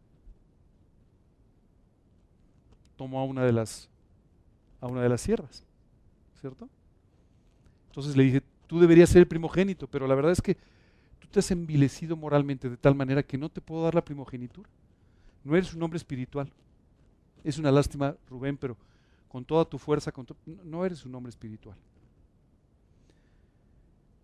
Tomó 2.97 3.19
a 3.19 3.25
una 3.25 3.45
de 3.45 3.53
las 3.53 3.89
a 4.81 4.87
una 4.87 5.03
de 5.03 5.09
las 5.09 5.23
sierras, 5.23 5.65
¿cierto? 6.41 6.69
Entonces 7.89 8.17
le 8.17 8.25
dije, 8.25 8.43
tú 8.67 8.81
deberías 8.81 9.11
ser 9.11 9.21
el 9.21 9.29
primogénito, 9.29 9.87
pero 9.87 10.07
la 10.07 10.15
verdad 10.15 10.33
es 10.33 10.41
que 10.41 10.57
tú 11.19 11.29
te 11.31 11.41
has 11.41 11.51
envilecido 11.51 12.17
moralmente 12.17 12.69
de 12.69 12.77
tal 12.77 12.95
manera 12.95 13.23
que 13.23 13.39
no 13.39 13.49
te 13.49 13.61
puedo 13.61 13.85
dar 13.85 13.95
la 13.95 14.05
primogenitura. 14.05 14.69
No 15.43 15.57
eres 15.57 15.75
un 15.75 15.83
hombre 15.83 15.99
espiritual. 15.99 16.51
Es 17.43 17.59
una 17.59 17.71
lástima, 17.71 18.17
Rubén, 18.29 18.57
pero 18.57 18.77
con 19.29 19.45
toda 19.45 19.65
tu 19.65 19.79
fuerza, 19.79 20.13
con 20.13 20.27
no 20.47 20.85
eres 20.85 21.05
un 21.05 21.15
hombre 21.15 21.31
espiritual. 21.31 21.77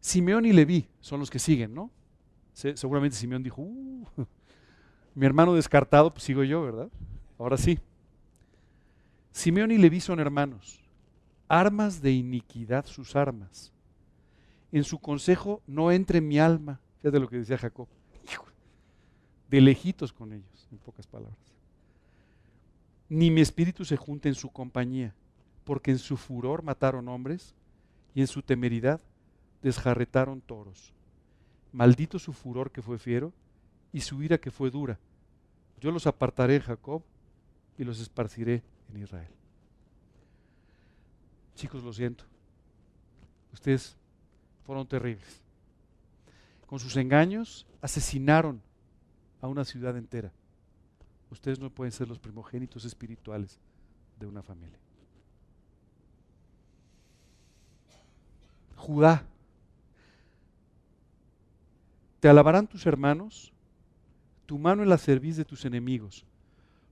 Simeón 0.00 0.46
y 0.46 0.52
Leví 0.52 0.88
son 1.00 1.20
los 1.20 1.30
que 1.30 1.38
siguen, 1.38 1.74
¿no? 1.74 1.90
seguramente 2.52 3.16
Simeón 3.16 3.42
dijo, 3.42 3.62
uh, 3.62 4.06
mi 5.14 5.26
hermano 5.26 5.54
descartado, 5.54 6.12
pues 6.12 6.24
sigo 6.24 6.42
yo, 6.44 6.62
¿verdad? 6.62 6.88
Ahora 7.38 7.56
sí. 7.56 7.78
Simeón 9.32 9.70
y 9.70 9.78
Leví 9.78 10.00
son 10.00 10.20
hermanos. 10.20 10.80
Armas 11.48 12.00
de 12.00 12.12
iniquidad 12.12 12.86
sus 12.86 13.16
armas 13.16 13.72
en 14.72 14.84
su 14.84 14.98
consejo 14.98 15.62
no 15.66 15.90
entre 15.90 16.20
mi 16.20 16.38
alma. 16.38 16.80
Fíjate 16.98 17.18
lo 17.18 17.28
que 17.28 17.38
decía 17.38 17.58
Jacob. 17.58 17.88
De 19.48 19.60
lejitos 19.60 20.12
con 20.12 20.32
ellos, 20.32 20.68
en 20.70 20.78
pocas 20.78 21.06
palabras. 21.06 21.38
Ni 23.08 23.30
mi 23.30 23.40
espíritu 23.40 23.84
se 23.84 23.96
junte 23.96 24.28
en 24.28 24.36
su 24.36 24.50
compañía, 24.50 25.14
porque 25.64 25.90
en 25.90 25.98
su 25.98 26.16
furor 26.16 26.62
mataron 26.62 27.08
hombres 27.08 27.54
y 28.14 28.20
en 28.20 28.28
su 28.28 28.42
temeridad 28.42 29.00
desjarretaron 29.62 30.40
toros. 30.40 30.92
Maldito 31.72 32.18
su 32.18 32.32
furor 32.32 32.70
que 32.70 32.82
fue 32.82 32.98
fiero 32.98 33.32
y 33.92 34.00
su 34.02 34.22
ira 34.22 34.38
que 34.38 34.52
fue 34.52 34.70
dura. 34.70 35.00
Yo 35.80 35.90
los 35.90 36.06
apartaré 36.06 36.60
Jacob 36.60 37.02
y 37.76 37.84
los 37.84 38.00
esparciré 38.00 38.62
en 38.92 39.02
Israel. 39.02 39.30
Chicos, 41.54 41.82
lo 41.82 41.92
siento. 41.92 42.24
Ustedes 43.52 43.96
fueron 44.64 44.86
terribles. 44.86 45.42
Con 46.66 46.78
sus 46.78 46.96
engaños 46.96 47.66
asesinaron 47.80 48.62
a 49.40 49.48
una 49.48 49.64
ciudad 49.64 49.96
entera. 49.96 50.32
Ustedes 51.30 51.58
no 51.58 51.70
pueden 51.70 51.92
ser 51.92 52.08
los 52.08 52.18
primogénitos 52.18 52.84
espirituales 52.84 53.58
de 54.18 54.26
una 54.26 54.42
familia. 54.42 54.78
Judá, 58.76 59.24
te 62.18 62.28
alabarán 62.28 62.66
tus 62.66 62.86
hermanos, 62.86 63.52
tu 64.46 64.58
mano 64.58 64.82
en 64.82 64.88
la 64.88 64.98
cerviz 64.98 65.36
de 65.36 65.44
tus 65.44 65.64
enemigos. 65.64 66.24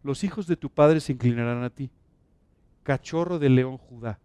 Los 0.03 0.25
hijos 0.25 0.47
de 0.47 0.57
tu 0.57 0.71
padre 0.71 1.01
se 1.01 1.13
inclinarán 1.13 1.63
a 1.65 1.71
ti. 1.71 1.91
Cachorro 2.83 3.39
de 3.39 3.51
león 3.51 3.77
Judá, 3.77 4.19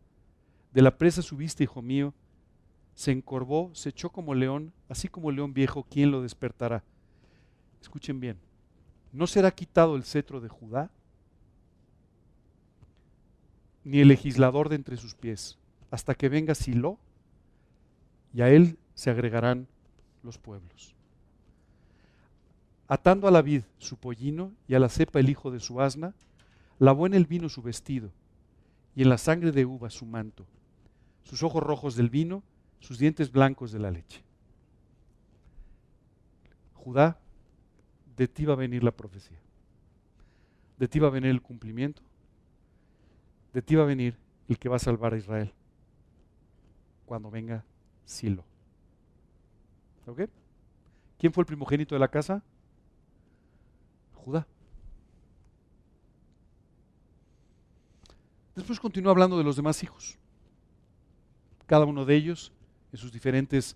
de 0.73 0.81
la 0.81 0.97
presa 0.97 1.21
subiste, 1.21 1.63
hijo 1.63 1.81
mío, 1.81 2.13
se 2.95 3.11
encorvó, 3.11 3.71
se 3.73 3.89
echó 3.89 4.09
como 4.09 4.33
león, 4.33 4.73
así 4.89 5.07
como 5.07 5.31
león 5.31 5.53
viejo, 5.53 5.85
¿quién 5.89 6.11
lo 6.11 6.21
despertará? 6.21 6.83
Escuchen 7.81 8.19
bien, 8.19 8.37
no 9.11 9.27
será 9.27 9.51
quitado 9.51 9.95
el 9.95 10.03
cetro 10.03 10.39
de 10.39 10.49
Judá, 10.49 10.89
ni 13.83 13.99
el 13.99 14.07
legislador 14.07 14.69
de 14.69 14.75
entre 14.75 14.97
sus 14.97 15.15
pies, 15.15 15.57
hasta 15.91 16.15
que 16.15 16.29
venga 16.29 16.55
Silo, 16.55 16.97
y 18.33 18.41
a 18.41 18.49
él 18.49 18.77
se 18.95 19.09
agregarán 19.09 19.67
los 20.23 20.37
pueblos. 20.37 20.95
Atando 22.87 23.27
a 23.27 23.31
la 23.31 23.41
vid 23.41 23.63
su 23.77 23.97
pollino 23.97 24.51
y 24.67 24.75
a 24.75 24.79
la 24.79 24.89
cepa 24.89 25.19
el 25.19 25.29
hijo 25.29 25.51
de 25.51 25.59
su 25.59 25.81
asna, 25.81 26.13
lavó 26.79 27.05
en 27.05 27.13
el 27.13 27.25
vino 27.25 27.49
su 27.49 27.61
vestido, 27.61 28.11
y 28.95 29.01
en 29.01 29.09
la 29.09 29.17
sangre 29.17 29.51
de 29.51 29.65
uva 29.65 29.89
su 29.89 30.05
manto. 30.05 30.45
Sus 31.23 31.43
ojos 31.43 31.63
rojos 31.63 31.95
del 31.95 32.09
vino 32.09 32.43
sus 32.83 32.99
dientes 32.99 33.31
blancos 33.31 33.71
de 33.71 33.79
la 33.79 33.89
leche. 33.91 34.21
Judá, 36.73 37.17
de 38.17 38.27
ti 38.27 38.43
va 38.43 38.53
a 38.53 38.57
venir 38.57 38.83
la 38.83 38.91
profecía. 38.91 39.39
De 40.77 40.89
ti 40.89 40.99
va 40.99 41.07
a 41.07 41.11
venir 41.11 41.29
el 41.29 41.41
cumplimiento. 41.41 42.01
De 43.53 43.61
ti 43.61 43.75
va 43.75 43.83
a 43.83 43.87
venir 43.87 44.17
el 44.49 44.59
que 44.59 44.67
va 44.67 44.75
a 44.75 44.79
salvar 44.79 45.13
a 45.13 45.17
Israel 45.17 45.53
cuando 47.05 47.31
venga 47.31 47.63
Silo. 48.03 48.43
¿Ok? 50.05 50.23
¿Quién 51.17 51.31
fue 51.31 51.43
el 51.43 51.47
primogénito 51.47 51.95
de 51.95 51.99
la 51.99 52.09
casa? 52.09 52.43
Judá. 54.13 54.45
Después 58.55 58.77
continúa 58.77 59.11
hablando 59.11 59.37
de 59.37 59.45
los 59.45 59.55
demás 59.55 59.81
hijos. 59.83 60.17
Cada 61.65 61.85
uno 61.85 62.03
de 62.03 62.15
ellos 62.15 62.51
en 62.93 62.97
sus 62.97 63.11
diferentes... 63.11 63.75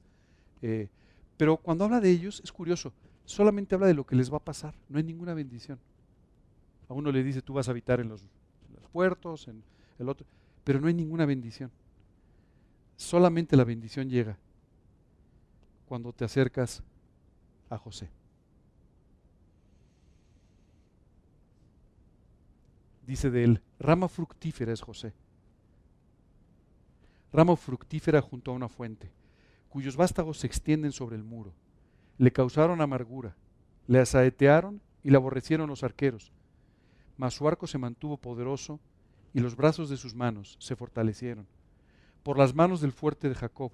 Eh, 0.61 0.87
pero 1.35 1.57
cuando 1.57 1.83
habla 1.83 1.99
de 1.99 2.09
ellos, 2.09 2.41
es 2.43 2.51
curioso, 2.51 2.93
solamente 3.25 3.75
habla 3.75 3.87
de 3.87 3.93
lo 3.93 4.05
que 4.05 4.15
les 4.15 4.31
va 4.31 4.37
a 4.37 4.43
pasar, 4.43 4.73
no 4.87 4.97
hay 4.97 5.03
ninguna 5.03 5.33
bendición. 5.33 5.77
A 6.87 6.93
uno 6.93 7.11
le 7.11 7.23
dice, 7.23 7.41
tú 7.41 7.53
vas 7.53 7.67
a 7.67 7.71
habitar 7.71 7.99
en 7.99 8.09
los, 8.09 8.21
en 8.21 8.75
los 8.75 8.89
puertos, 8.89 9.47
en 9.47 9.61
el 9.99 10.09
otro, 10.09 10.25
pero 10.63 10.79
no 10.79 10.87
hay 10.87 10.93
ninguna 10.93 11.25
bendición. 11.25 11.69
Solamente 12.95 13.55
la 13.57 13.65
bendición 13.65 14.09
llega 14.09 14.37
cuando 15.87 16.13
te 16.13 16.25
acercas 16.25 16.81
a 17.69 17.77
José. 17.77 18.09
Dice 23.05 23.29
de 23.29 23.43
él, 23.43 23.61
rama 23.79 24.09
fructífera 24.09 24.73
es 24.73 24.81
José. 24.81 25.13
Rama 27.33 27.55
fructífera 27.55 28.21
junto 28.21 28.51
a 28.51 28.53
una 28.53 28.69
fuente, 28.69 29.11
cuyos 29.69 29.97
vástagos 29.97 30.39
se 30.39 30.47
extienden 30.47 30.91
sobre 30.91 31.15
el 31.15 31.23
muro. 31.23 31.53
Le 32.17 32.31
causaron 32.31 32.81
amargura, 32.81 33.35
le 33.87 33.99
asaetearon 33.99 34.81
y 35.03 35.09
le 35.09 35.17
aborrecieron 35.17 35.69
los 35.69 35.83
arqueros. 35.83 36.31
Mas 37.17 37.33
su 37.33 37.47
arco 37.47 37.67
se 37.67 37.77
mantuvo 37.77 38.17
poderoso 38.17 38.79
y 39.33 39.39
los 39.39 39.55
brazos 39.55 39.89
de 39.89 39.97
sus 39.97 40.15
manos 40.15 40.57
se 40.59 40.75
fortalecieron. 40.75 41.47
Por 42.23 42.37
las 42.37 42.55
manos 42.55 42.81
del 42.81 42.91
fuerte 42.91 43.29
de 43.29 43.35
Jacob, 43.35 43.71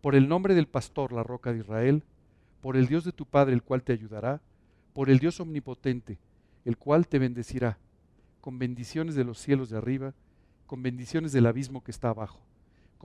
por 0.00 0.14
el 0.14 0.28
nombre 0.28 0.54
del 0.54 0.68
pastor, 0.68 1.12
la 1.12 1.22
roca 1.22 1.52
de 1.52 1.60
Israel, 1.60 2.04
por 2.60 2.76
el 2.76 2.86
Dios 2.86 3.04
de 3.04 3.12
tu 3.12 3.26
Padre, 3.26 3.54
el 3.54 3.62
cual 3.62 3.82
te 3.82 3.92
ayudará, 3.92 4.40
por 4.92 5.10
el 5.10 5.18
Dios 5.18 5.40
omnipotente, 5.40 6.18
el 6.64 6.78
cual 6.78 7.08
te 7.08 7.18
bendecirá, 7.18 7.78
con 8.40 8.58
bendiciones 8.58 9.14
de 9.14 9.24
los 9.24 9.38
cielos 9.38 9.70
de 9.70 9.78
arriba, 9.78 10.14
con 10.66 10.82
bendiciones 10.82 11.32
del 11.32 11.46
abismo 11.46 11.82
que 11.82 11.90
está 11.90 12.10
abajo, 12.10 12.40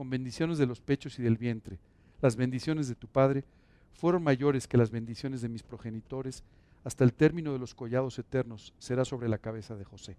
con 0.00 0.08
bendiciones 0.08 0.56
de 0.56 0.64
los 0.64 0.80
pechos 0.80 1.18
y 1.18 1.22
del 1.22 1.36
vientre. 1.36 1.78
Las 2.22 2.34
bendiciones 2.34 2.88
de 2.88 2.94
tu 2.94 3.06
Padre 3.06 3.44
fueron 3.92 4.22
mayores 4.22 4.66
que 4.66 4.78
las 4.78 4.90
bendiciones 4.90 5.42
de 5.42 5.50
mis 5.50 5.62
progenitores, 5.62 6.42
hasta 6.84 7.04
el 7.04 7.12
término 7.12 7.52
de 7.52 7.58
los 7.58 7.74
collados 7.74 8.18
eternos 8.18 8.72
será 8.78 9.04
sobre 9.04 9.28
la 9.28 9.36
cabeza 9.36 9.76
de 9.76 9.84
José. 9.84 10.16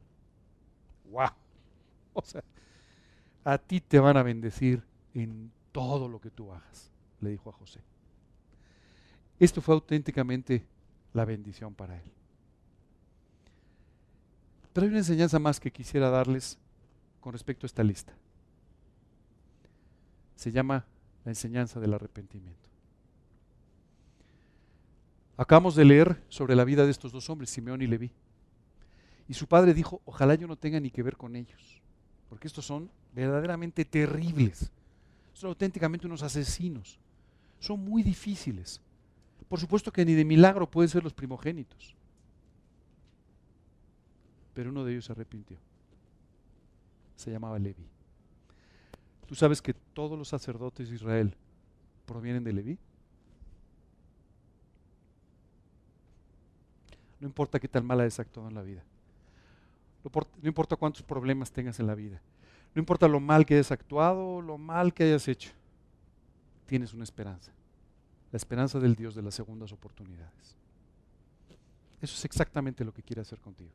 ¡Wow! 1.09 1.29
O 2.13 2.21
sea, 2.21 2.43
a 3.43 3.57
ti 3.57 3.81
te 3.81 3.97
van 3.97 4.17
a 4.17 4.21
bendecir 4.21 4.83
en 5.15 5.51
todo 5.71 6.07
lo 6.07 6.21
que 6.21 6.29
tú 6.29 6.51
hagas, 6.51 6.91
le 7.19 7.31
dijo 7.31 7.49
a 7.49 7.53
José. 7.53 7.81
Esto 9.39 9.63
fue 9.63 9.73
auténticamente 9.73 10.63
la 11.11 11.25
bendición 11.25 11.73
para 11.73 11.97
él. 11.97 12.11
Pero 14.73 14.85
hay 14.85 14.89
una 14.89 14.99
enseñanza 14.99 15.39
más 15.39 15.59
que 15.59 15.71
quisiera 15.71 16.11
darles 16.11 16.59
con 17.19 17.33
respecto 17.33 17.65
a 17.65 17.69
esta 17.69 17.83
lista. 17.83 18.13
Se 20.41 20.51
llama 20.51 20.85
la 21.23 21.31
enseñanza 21.31 21.79
del 21.79 21.93
arrepentimiento. 21.93 22.57
Acabamos 25.37 25.75
de 25.75 25.85
leer 25.85 26.23
sobre 26.29 26.55
la 26.55 26.63
vida 26.63 26.85
de 26.85 26.89
estos 26.89 27.11
dos 27.11 27.29
hombres, 27.29 27.51
Simeón 27.51 27.83
y 27.83 27.87
Leví. 27.87 28.09
Y 29.27 29.35
su 29.35 29.45
padre 29.45 29.75
dijo, 29.75 30.01
ojalá 30.05 30.33
yo 30.33 30.47
no 30.47 30.55
tenga 30.55 30.79
ni 30.79 30.89
que 30.89 31.03
ver 31.03 31.15
con 31.15 31.35
ellos, 31.35 31.79
porque 32.27 32.47
estos 32.47 32.65
son 32.65 32.89
verdaderamente 33.13 33.85
terribles 33.85 34.71
son 35.33 35.49
auténticamente 35.49 36.05
unos 36.05 36.21
asesinos. 36.21 36.99
Son 37.59 37.79
muy 37.79 38.03
difíciles. 38.03 38.79
Por 39.49 39.59
supuesto 39.59 39.91
que 39.91 40.05
ni 40.05 40.13
de 40.13 40.23
milagro 40.23 40.69
pueden 40.69 40.87
ser 40.87 41.03
los 41.03 41.13
primogénitos. 41.13 41.95
Pero 44.53 44.69
uno 44.69 44.83
de 44.83 44.93
ellos 44.93 45.05
se 45.05 45.11
arrepintió. 45.11 45.57
Se 47.15 47.31
llamaba 47.31 47.57
Levi. 47.57 47.87
¿Tú 49.31 49.35
sabes 49.35 49.61
que 49.61 49.73
todos 49.73 50.19
los 50.19 50.27
sacerdotes 50.27 50.89
de 50.89 50.95
Israel 50.95 51.33
provienen 52.05 52.43
de 52.43 52.51
Levi? 52.51 52.77
No 57.17 57.27
importa 57.27 57.57
qué 57.57 57.69
tan 57.69 57.85
mala 57.85 58.03
hayas 58.03 58.19
actuado 58.19 58.49
en 58.49 58.55
la 58.55 58.61
vida. 58.61 58.83
No 60.03 60.49
importa 60.49 60.75
cuántos 60.75 61.01
problemas 61.01 61.49
tengas 61.49 61.79
en 61.79 61.87
la 61.87 61.95
vida. 61.95 62.21
No 62.75 62.81
importa 62.81 63.07
lo 63.07 63.21
mal 63.21 63.45
que 63.45 63.53
hayas 63.53 63.71
actuado, 63.71 64.41
lo 64.41 64.57
mal 64.57 64.93
que 64.93 65.05
hayas 65.05 65.25
hecho, 65.29 65.51
tienes 66.65 66.93
una 66.93 67.05
esperanza. 67.05 67.53
La 68.33 68.35
esperanza 68.35 68.81
del 68.81 68.95
Dios 68.95 69.15
de 69.15 69.21
las 69.21 69.33
segundas 69.33 69.71
oportunidades. 69.71 70.57
Eso 72.01 72.15
es 72.15 72.25
exactamente 72.25 72.83
lo 72.83 72.93
que 72.93 73.01
quiere 73.01 73.21
hacer 73.21 73.39
contigo. 73.39 73.71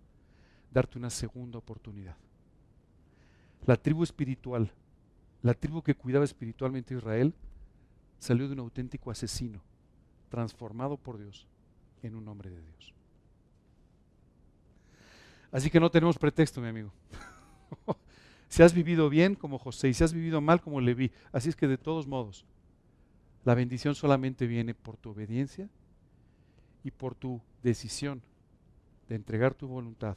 Darte 0.70 0.98
una 0.98 1.08
segunda 1.08 1.56
oportunidad. 1.56 2.16
La 3.64 3.76
tribu 3.76 4.02
espiritual, 4.02 4.70
la 5.46 5.54
tribu 5.54 5.80
que 5.80 5.94
cuidaba 5.94 6.24
espiritualmente 6.24 6.92
a 6.92 6.98
Israel, 6.98 7.32
salió 8.18 8.48
de 8.48 8.54
un 8.54 8.58
auténtico 8.58 9.12
asesino, 9.12 9.62
transformado 10.28 10.96
por 10.96 11.18
Dios 11.18 11.46
en 12.02 12.16
un 12.16 12.26
hombre 12.26 12.50
de 12.50 12.60
Dios. 12.60 12.92
Así 15.52 15.70
que 15.70 15.78
no 15.78 15.88
tenemos 15.88 16.18
pretexto, 16.18 16.60
mi 16.60 16.68
amigo. 16.68 16.92
Si 18.48 18.62
has 18.62 18.72
vivido 18.72 19.10
bien 19.10 19.34
como 19.34 19.58
José 19.58 19.88
y 19.88 19.94
si 19.94 20.04
has 20.04 20.12
vivido 20.12 20.40
mal 20.40 20.60
como 20.60 20.80
Leví. 20.80 21.10
Así 21.32 21.48
es 21.48 21.56
que 21.56 21.66
de 21.66 21.76
todos 21.76 22.06
modos, 22.06 22.46
la 23.44 23.56
bendición 23.56 23.96
solamente 23.96 24.46
viene 24.46 24.72
por 24.72 24.96
tu 24.96 25.10
obediencia 25.10 25.68
y 26.84 26.92
por 26.92 27.16
tu 27.16 27.42
decisión 27.64 28.22
de 29.08 29.16
entregar 29.16 29.52
tu 29.54 29.66
voluntad 29.66 30.16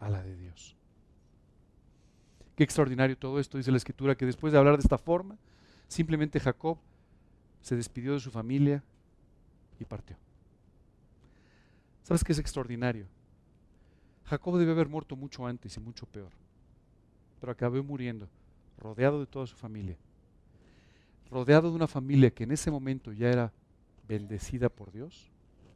a 0.00 0.08
la 0.08 0.20
de 0.20 0.36
Dios. 0.36 0.76
Qué 2.56 2.64
extraordinario 2.64 3.16
todo 3.16 3.40
esto, 3.40 3.58
dice 3.58 3.70
la 3.70 3.76
escritura, 3.76 4.14
que 4.14 4.26
después 4.26 4.52
de 4.52 4.58
hablar 4.58 4.76
de 4.76 4.82
esta 4.82 4.98
forma, 4.98 5.36
simplemente 5.88 6.40
Jacob 6.40 6.78
se 7.60 7.76
despidió 7.76 8.12
de 8.12 8.20
su 8.20 8.30
familia 8.30 8.82
y 9.78 9.84
partió. 9.84 10.16
¿Sabes 12.02 12.24
qué 12.24 12.32
es 12.32 12.38
extraordinario? 12.38 13.06
Jacob 14.24 14.58
debe 14.58 14.72
haber 14.72 14.88
muerto 14.88 15.16
mucho 15.16 15.46
antes 15.46 15.76
y 15.76 15.80
mucho 15.80 16.06
peor 16.06 16.30
pero 17.42 17.50
acabó 17.50 17.82
muriendo, 17.82 18.28
rodeado 18.78 19.18
de 19.18 19.26
toda 19.26 19.48
su 19.48 19.56
familia, 19.56 19.96
rodeado 21.28 21.70
de 21.70 21.74
una 21.74 21.88
familia 21.88 22.30
que 22.30 22.44
en 22.44 22.52
ese 22.52 22.70
momento 22.70 23.12
ya 23.12 23.30
era 23.30 23.52
bendecida 24.06 24.68
por 24.68 24.92
Dios, 24.92 25.28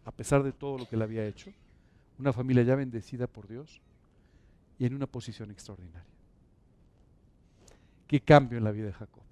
a 0.05 0.13
pesar 0.13 0.45
de 0.45 0.53
todo 0.53 0.79
lo 0.79 0.89
que 0.89 0.97
le 0.97 1.03
había 1.03 1.27
hecho, 1.27 1.51
una 2.21 2.33
familia 2.33 2.63
ya 2.63 2.77
bendecida 2.77 3.27
por 3.27 3.49
Dios 3.49 3.81
y 4.79 4.87
en 4.87 4.95
una 4.95 5.09
posición 5.09 5.51
extraordinaria. 5.51 6.16
Qué 8.07 8.21
cambio 8.21 8.59
en 8.59 8.65
la 8.65 8.73
vida 8.73 8.87
de 8.87 8.93
Jacob, 8.93 9.23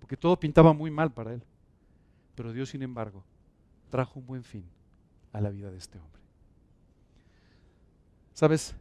porque 0.00 0.16
todo 0.16 0.38
pintaba 0.38 0.72
muy 0.72 0.90
mal 0.90 1.12
para 1.12 1.32
él, 1.32 1.42
pero 2.34 2.52
Dios, 2.52 2.70
sin 2.70 2.82
embargo, 2.82 3.24
trajo 3.90 4.18
un 4.18 4.26
buen 4.26 4.44
fin 4.44 4.64
a 5.32 5.40
la 5.40 5.50
vida 5.50 5.70
de 5.70 5.78
este 5.78 5.98
hombre. 5.98 6.20
¿Sabes? 8.34 8.74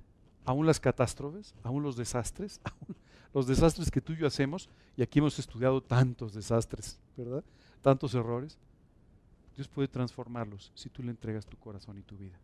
aún 0.45 0.65
las 0.65 0.79
catástrofes, 0.79 1.53
aún 1.63 1.83
los 1.83 1.95
desastres, 1.95 2.59
aún 2.63 2.95
los 3.33 3.47
desastres 3.47 3.91
que 3.91 4.01
tú 4.01 4.13
y 4.13 4.17
yo 4.17 4.27
hacemos, 4.27 4.69
y 4.97 5.01
aquí 5.01 5.19
hemos 5.19 5.37
estudiado 5.39 5.81
tantos 5.81 6.33
desastres, 6.33 6.99
¿verdad? 7.15 7.43
Tantos 7.81 8.13
errores. 8.13 8.57
Dios 9.55 9.67
puede 9.67 9.87
transformarlos 9.87 10.71
si 10.75 10.89
tú 10.89 11.03
le 11.03 11.11
entregas 11.11 11.45
tu 11.45 11.57
corazón 11.57 11.97
y 11.97 12.01
tu 12.01 12.17
vida. 12.17 12.37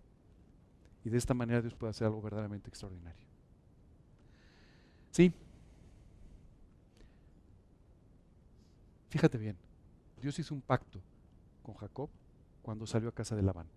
Y 1.03 1.09
de 1.09 1.17
esta 1.17 1.33
manera 1.33 1.61
Dios 1.61 1.73
puede 1.73 1.91
hacer 1.91 2.07
algo 2.07 2.21
verdaderamente 2.21 2.69
extraordinario. 2.69 3.25
Sí. 5.11 5.33
Fíjate 9.09 9.37
bien, 9.37 9.57
Dios 10.21 10.37
hizo 10.39 10.53
un 10.53 10.61
pacto 10.61 10.99
con 11.63 11.75
Jacob 11.75 12.09
cuando 12.61 12.85
salió 12.85 13.09
a 13.09 13.13
casa 13.13 13.35
de 13.35 13.41
Labán. 13.41 13.67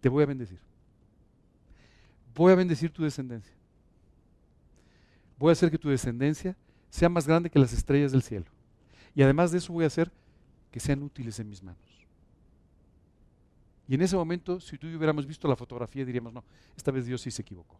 Te 0.00 0.08
voy 0.08 0.22
a 0.22 0.26
bendecir 0.26 0.60
voy 2.36 2.52
a 2.52 2.56
bendecir 2.56 2.90
tu 2.90 3.02
descendencia. 3.02 3.54
Voy 5.38 5.50
a 5.50 5.52
hacer 5.52 5.70
que 5.70 5.78
tu 5.78 5.88
descendencia 5.88 6.56
sea 6.90 7.08
más 7.08 7.26
grande 7.26 7.50
que 7.50 7.58
las 7.58 7.72
estrellas 7.72 8.12
del 8.12 8.22
cielo. 8.22 8.46
Y 9.14 9.22
además 9.22 9.50
de 9.50 9.58
eso 9.58 9.72
voy 9.72 9.84
a 9.84 9.88
hacer 9.88 10.12
que 10.70 10.78
sean 10.78 11.02
útiles 11.02 11.38
en 11.40 11.48
mis 11.48 11.62
manos. 11.62 11.80
Y 13.88 13.94
en 13.94 14.02
ese 14.02 14.16
momento, 14.16 14.60
si 14.60 14.76
tú 14.76 14.86
y 14.86 14.92
yo 14.92 14.98
hubiéramos 14.98 15.26
visto 15.26 15.48
la 15.48 15.56
fotografía, 15.56 16.04
diríamos, 16.04 16.32
no, 16.32 16.44
esta 16.76 16.90
vez 16.90 17.06
Dios 17.06 17.22
sí 17.22 17.30
se 17.30 17.42
equivocó. 17.42 17.78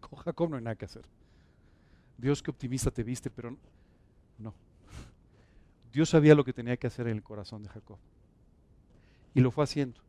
Con 0.00 0.18
Jacob 0.20 0.50
no 0.50 0.56
hay 0.56 0.62
nada 0.62 0.76
que 0.76 0.84
hacer. 0.84 1.04
Dios 2.16 2.42
qué 2.42 2.50
optimista 2.50 2.90
te 2.90 3.02
viste, 3.02 3.30
pero 3.30 3.56
no. 4.38 4.54
Dios 5.92 6.08
sabía 6.08 6.34
lo 6.34 6.44
que 6.44 6.52
tenía 6.52 6.76
que 6.76 6.86
hacer 6.86 7.06
en 7.08 7.16
el 7.16 7.22
corazón 7.22 7.62
de 7.62 7.68
Jacob. 7.68 7.98
Y 9.34 9.40
lo 9.40 9.50
fue 9.50 9.64
haciendo 9.64 10.00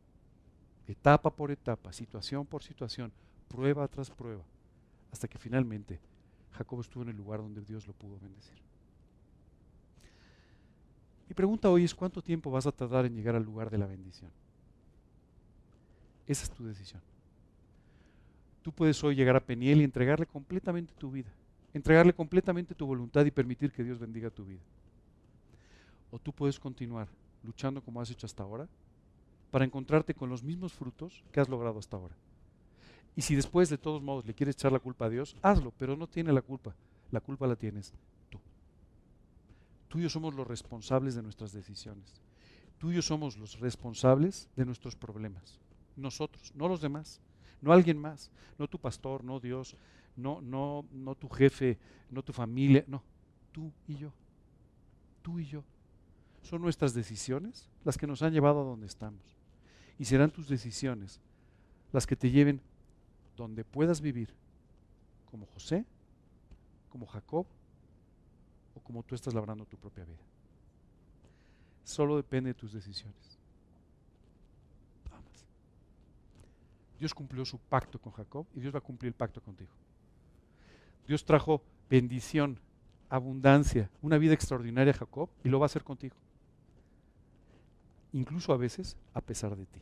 etapa 0.90 1.30
por 1.30 1.50
etapa, 1.50 1.92
situación 1.92 2.46
por 2.46 2.62
situación, 2.62 3.12
prueba 3.48 3.86
tras 3.88 4.10
prueba, 4.10 4.42
hasta 5.12 5.28
que 5.28 5.38
finalmente 5.38 6.00
Jacob 6.52 6.80
estuvo 6.80 7.02
en 7.04 7.10
el 7.10 7.16
lugar 7.16 7.40
donde 7.40 7.62
Dios 7.62 7.86
lo 7.86 7.92
pudo 7.92 8.18
bendecir. 8.18 8.58
Mi 11.28 11.34
pregunta 11.34 11.70
hoy 11.70 11.84
es, 11.84 11.94
¿cuánto 11.94 12.20
tiempo 12.20 12.50
vas 12.50 12.66
a 12.66 12.72
tardar 12.72 13.06
en 13.06 13.14
llegar 13.14 13.36
al 13.36 13.44
lugar 13.44 13.70
de 13.70 13.78
la 13.78 13.86
bendición? 13.86 14.32
Esa 16.26 16.44
es 16.44 16.50
tu 16.50 16.64
decisión. 16.64 17.00
Tú 18.62 18.72
puedes 18.72 19.02
hoy 19.04 19.14
llegar 19.14 19.36
a 19.36 19.40
Peniel 19.40 19.80
y 19.80 19.84
entregarle 19.84 20.26
completamente 20.26 20.92
tu 20.94 21.10
vida, 21.10 21.30
entregarle 21.72 22.12
completamente 22.12 22.74
tu 22.74 22.86
voluntad 22.86 23.24
y 23.24 23.30
permitir 23.30 23.72
que 23.72 23.84
Dios 23.84 23.98
bendiga 23.98 24.30
tu 24.30 24.44
vida. 24.44 24.60
O 26.10 26.18
tú 26.18 26.32
puedes 26.32 26.58
continuar 26.58 27.08
luchando 27.42 27.80
como 27.82 28.00
has 28.00 28.10
hecho 28.10 28.26
hasta 28.26 28.42
ahora 28.42 28.68
para 29.50 29.64
encontrarte 29.64 30.14
con 30.14 30.28
los 30.28 30.42
mismos 30.42 30.72
frutos 30.72 31.24
que 31.32 31.40
has 31.40 31.48
logrado 31.48 31.78
hasta 31.78 31.96
ahora. 31.96 32.14
Y 33.16 33.22
si 33.22 33.34
después 33.34 33.68
de 33.68 33.78
todos 33.78 34.02
modos 34.02 34.24
le 34.26 34.34
quieres 34.34 34.54
echar 34.54 34.72
la 34.72 34.78
culpa 34.78 35.06
a 35.06 35.10
Dios, 35.10 35.36
hazlo, 35.42 35.72
pero 35.78 35.96
no 35.96 36.06
tiene 36.06 36.32
la 36.32 36.42
culpa. 36.42 36.74
La 37.10 37.20
culpa 37.20 37.46
la 37.46 37.56
tienes 37.56 37.92
tú. 38.28 38.38
Tú 39.88 39.98
y 39.98 40.02
yo 40.02 40.08
somos 40.08 40.34
los 40.34 40.46
responsables 40.46 41.14
de 41.16 41.22
nuestras 41.22 41.52
decisiones. 41.52 42.20
Tú 42.78 42.92
y 42.92 42.94
yo 42.94 43.02
somos 43.02 43.36
los 43.36 43.58
responsables 43.58 44.48
de 44.56 44.64
nuestros 44.64 44.94
problemas. 44.94 45.58
Nosotros, 45.96 46.52
no 46.54 46.68
los 46.68 46.80
demás, 46.80 47.20
no 47.60 47.72
alguien 47.72 47.98
más, 47.98 48.30
no 48.58 48.68
tu 48.68 48.78
pastor, 48.78 49.24
no 49.24 49.40
Dios, 49.40 49.76
no, 50.20 50.40
no, 50.40 50.84
no 50.92 51.14
tu 51.14 51.28
jefe, 51.28 51.78
no 52.10 52.22
tu 52.22 52.32
familia, 52.32 52.84
no, 52.86 53.02
tú 53.52 53.72
y 53.88 53.96
yo. 53.96 54.12
Tú 55.22 55.38
y 55.38 55.46
yo. 55.46 55.62
Son 56.42 56.62
nuestras 56.62 56.94
decisiones 56.94 57.68
las 57.84 57.98
que 57.98 58.06
nos 58.06 58.22
han 58.22 58.32
llevado 58.32 58.60
a 58.60 58.64
donde 58.64 58.86
estamos. 58.86 59.22
Y 59.98 60.04
serán 60.04 60.30
tus 60.30 60.48
decisiones 60.48 61.20
las 61.92 62.06
que 62.06 62.16
te 62.16 62.30
lleven 62.30 62.60
donde 63.36 63.64
puedas 63.64 64.00
vivir, 64.00 64.32
como 65.30 65.46
José, 65.46 65.84
como 66.88 67.06
Jacob, 67.06 67.46
o 68.74 68.80
como 68.80 69.02
tú 69.02 69.14
estás 69.14 69.34
labrando 69.34 69.64
tu 69.64 69.76
propia 69.76 70.04
vida. 70.04 70.22
Solo 71.84 72.16
depende 72.16 72.50
de 72.50 72.54
tus 72.54 72.72
decisiones. 72.72 73.38
Dios 76.98 77.14
cumplió 77.14 77.46
su 77.46 77.58
pacto 77.58 77.98
con 77.98 78.12
Jacob 78.12 78.46
y 78.54 78.60
Dios 78.60 78.74
va 78.74 78.78
a 78.78 78.82
cumplir 78.82 79.08
el 79.08 79.14
pacto 79.14 79.40
contigo. 79.40 79.70
Dios 81.10 81.24
trajo 81.24 81.60
bendición, 81.90 82.60
abundancia, 83.08 83.90
una 84.00 84.16
vida 84.16 84.32
extraordinaria 84.32 84.92
a 84.92 84.96
Jacob 84.96 85.28
y 85.42 85.48
lo 85.48 85.58
va 85.58 85.64
a 85.64 85.66
hacer 85.66 85.82
contigo 85.82 86.14
incluso 88.12 88.52
a 88.52 88.56
veces 88.56 88.96
a 89.14 89.20
pesar 89.20 89.56
de 89.56 89.66
ti. 89.66 89.80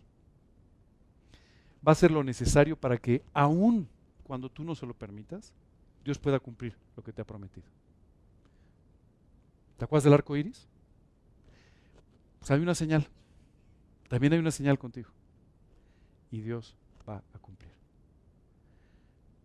Va 1.87 1.93
a 1.93 1.97
ser 1.97 2.11
lo 2.11 2.25
necesario 2.25 2.77
para 2.77 2.99
que 2.99 3.23
aun 3.33 3.89
cuando 4.25 4.51
tú 4.51 4.65
no 4.65 4.75
se 4.75 4.87
lo 4.87 4.95
permitas, 4.95 5.53
Dios 6.05 6.19
pueda 6.19 6.39
cumplir 6.39 6.75
lo 6.97 7.03
que 7.03 7.13
te 7.13 7.23
ha 7.23 7.27
prometido. 7.27 7.67
¿Te 9.77 9.85
acuerdas 9.85 10.05
del 10.05 10.15
arco 10.15 10.37
iris? 10.37 10.67
Pues 12.39 12.51
hay 12.51 12.61
una 12.61 12.75
señal. 12.75 13.07
También 14.09 14.33
hay 14.33 14.39
una 14.39 14.51
señal 14.51 14.79
contigo. 14.79 15.11
Y 16.31 16.41
Dios 16.41 16.75
va 17.09 17.23
a 17.35 17.39
cumplir. 17.39 17.71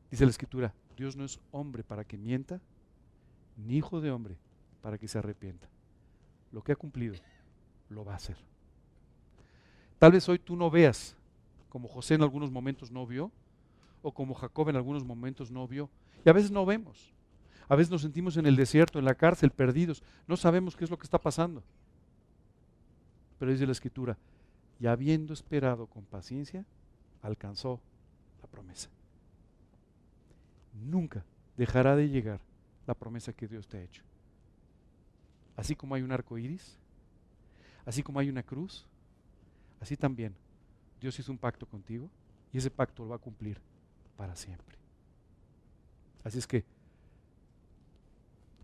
Dice 0.09 0.25
la 0.25 0.31
escritura, 0.31 0.73
Dios 0.95 1.15
no 1.15 1.25
es 1.25 1.39
hombre 1.51 1.83
para 1.83 2.03
que 2.03 2.17
mienta, 2.17 2.61
ni 3.57 3.77
hijo 3.77 4.01
de 4.01 4.11
hombre 4.11 4.37
para 4.81 4.97
que 4.97 5.07
se 5.07 5.17
arrepienta. 5.17 5.67
Lo 6.51 6.63
que 6.63 6.71
ha 6.71 6.75
cumplido, 6.75 7.15
lo 7.89 8.05
va 8.05 8.13
a 8.13 8.17
hacer. 8.17 8.37
Tal 9.99 10.11
vez 10.11 10.27
hoy 10.27 10.39
tú 10.39 10.55
no 10.55 10.69
veas 10.69 11.15
como 11.69 11.87
José 11.87 12.13
en 12.13 12.21
algunos 12.21 12.51
momentos 12.51 12.91
no 12.91 13.07
vio, 13.07 13.31
o 14.03 14.13
como 14.13 14.35
Jacob 14.35 14.69
en 14.69 14.75
algunos 14.75 15.03
momentos 15.03 15.49
no 15.49 15.67
vio. 15.67 15.89
Y 16.23 16.29
a 16.29 16.33
veces 16.33 16.51
no 16.51 16.65
vemos. 16.65 17.11
A 17.67 17.75
veces 17.75 17.89
nos 17.89 18.01
sentimos 18.01 18.37
en 18.37 18.45
el 18.45 18.55
desierto, 18.55 18.99
en 18.99 19.05
la 19.05 19.15
cárcel, 19.15 19.49
perdidos. 19.49 20.03
No 20.27 20.37
sabemos 20.37 20.75
qué 20.75 20.83
es 20.83 20.91
lo 20.91 20.99
que 20.99 21.05
está 21.05 21.17
pasando. 21.17 21.63
Pero 23.39 23.51
dice 23.51 23.65
la 23.65 23.71
escritura, 23.71 24.17
y 24.79 24.85
habiendo 24.85 25.33
esperado 25.33 25.87
con 25.87 26.03
paciencia, 26.03 26.65
alcanzó 27.21 27.79
la 28.41 28.47
promesa. 28.47 28.89
Nunca 30.73 31.23
dejará 31.57 31.95
de 31.95 32.09
llegar 32.09 32.39
la 32.87 32.93
promesa 32.93 33.33
que 33.33 33.47
Dios 33.47 33.67
te 33.67 33.77
ha 33.77 33.81
hecho. 33.81 34.03
Así 35.55 35.75
como 35.75 35.95
hay 35.95 36.01
un 36.01 36.11
arco 36.11 36.37
iris, 36.37 36.77
así 37.85 38.01
como 38.01 38.19
hay 38.19 38.29
una 38.29 38.43
cruz, 38.43 38.87
Así 39.83 39.97
también, 39.97 40.33
Dios 41.01 41.19
hizo 41.19 41.29
un 41.29 41.37
pacto 41.37 41.65
contigo 41.65 42.09
y 42.53 42.57
ese 42.57 42.71
pacto 42.71 43.03
lo 43.03 43.09
va 43.09 43.17
a 43.17 43.19
cumplir 43.19 43.59
para 44.15 44.33
siempre. 44.33 44.77
Así 46.23 46.37
es 46.37 46.47
que 46.47 46.63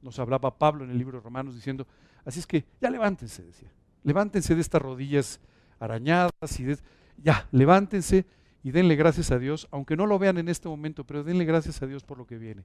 nos 0.02 0.18
hablaba 0.18 0.58
Pablo 0.58 0.86
en 0.86 0.92
el 0.92 0.98
libro 0.98 1.18
de 1.18 1.24
Romanos 1.26 1.56
diciendo, 1.56 1.86
así 2.24 2.40
es 2.40 2.48
que 2.48 2.64
ya 2.80 2.90
levántense, 2.90 3.44
decía, 3.44 3.70
levántense 4.06 4.56
de 4.56 4.62
estas 4.62 4.82
rodillas 4.82 5.42
arañadas 5.78 6.58
y 6.58 6.64
de, 6.64 6.78
ya, 7.18 7.50
levántense 7.52 8.26
y 8.64 8.72
denle 8.72 8.96
gracias 8.96 9.32
a 9.32 9.40
Dios, 9.40 9.68
aunque 9.72 9.96
no 9.96 10.06
lo 10.06 10.20
vean 10.20 10.38
en 10.38 10.50
este 10.50 10.68
momento, 10.68 11.04
pero 11.06 11.24
denle 11.24 11.46
gracias 11.46 11.82
a 11.82 11.88
Dios 11.88 12.04
por 12.04 12.18
lo 12.18 12.28
que 12.28 12.38
viene. 12.38 12.64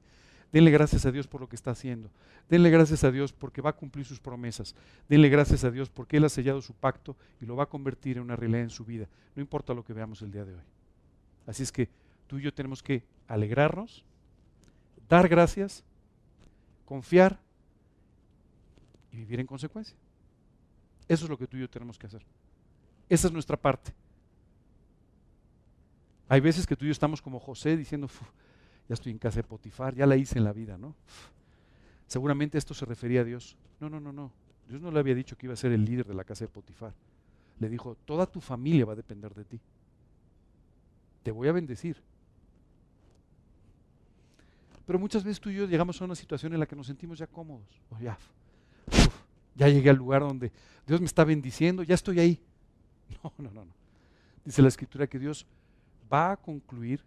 Denle 0.52 0.70
gracias 0.70 1.04
a 1.06 1.10
Dios 1.10 1.26
por 1.26 1.40
lo 1.40 1.48
que 1.48 1.56
está 1.56 1.72
haciendo. 1.72 2.10
Denle 2.48 2.70
gracias 2.70 3.02
a 3.02 3.10
Dios 3.10 3.32
porque 3.32 3.60
va 3.60 3.70
a 3.70 3.76
cumplir 3.76 4.04
sus 4.04 4.20
promesas. 4.20 4.74
Denle 5.08 5.28
gracias 5.28 5.64
a 5.64 5.70
Dios 5.70 5.90
porque 5.90 6.16
Él 6.16 6.24
ha 6.24 6.28
sellado 6.28 6.62
su 6.62 6.74
pacto 6.74 7.16
y 7.40 7.46
lo 7.46 7.56
va 7.56 7.64
a 7.64 7.68
convertir 7.68 8.18
en 8.18 8.24
una 8.24 8.36
realidad 8.36 8.62
en 8.62 8.70
su 8.70 8.84
vida. 8.84 9.08
No 9.34 9.42
importa 9.42 9.74
lo 9.74 9.84
que 9.84 9.92
veamos 9.92 10.22
el 10.22 10.30
día 10.30 10.44
de 10.44 10.54
hoy. 10.54 10.62
Así 11.46 11.62
es 11.62 11.72
que 11.72 11.88
tú 12.26 12.38
y 12.38 12.42
yo 12.42 12.54
tenemos 12.54 12.82
que 12.82 13.04
alegrarnos, 13.26 14.04
dar 15.08 15.28
gracias, 15.28 15.82
confiar 16.84 17.40
y 19.10 19.16
vivir 19.16 19.40
en 19.40 19.46
consecuencia. 19.46 19.96
Eso 21.08 21.24
es 21.24 21.30
lo 21.30 21.38
que 21.38 21.46
tú 21.46 21.56
y 21.56 21.60
yo 21.60 21.70
tenemos 21.70 21.98
que 21.98 22.06
hacer. 22.06 22.24
Esa 23.08 23.26
es 23.26 23.32
nuestra 23.32 23.56
parte. 23.56 23.92
Hay 26.28 26.40
veces 26.40 26.66
que 26.66 26.76
tú 26.76 26.84
y 26.84 26.88
yo 26.88 26.92
estamos 26.92 27.20
como 27.20 27.38
José 27.38 27.76
diciendo, 27.76 28.08
ya 28.88 28.94
estoy 28.94 29.12
en 29.12 29.18
casa 29.18 29.36
de 29.36 29.44
Potifar, 29.44 29.94
ya 29.94 30.06
la 30.06 30.16
hice 30.16 30.38
en 30.38 30.44
la 30.44 30.52
vida, 30.52 30.78
¿no? 30.78 30.94
Seguramente 32.06 32.58
esto 32.58 32.74
se 32.74 32.84
refería 32.84 33.20
a 33.20 33.24
Dios. 33.24 33.56
No, 33.80 33.88
no, 33.88 34.00
no, 34.00 34.12
no. 34.12 34.32
Dios 34.68 34.80
no 34.80 34.90
le 34.90 34.98
había 34.98 35.14
dicho 35.14 35.36
que 35.36 35.46
iba 35.46 35.54
a 35.54 35.56
ser 35.56 35.72
el 35.72 35.84
líder 35.84 36.06
de 36.06 36.14
la 36.14 36.24
casa 36.24 36.44
de 36.44 36.48
Potifar. 36.48 36.94
Le 37.58 37.68
dijo, 37.68 37.96
toda 38.04 38.26
tu 38.26 38.40
familia 38.40 38.84
va 38.84 38.92
a 38.92 38.96
depender 38.96 39.34
de 39.34 39.44
ti. 39.44 39.60
Te 41.22 41.30
voy 41.30 41.48
a 41.48 41.52
bendecir. 41.52 41.96
Pero 44.86 44.98
muchas 44.98 45.24
veces 45.24 45.40
tú 45.40 45.50
y 45.50 45.54
yo 45.54 45.66
llegamos 45.66 46.00
a 46.00 46.04
una 46.04 46.14
situación 46.14 46.52
en 46.52 46.60
la 46.60 46.66
que 46.66 46.76
nos 46.76 46.86
sentimos 46.86 47.18
ya 47.18 47.26
cómodos. 47.26 47.80
Oh, 47.90 47.98
ya, 47.98 48.18
ya 49.54 49.68
llegué 49.68 49.88
al 49.88 49.96
lugar 49.96 50.22
donde 50.22 50.52
Dios 50.86 51.00
me 51.00 51.06
está 51.06 51.24
bendiciendo, 51.24 51.82
ya 51.82 51.94
estoy 51.94 52.20
ahí. 52.20 52.40
No, 53.22 53.32
no, 53.38 53.50
no, 53.50 53.64
no. 53.66 53.72
Dice 54.44 54.60
la 54.60 54.68
escritura 54.68 55.06
que 55.06 55.18
Dios 55.18 55.46
va 56.12 56.32
a 56.32 56.36
concluir 56.36 57.04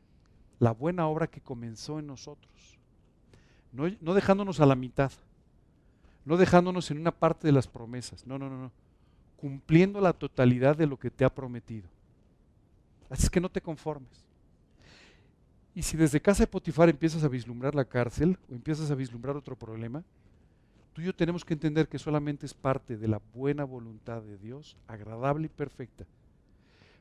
la 0.60 0.72
buena 0.72 1.08
obra 1.08 1.28
que 1.28 1.42
comenzó 1.42 2.00
en 2.00 2.08
nosotros. 2.08 2.78
No, 3.72 4.14
dejándonos 4.14 4.60
a 4.60 4.66
la 4.66 4.76
mitad, 4.76 5.12
no 6.26 6.38
dejándonos 6.38 6.90
en 6.90 6.98
una 7.00 7.12
parte 7.12 7.48
de 7.48 7.54
las 7.54 7.68
promesas, 7.68 8.26
no, 8.26 8.40
no, 8.40 8.50
no, 8.50 8.58
no, 8.58 8.72
cumpliendo 9.36 10.02
la 10.02 10.14
totalidad 10.14 10.76
de 10.76 10.88
lo 10.88 10.98
que 10.98 11.12
te 11.12 11.24
ha 11.24 11.34
prometido. 11.34 11.88
Así 13.10 13.24
es 13.24 13.30
que 13.30 13.40
no 13.40 13.50
te 13.50 13.62
conformes. 13.62 14.26
Y 15.76 15.84
si 15.84 15.96
desde 15.96 16.20
casa 16.20 16.44
de 16.44 16.48
Potifar 16.48 16.90
empiezas 16.90 17.24
a 17.24 17.28
vislumbrar 17.28 17.76
la 17.76 17.86
cárcel 17.86 18.38
o 18.50 18.56
empiezas 18.56 18.90
a 18.90 18.96
vislumbrar 18.96 19.38
otro 19.38 19.56
problema, 19.56 20.04
tú 20.94 21.02
y 21.02 21.06
yo 21.06 21.16
tenemos 21.16 21.46
que 21.46 21.54
entender 21.54 21.88
que 21.88 22.00
solamente 22.00 22.48
es 22.48 22.54
parte 22.56 22.98
de 22.98 23.08
la 23.08 23.22
buena 23.36 23.64
voluntad 23.64 24.24
de 24.24 24.40
Dios, 24.40 24.76
agradable 24.88 25.46
y 25.46 25.50
perfecta, 25.50 26.06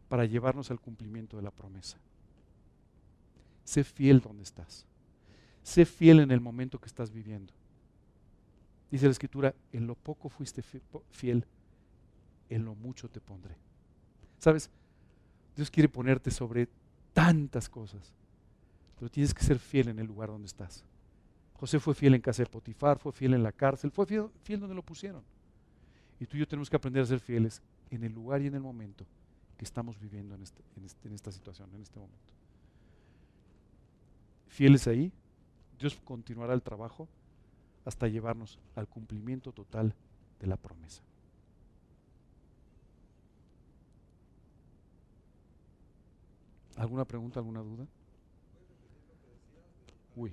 para 0.08 0.24
llevarnos 0.24 0.70
al 0.70 0.80
cumplimiento 0.80 1.36
de 1.36 1.42
la 1.42 1.50
promesa. 1.50 1.98
Sé 3.64 3.82
fiel 3.84 4.20
donde 4.20 4.44
estás. 4.44 4.86
Sé 5.62 5.84
fiel 5.84 6.20
en 6.20 6.30
el 6.30 6.40
momento 6.40 6.80
que 6.80 6.86
estás 6.86 7.10
viviendo. 7.10 7.52
Dice 8.90 9.06
la 9.06 9.12
escritura, 9.12 9.54
en 9.72 9.86
lo 9.86 9.96
poco 9.96 10.28
fuiste 10.28 10.62
fiel, 11.10 11.44
en 12.48 12.64
lo 12.64 12.74
mucho 12.76 13.08
te 13.08 13.20
pondré. 13.20 13.56
¿Sabes? 14.38 14.70
Dios 15.56 15.70
quiere 15.70 15.88
ponerte 15.88 16.30
sobre 16.30 16.68
tantas 17.12 17.68
cosas, 17.68 18.12
pero 18.98 19.10
tienes 19.10 19.34
que 19.34 19.42
ser 19.42 19.58
fiel 19.58 19.88
en 19.88 19.98
el 19.98 20.06
lugar 20.06 20.28
donde 20.28 20.46
estás. 20.46 20.84
José 21.54 21.80
fue 21.80 21.94
fiel 21.94 22.14
en 22.14 22.20
casa 22.20 22.42
de 22.42 22.50
Potifar, 22.50 22.98
fue 22.98 23.12
fiel 23.12 23.34
en 23.34 23.42
la 23.42 23.52
cárcel, 23.52 23.90
fue 23.90 24.06
fiel, 24.06 24.60
donde 24.60 24.74
lo 24.74 24.82
pusieron. 24.82 25.22
Y 26.20 26.26
tú 26.26 26.36
y 26.36 26.40
yo 26.40 26.46
tenemos 26.46 26.70
que 26.70 26.76
aprender 26.76 27.02
a 27.02 27.06
ser 27.06 27.18
fieles 27.18 27.62
en 27.90 28.04
el 28.04 28.12
lugar 28.12 28.42
y 28.42 28.46
en 28.46 28.54
el 28.54 28.60
momento 28.60 29.06
que 29.56 29.64
estamos 29.64 29.98
viviendo 29.98 30.34
en, 30.34 30.42
este, 30.42 30.62
este, 30.84 31.08
en 31.08 31.14
esta 31.14 31.32
situación, 31.32 31.70
en 31.74 31.82
este 31.82 31.98
momento 31.98 32.36
fieles 34.56 34.86
ahí, 34.88 35.12
Dios 35.78 36.00
continuará 36.02 36.54
el 36.54 36.62
trabajo 36.62 37.06
hasta 37.84 38.08
llevarnos 38.08 38.58
al 38.74 38.88
cumplimiento 38.88 39.52
total 39.52 39.94
de 40.40 40.46
la 40.46 40.56
promesa. 40.56 41.02
¿Alguna 46.76 47.04
pregunta, 47.04 47.38
alguna 47.38 47.60
duda? 47.60 47.86
Uy. 50.14 50.32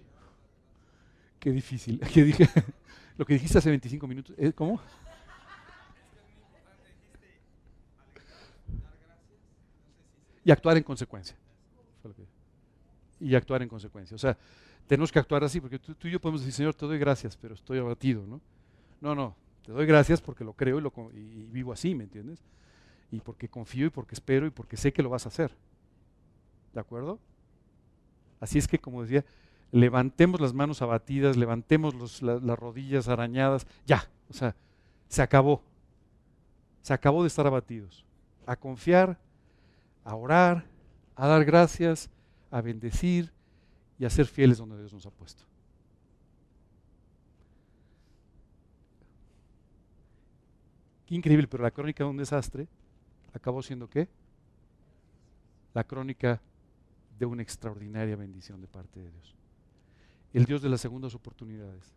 Qué 1.41 1.51
difícil. 1.51 1.99
¿Qué 2.13 2.23
dije? 2.23 2.47
Lo 3.17 3.25
que 3.25 3.33
dijiste 3.33 3.57
hace 3.57 3.69
25 3.69 4.07
minutos. 4.07 4.35
¿eh? 4.39 4.53
¿Cómo? 4.53 4.79
Y 10.43 10.51
actuar 10.51 10.77
en 10.77 10.83
consecuencia. 10.83 11.35
Y 13.19 13.35
actuar 13.35 13.61
en 13.61 13.69
consecuencia. 13.69 14.15
O 14.15 14.17
sea, 14.17 14.37
tenemos 14.87 15.11
que 15.11 15.19
actuar 15.19 15.43
así, 15.43 15.61
porque 15.61 15.79
tú, 15.79 15.95
y 16.07 16.11
yo 16.11 16.19
podemos 16.19 16.41
decir, 16.41 16.53
Señor, 16.53 16.73
te 16.73 16.85
doy 16.85 16.97
gracias, 16.97 17.37
pero 17.37 17.53
estoy 17.53 17.79
abatido, 17.79 18.25
¿no? 18.25 18.41
No, 18.99 19.15
no, 19.15 19.35
te 19.65 19.71
doy 19.71 19.85
gracias 19.85 20.21
porque 20.21 20.43
lo 20.43 20.53
creo 20.53 20.79
y, 20.79 20.81
lo, 20.81 20.91
y 21.13 21.47
vivo 21.51 21.71
así, 21.71 21.95
¿me 21.95 22.03
entiendes? 22.03 22.43
Y 23.11 23.19
porque 23.19 23.47
confío 23.47 23.85
y 23.87 23.89
porque 23.89 24.15
espero 24.15 24.45
y 24.45 24.49
porque 24.49 24.75
sé 24.75 24.91
que 24.91 25.03
lo 25.03 25.09
vas 25.09 25.25
a 25.25 25.29
hacer. 25.29 25.51
¿De 26.73 26.79
acuerdo? 26.79 27.19
Así 28.39 28.57
es 28.57 28.67
que, 28.67 28.79
como 28.79 29.03
decía, 29.03 29.23
levantemos 29.71 30.41
las 30.41 30.53
manos 30.53 30.81
abatidas, 30.81 31.37
levantemos 31.37 32.21
las 32.21 32.59
rodillas 32.59 33.07
arañadas, 33.07 33.65
ya, 33.85 34.09
o 34.29 34.33
sea, 34.33 34.55
se 35.07 35.21
acabó. 35.21 35.61
Se 36.81 36.93
acabó 36.93 37.23
de 37.23 37.27
estar 37.27 37.47
abatidos. 37.47 38.05
A 38.45 38.57
confiar, 38.57 39.17
a 40.03 40.15
orar, 40.15 40.65
a 41.15 41.27
dar 41.27 41.45
gracias, 41.45 42.09
a 42.51 42.61
bendecir 42.61 43.31
y 43.97 44.05
a 44.05 44.09
ser 44.09 44.25
fieles 44.25 44.57
donde 44.57 44.77
Dios 44.77 44.93
nos 44.93 45.05
ha 45.05 45.11
puesto. 45.11 45.43
Qué 51.05 51.15
increíble, 51.15 51.47
pero 51.47 51.63
la 51.63 51.71
crónica 51.71 52.03
de 52.03 52.09
un 52.09 52.17
desastre 52.17 52.67
acabó 53.33 53.61
siendo 53.61 53.89
qué? 53.89 54.07
La 55.73 55.83
crónica 55.83 56.41
de 57.19 57.25
una 57.25 57.41
extraordinaria 57.41 58.15
bendición 58.15 58.61
de 58.61 58.67
parte 58.67 58.99
de 58.99 59.11
Dios. 59.11 59.35
El 60.33 60.45
Dios 60.45 60.61
de 60.61 60.69
las 60.69 60.81
segundas 60.81 61.13
oportunidades 61.13 61.93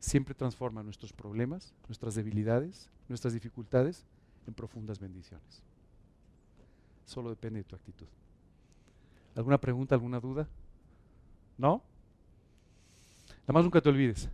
siempre 0.00 0.34
transforma 0.34 0.82
nuestros 0.82 1.12
problemas, 1.12 1.74
nuestras 1.88 2.14
debilidades, 2.14 2.90
nuestras 3.08 3.34
dificultades 3.34 4.04
en 4.46 4.54
profundas 4.54 4.98
bendiciones. 4.98 5.62
Solo 7.08 7.30
depende 7.30 7.60
de 7.60 7.64
tu 7.64 7.74
actitud. 7.74 8.06
¿Alguna 9.34 9.56
pregunta, 9.56 9.94
alguna 9.94 10.20
duda? 10.20 10.46
¿No? 11.56 11.82
Nada 13.44 13.52
más 13.54 13.64
nunca 13.64 13.80
te 13.80 13.88
olvides. 13.88 14.28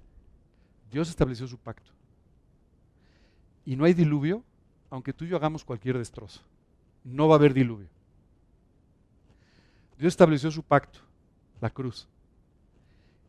Dios 0.91 1.09
estableció 1.09 1.47
su 1.47 1.57
pacto. 1.57 1.93
Y 3.65 3.77
no 3.77 3.85
hay 3.85 3.95
diluvio, 3.95 4.43
aunque 4.91 5.13
tú 5.13 5.25
y 5.25 5.29
yo 5.29 5.37
hagamos 5.37 5.65
cualquier 5.65 5.97
destrozo. 5.99 6.41
No 7.05 7.29
va 7.29 7.37
a 7.37 7.39
haber 7.39 7.55
diluvio. 7.55 7.87
Dios 9.97 10.13
estableció 10.13 10.51
su 10.51 10.65
pacto, 10.65 10.99
la 11.61 11.71
cruz. 11.71 12.09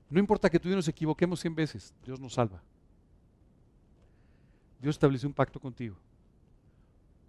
No 0.09 0.19
importa 0.19 0.49
que 0.49 0.59
tú 0.59 0.69
y 0.69 0.71
yo 0.71 0.75
nos 0.75 0.87
equivoquemos 0.87 1.39
cien 1.39 1.53
veces, 1.53 1.93
Dios 2.03 2.19
nos 2.19 2.33
salva. 2.33 2.63
Dios 4.81 4.95
estableció 4.95 5.29
un 5.29 5.35
pacto 5.35 5.59
contigo. 5.59 5.95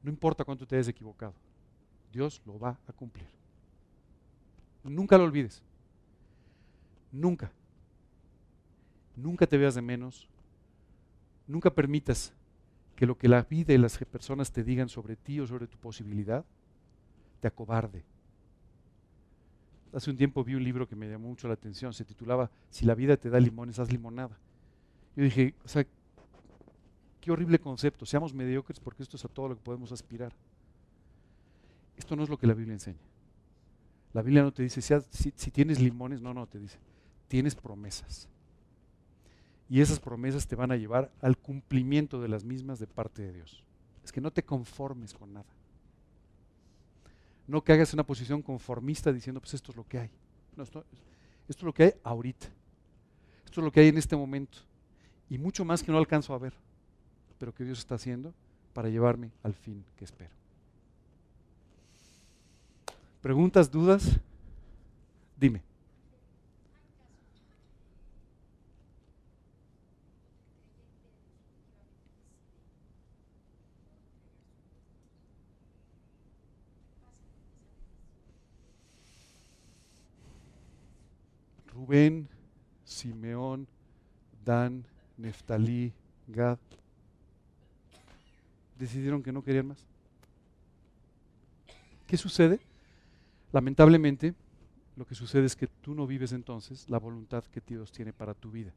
No 0.02 0.08
importa 0.08 0.44
cuánto 0.44 0.66
te 0.66 0.76
hayas 0.76 0.88
equivocado, 0.88 1.34
Dios 2.12 2.42
lo 2.46 2.58
va 2.58 2.78
a 2.86 2.92
cumplir. 2.92 3.26
Nunca 4.84 5.18
lo 5.18 5.24
olvides. 5.24 5.62
Nunca. 7.10 7.50
Nunca 9.16 9.46
te 9.46 9.58
veas 9.58 9.74
de 9.74 9.82
menos. 9.82 10.28
Nunca 11.46 11.70
permitas 11.70 12.32
que 12.94 13.06
lo 13.06 13.18
que 13.18 13.28
la 13.28 13.42
vida 13.42 13.72
y 13.72 13.78
las 13.78 13.98
personas 13.98 14.52
te 14.52 14.64
digan 14.64 14.88
sobre 14.88 15.16
ti 15.16 15.40
o 15.40 15.46
sobre 15.46 15.66
tu 15.66 15.76
posibilidad 15.78 16.44
te 17.40 17.48
acobarde 17.48 18.04
hace 19.96 20.10
un 20.10 20.16
tiempo 20.16 20.44
vi 20.44 20.54
un 20.54 20.62
libro 20.62 20.86
que 20.86 20.94
me 20.94 21.08
llamó 21.08 21.28
mucho 21.28 21.48
la 21.48 21.54
atención, 21.54 21.92
se 21.94 22.04
titulaba 22.04 22.50
Si 22.68 22.84
la 22.84 22.94
vida 22.94 23.16
te 23.16 23.30
da 23.30 23.40
limones, 23.40 23.78
haz 23.78 23.90
limonada. 23.90 24.38
Yo 25.16 25.24
dije, 25.24 25.54
o 25.64 25.68
sea, 25.68 25.86
qué 27.20 27.32
horrible 27.32 27.58
concepto, 27.58 28.04
seamos 28.04 28.34
mediocres 28.34 28.78
porque 28.78 29.02
esto 29.02 29.16
es 29.16 29.24
a 29.24 29.28
todo 29.28 29.48
lo 29.48 29.56
que 29.56 29.62
podemos 29.62 29.92
aspirar. 29.92 30.34
Esto 31.96 32.16
no 32.16 32.22
es 32.22 32.28
lo 32.28 32.38
que 32.38 32.46
la 32.46 32.54
Biblia 32.54 32.74
enseña. 32.74 32.98
La 34.12 34.22
Biblia 34.22 34.42
no 34.42 34.52
te 34.52 34.62
dice, 34.62 34.80
si, 34.80 35.50
tienes 35.50 35.80
limones, 35.80 36.22
no, 36.22 36.32
no, 36.32 36.46
te 36.46 36.58
dice, 36.58 36.78
tienes 37.28 37.54
promesas. 37.54 38.28
Y 39.68 39.80
esas 39.80 40.00
promesas 40.00 40.46
te 40.46 40.56
van 40.56 40.70
a 40.70 40.76
llevar 40.76 41.12
al 41.20 41.36
cumplimiento 41.36 42.20
de 42.20 42.28
las 42.28 42.44
mismas 42.44 42.78
de 42.78 42.86
parte 42.86 43.22
de 43.22 43.32
Dios. 43.32 43.62
Es 44.04 44.12
que 44.12 44.20
no 44.20 44.30
te 44.30 44.42
conformes 44.42 45.12
con 45.12 45.34
nada. 45.34 45.46
No 47.46 47.62
que 47.62 47.72
hagas 47.72 47.92
una 47.92 48.04
posición 48.04 48.42
conformista 48.42 49.12
diciendo, 49.12 49.40
pues 49.40 49.54
esto 49.54 49.72
es 49.72 49.76
lo 49.76 49.86
que 49.86 49.98
hay. 49.98 50.10
Esto, 50.56 50.84
esto 51.48 51.60
es 51.60 51.62
lo 51.62 51.74
que 51.74 51.82
hay 51.82 51.94
ahorita. 52.02 52.46
Esto 53.44 53.60
es 53.60 53.64
lo 53.64 53.70
que 53.70 53.80
hay 53.80 53.88
en 53.88 53.98
este 53.98 54.16
momento. 54.16 54.58
Y 55.28 55.38
mucho 55.38 55.64
más 55.64 55.82
que 55.82 55.92
no 55.92 55.98
alcanzo 55.98 56.32
a 56.32 56.38
ver, 56.38 56.54
pero 57.38 57.52
que 57.52 57.64
Dios 57.64 57.80
está 57.80 57.96
haciendo 57.96 58.32
para 58.72 58.88
llevarme 58.88 59.30
al 59.42 59.54
fin 59.54 59.84
que 59.96 60.04
espero. 60.04 60.45
¿Preguntas, 63.26 63.72
dudas? 63.72 64.20
Dime. 65.36 65.60
Rubén, 81.74 82.28
Simeón, 82.84 83.66
Dan, 84.44 84.84
Neftalí, 85.16 85.92
Gad, 86.28 86.58
decidieron 88.78 89.20
que 89.20 89.32
no 89.32 89.42
querían 89.42 89.66
más. 89.66 89.84
¿Qué 92.06 92.16
sucede? 92.16 92.60
Lamentablemente, 93.52 94.34
lo 94.96 95.06
que 95.06 95.14
sucede 95.14 95.46
es 95.46 95.56
que 95.56 95.66
tú 95.66 95.94
no 95.94 96.06
vives 96.06 96.32
entonces 96.32 96.88
la 96.88 96.98
voluntad 96.98 97.44
que 97.44 97.60
Dios 97.60 97.92
tiene 97.92 98.12
para 98.12 98.34
tu 98.34 98.50
vida. 98.50 98.72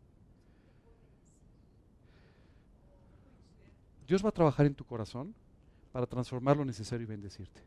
Dios 4.07 4.23
va 4.23 4.29
a 4.29 4.33
trabajar 4.33 4.65
en 4.65 4.73
tu 4.73 4.83
corazón 4.83 5.33
para 5.91 6.05
transformar 6.05 6.57
lo 6.57 6.65
necesario 6.65 7.03
y 7.03 7.09
bendecirte. 7.09 7.61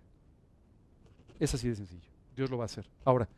Es 1.38 1.54
así 1.54 1.68
de 1.68 1.76
sencillo. 1.76 2.10
Dios 2.36 2.50
lo 2.50 2.58
va 2.58 2.64
a 2.64 2.66
hacer. 2.66 2.88
Ahora, 3.04 3.28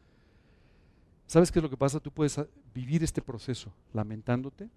¿Sabes 1.27 1.51
qué 1.51 1.59
es 1.59 1.63
lo 1.63 1.71
que 1.71 1.77
pasa? 1.77 2.01
Tú 2.01 2.11
puedes 2.11 2.39
vivir 2.75 3.03
este 3.03 3.23
proceso 3.23 3.73
lamentándote 3.93 4.69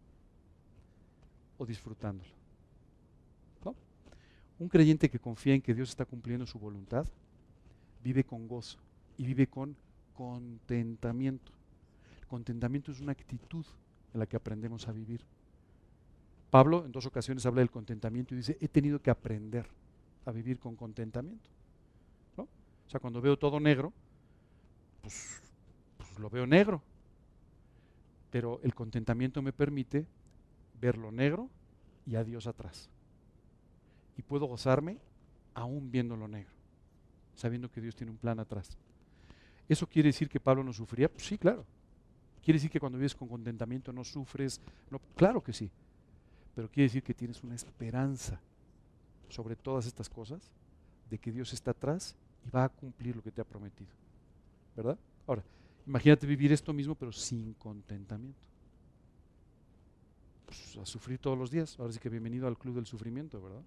o 1.58 1.66
disfrutándolo. 1.66 2.38
Un 4.60 4.70
creyente 4.70 5.08
que 5.08 5.20
confía 5.20 5.54
en 5.54 5.62
que 5.62 5.76
Dios 5.76 5.90
está 5.90 6.04
cumpliendo 6.04 6.48
su 6.48 6.58
voluntad, 6.58 7.06
vive 8.08 8.24
con 8.24 8.48
gozo 8.48 8.78
y 9.18 9.26
vive 9.26 9.48
con 9.48 9.76
contentamiento. 10.14 11.52
El 12.22 12.28
contentamiento 12.28 12.90
es 12.90 13.02
una 13.02 13.12
actitud 13.12 13.66
en 14.14 14.20
la 14.22 14.26
que 14.26 14.38
aprendemos 14.38 14.88
a 14.88 14.94
vivir. 14.94 15.26
Pablo 16.50 16.86
en 16.86 16.94
dos 16.94 17.06
ocasiones 17.06 17.46
habla 17.46 17.60
del 17.60 17.70
contentamiento 17.70 18.34
y 18.34 18.38
dice, 18.38 18.58
he 18.62 18.70
tenido 18.70 19.02
que 19.02 19.10
aprender 19.10 19.68
a 20.26 20.32
vivir 20.32 20.58
con 20.58 20.78
contentamiento. 20.78 21.50
O 22.38 22.90
sea, 22.90 23.02
cuando 23.02 23.20
veo 23.20 23.38
todo 23.38 23.60
negro, 23.60 23.92
pues 25.02 25.42
lo 26.20 26.30
veo 26.30 26.48
negro. 26.48 26.82
Pero 28.32 28.62
el 28.64 28.74
contentamiento 28.74 29.42
me 29.42 29.52
permite 29.52 30.06
ver 30.80 30.98
lo 30.98 31.12
negro 31.12 31.50
y 32.06 32.16
a 32.16 32.24
Dios 32.24 32.48
atrás. 32.48 32.90
Y 34.18 34.22
puedo 34.22 34.46
gozarme 34.46 34.98
aún 35.54 35.92
viendo 35.92 36.16
lo 36.16 36.30
negro, 36.30 36.54
sabiendo 37.38 37.72
que 37.72 37.80
Dios 37.80 37.96
tiene 37.96 38.12
un 38.12 38.18
plan 38.18 38.38
atrás. 38.42 38.78
¿Eso 39.70 39.88
quiere 39.88 40.10
decir 40.10 40.28
que 40.28 40.42
Pablo 40.42 40.62
no 40.62 40.74
sufría? 40.74 41.10
Pues 41.10 41.26
sí, 41.26 41.38
claro. 41.38 41.66
¿Quiere 42.44 42.58
decir 42.58 42.70
que 42.70 42.82
cuando 42.82 42.98
vives 42.98 43.16
con 43.16 43.30
contentamiento 43.30 43.94
no 43.94 44.04
sufres? 44.04 44.60
Claro 45.16 45.42
que 45.42 45.54
sí. 45.54 45.72
Pero 46.54 46.70
quiere 46.70 46.88
decir 46.90 47.04
que 47.04 47.14
tienes 47.14 47.42
una 47.44 47.56
esperanza 47.56 48.42
sobre 49.30 49.56
todas 49.56 49.86
estas 49.86 50.10
cosas, 50.10 50.52
de 51.10 51.18
que 51.18 51.32
Dios 51.32 51.54
está 51.54 51.72
atrás 51.72 52.18
y 52.46 52.50
va 52.50 52.66
a 52.66 52.70
cumplir 52.70 53.16
lo 53.16 53.24
que 53.24 53.32
te 53.32 53.40
ha 53.40 53.46
prometido. 53.46 53.92
¿Verdad? 54.76 54.98
Ahora, 55.26 55.44
Imagínate 55.88 56.28
vivir 56.28 56.52
esto 56.52 56.74
mismo, 56.74 56.96
pero 56.96 57.14
sin 57.14 57.54
contentamiento. 57.54 58.42
Pues, 60.46 60.78
a 60.78 60.86
sufrir 60.86 61.18
todos 61.18 61.38
los 61.38 61.50
días. 61.50 61.80
Ahora 61.80 61.94
sí 61.94 62.00
que 62.00 62.10
bienvenido 62.10 62.46
al 62.46 62.58
club 62.58 62.76
del 62.76 62.86
sufrimiento, 62.86 63.42
¿verdad? 63.42 63.62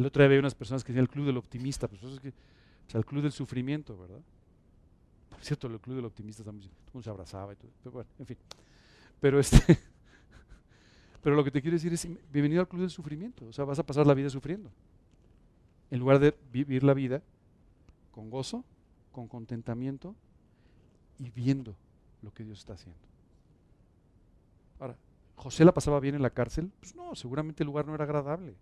El 0.00 0.06
otro 0.06 0.22
día 0.22 0.28
había 0.28 0.38
unas 0.38 0.54
personas 0.54 0.82
que 0.82 0.92
decían 0.92 1.02
el 1.02 1.10
club 1.10 1.26
del 1.26 1.36
optimista, 1.36 1.86
pues 1.86 2.02
es 2.02 2.18
que, 2.20 2.30
o 2.30 2.90
sea, 2.90 2.98
el 2.98 3.04
club 3.04 3.22
del 3.22 3.32
sufrimiento, 3.32 3.98
¿verdad? 3.98 4.22
Por 5.28 5.44
cierto, 5.44 5.66
el 5.66 5.78
club 5.78 5.96
del 5.96 6.06
optimista 6.06 6.42
también, 6.42 6.70
todo 6.70 6.86
el 6.86 6.92
mundo 6.94 7.04
se 7.04 7.10
abrazaba 7.10 7.52
y 7.52 7.56
todo, 7.56 7.70
pero 7.82 7.92
bueno, 7.92 8.08
en 8.18 8.24
fin. 8.24 8.38
Pero 9.20 9.38
este, 9.38 9.58
pero 11.22 11.36
lo 11.36 11.44
que 11.44 11.50
te 11.50 11.60
quiero 11.60 11.74
decir 11.74 11.92
es, 11.92 12.08
bienvenido 12.32 12.62
al 12.62 12.68
club 12.68 12.80
del 12.80 12.88
sufrimiento, 12.88 13.44
o 13.44 13.52
sea, 13.52 13.66
vas 13.66 13.78
a 13.78 13.84
pasar 13.84 14.06
la 14.06 14.14
vida 14.14 14.30
sufriendo. 14.30 14.70
En 15.90 15.98
lugar 15.98 16.18
de 16.18 16.34
vivir 16.50 16.82
la 16.82 16.94
vida 16.94 17.22
con 18.10 18.30
gozo, 18.30 18.64
con 19.12 19.28
contentamiento 19.28 20.14
y 21.18 21.28
viendo 21.30 21.76
lo 22.22 22.32
que 22.32 22.42
Dios 22.42 22.60
está 22.60 22.72
haciendo. 22.72 23.02
Ahora, 24.78 24.96
¿José 25.36 25.62
la 25.62 25.74
pasaba 25.74 26.00
bien 26.00 26.14
en 26.14 26.22
la 26.22 26.30
cárcel? 26.30 26.72
Pues 26.80 26.94
no, 26.94 27.14
seguramente 27.14 27.62
el 27.62 27.66
lugar 27.66 27.86
no 27.86 27.94
era 27.94 28.04
agradable. 28.04 28.54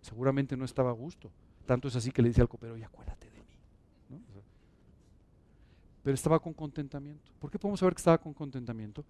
Seguramente 0.00 0.56
no 0.56 0.64
estaba 0.64 0.90
a 0.90 0.94
gusto. 0.94 1.30
Tanto 1.66 1.88
es 1.88 1.96
así 1.96 2.10
que 2.10 2.22
le 2.22 2.28
dice 2.28 2.40
al 2.40 2.48
copero, 2.48 2.76
y 2.76 2.82
acuérdate 2.82 3.30
de 3.30 3.38
mí. 3.38 4.20
Pero 6.02 6.14
estaba 6.14 6.40
con 6.40 6.54
contentamiento. 6.54 7.30
¿Por 7.38 7.50
qué 7.50 7.58
podemos 7.58 7.80
saber 7.80 7.94
que 7.94 8.00
estaba 8.00 8.18
con 8.18 8.32
contentamiento? 8.32 9.04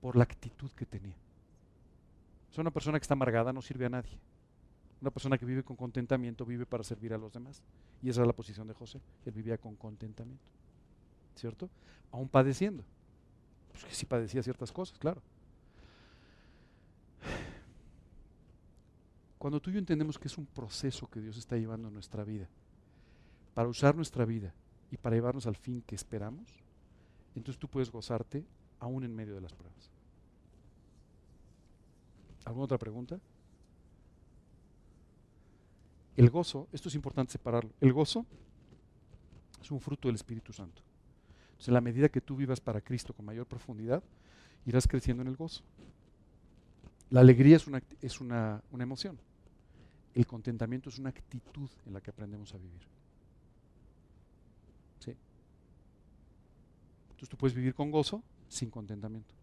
Por 0.00 0.16
la 0.16 0.24
actitud 0.24 0.70
que 0.72 0.84
tenía. 0.84 1.16
Es 2.52 2.58
una 2.58 2.70
persona 2.70 2.98
que 2.98 3.02
está 3.04 3.14
amargada, 3.14 3.52
no 3.52 3.62
sirve 3.62 3.86
a 3.86 3.88
nadie. 3.88 4.18
Una 5.00 5.10
persona 5.10 5.36
que 5.38 5.44
vive 5.44 5.62
con 5.62 5.76
contentamiento 5.76 6.44
vive 6.44 6.66
para 6.66 6.84
servir 6.84 7.12
a 7.14 7.18
los 7.18 7.32
demás. 7.32 7.62
Y 8.02 8.10
esa 8.10 8.20
es 8.20 8.26
la 8.26 8.32
posición 8.32 8.68
de 8.68 8.74
José. 8.74 9.00
Él 9.24 9.32
vivía 9.32 9.58
con 9.58 9.74
contentamiento. 9.76 10.44
¿Cierto? 11.34 11.68
Aún 12.12 12.28
padeciendo. 12.28 12.84
Pues 13.72 13.84
que 13.84 13.94
sí 13.94 14.06
padecía 14.06 14.42
ciertas 14.42 14.70
cosas, 14.70 14.98
claro. 14.98 15.20
Cuando 19.44 19.60
tú 19.60 19.68
y 19.68 19.74
yo 19.74 19.78
entendemos 19.78 20.18
que 20.18 20.26
es 20.26 20.38
un 20.38 20.46
proceso 20.46 21.06
que 21.10 21.20
Dios 21.20 21.36
está 21.36 21.58
llevando 21.58 21.88
en 21.88 21.92
nuestra 21.92 22.24
vida, 22.24 22.48
para 23.52 23.68
usar 23.68 23.94
nuestra 23.94 24.24
vida 24.24 24.54
y 24.90 24.96
para 24.96 25.16
llevarnos 25.16 25.46
al 25.46 25.54
fin 25.54 25.82
que 25.82 25.94
esperamos, 25.94 26.48
entonces 27.34 27.60
tú 27.60 27.68
puedes 27.68 27.90
gozarte 27.90 28.42
aún 28.80 29.04
en 29.04 29.14
medio 29.14 29.34
de 29.34 29.42
las 29.42 29.52
pruebas. 29.52 29.90
¿Alguna 32.46 32.64
otra 32.64 32.78
pregunta? 32.78 33.20
El 36.16 36.30
gozo, 36.30 36.66
esto 36.72 36.88
es 36.88 36.94
importante 36.94 37.32
separarlo, 37.32 37.70
el 37.82 37.92
gozo 37.92 38.24
es 39.60 39.70
un 39.70 39.78
fruto 39.78 40.08
del 40.08 40.14
Espíritu 40.14 40.54
Santo. 40.54 40.80
Entonces, 41.48 41.68
en 41.68 41.74
la 41.74 41.82
medida 41.82 42.08
que 42.08 42.22
tú 42.22 42.34
vivas 42.34 42.62
para 42.62 42.80
Cristo 42.80 43.12
con 43.12 43.26
mayor 43.26 43.46
profundidad, 43.46 44.02
irás 44.64 44.88
creciendo 44.88 45.22
en 45.22 45.28
el 45.28 45.36
gozo. 45.36 45.62
La 47.10 47.20
alegría 47.20 47.56
es 47.56 47.66
una, 47.66 47.82
es 48.00 48.22
una, 48.22 48.62
una 48.70 48.84
emoción. 48.84 49.18
El 50.14 50.26
contentamiento 50.26 50.88
es 50.88 50.98
una 50.98 51.10
actitud 51.10 51.68
en 51.86 51.92
la 51.92 52.00
que 52.00 52.10
aprendemos 52.10 52.54
a 52.54 52.58
vivir. 52.58 52.82
Entonces 57.24 57.28
tú 57.28 57.36
puedes 57.36 57.54
vivir 57.54 57.74
con 57.74 57.90
gozo 57.90 58.22
sin 58.48 58.70
contentamiento. 58.70 59.34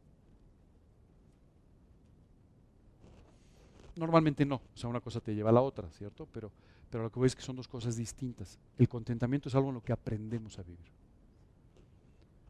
Normalmente 3.96 4.46
no, 4.46 4.56
o 4.56 4.78
sea, 4.78 4.90
una 4.90 5.00
cosa 5.00 5.20
te 5.20 5.34
lleva 5.34 5.50
a 5.52 5.54
la 5.54 5.62
otra, 5.62 5.90
¿cierto? 5.92 6.28
Pero, 6.34 6.52
pero 6.90 7.04
lo 7.04 7.12
que 7.12 7.20
voy 7.20 7.28
es 7.28 7.36
que 7.36 7.42
son 7.42 7.56
dos 7.56 7.68
cosas 7.68 7.96
distintas. 7.96 8.60
El 8.78 8.90
contentamiento 8.90 9.50
es 9.50 9.56
algo 9.56 9.70
en 9.70 9.76
lo 9.76 9.84
que 9.84 9.94
aprendemos 9.94 10.60
a 10.60 10.64
vivir. 10.64 10.92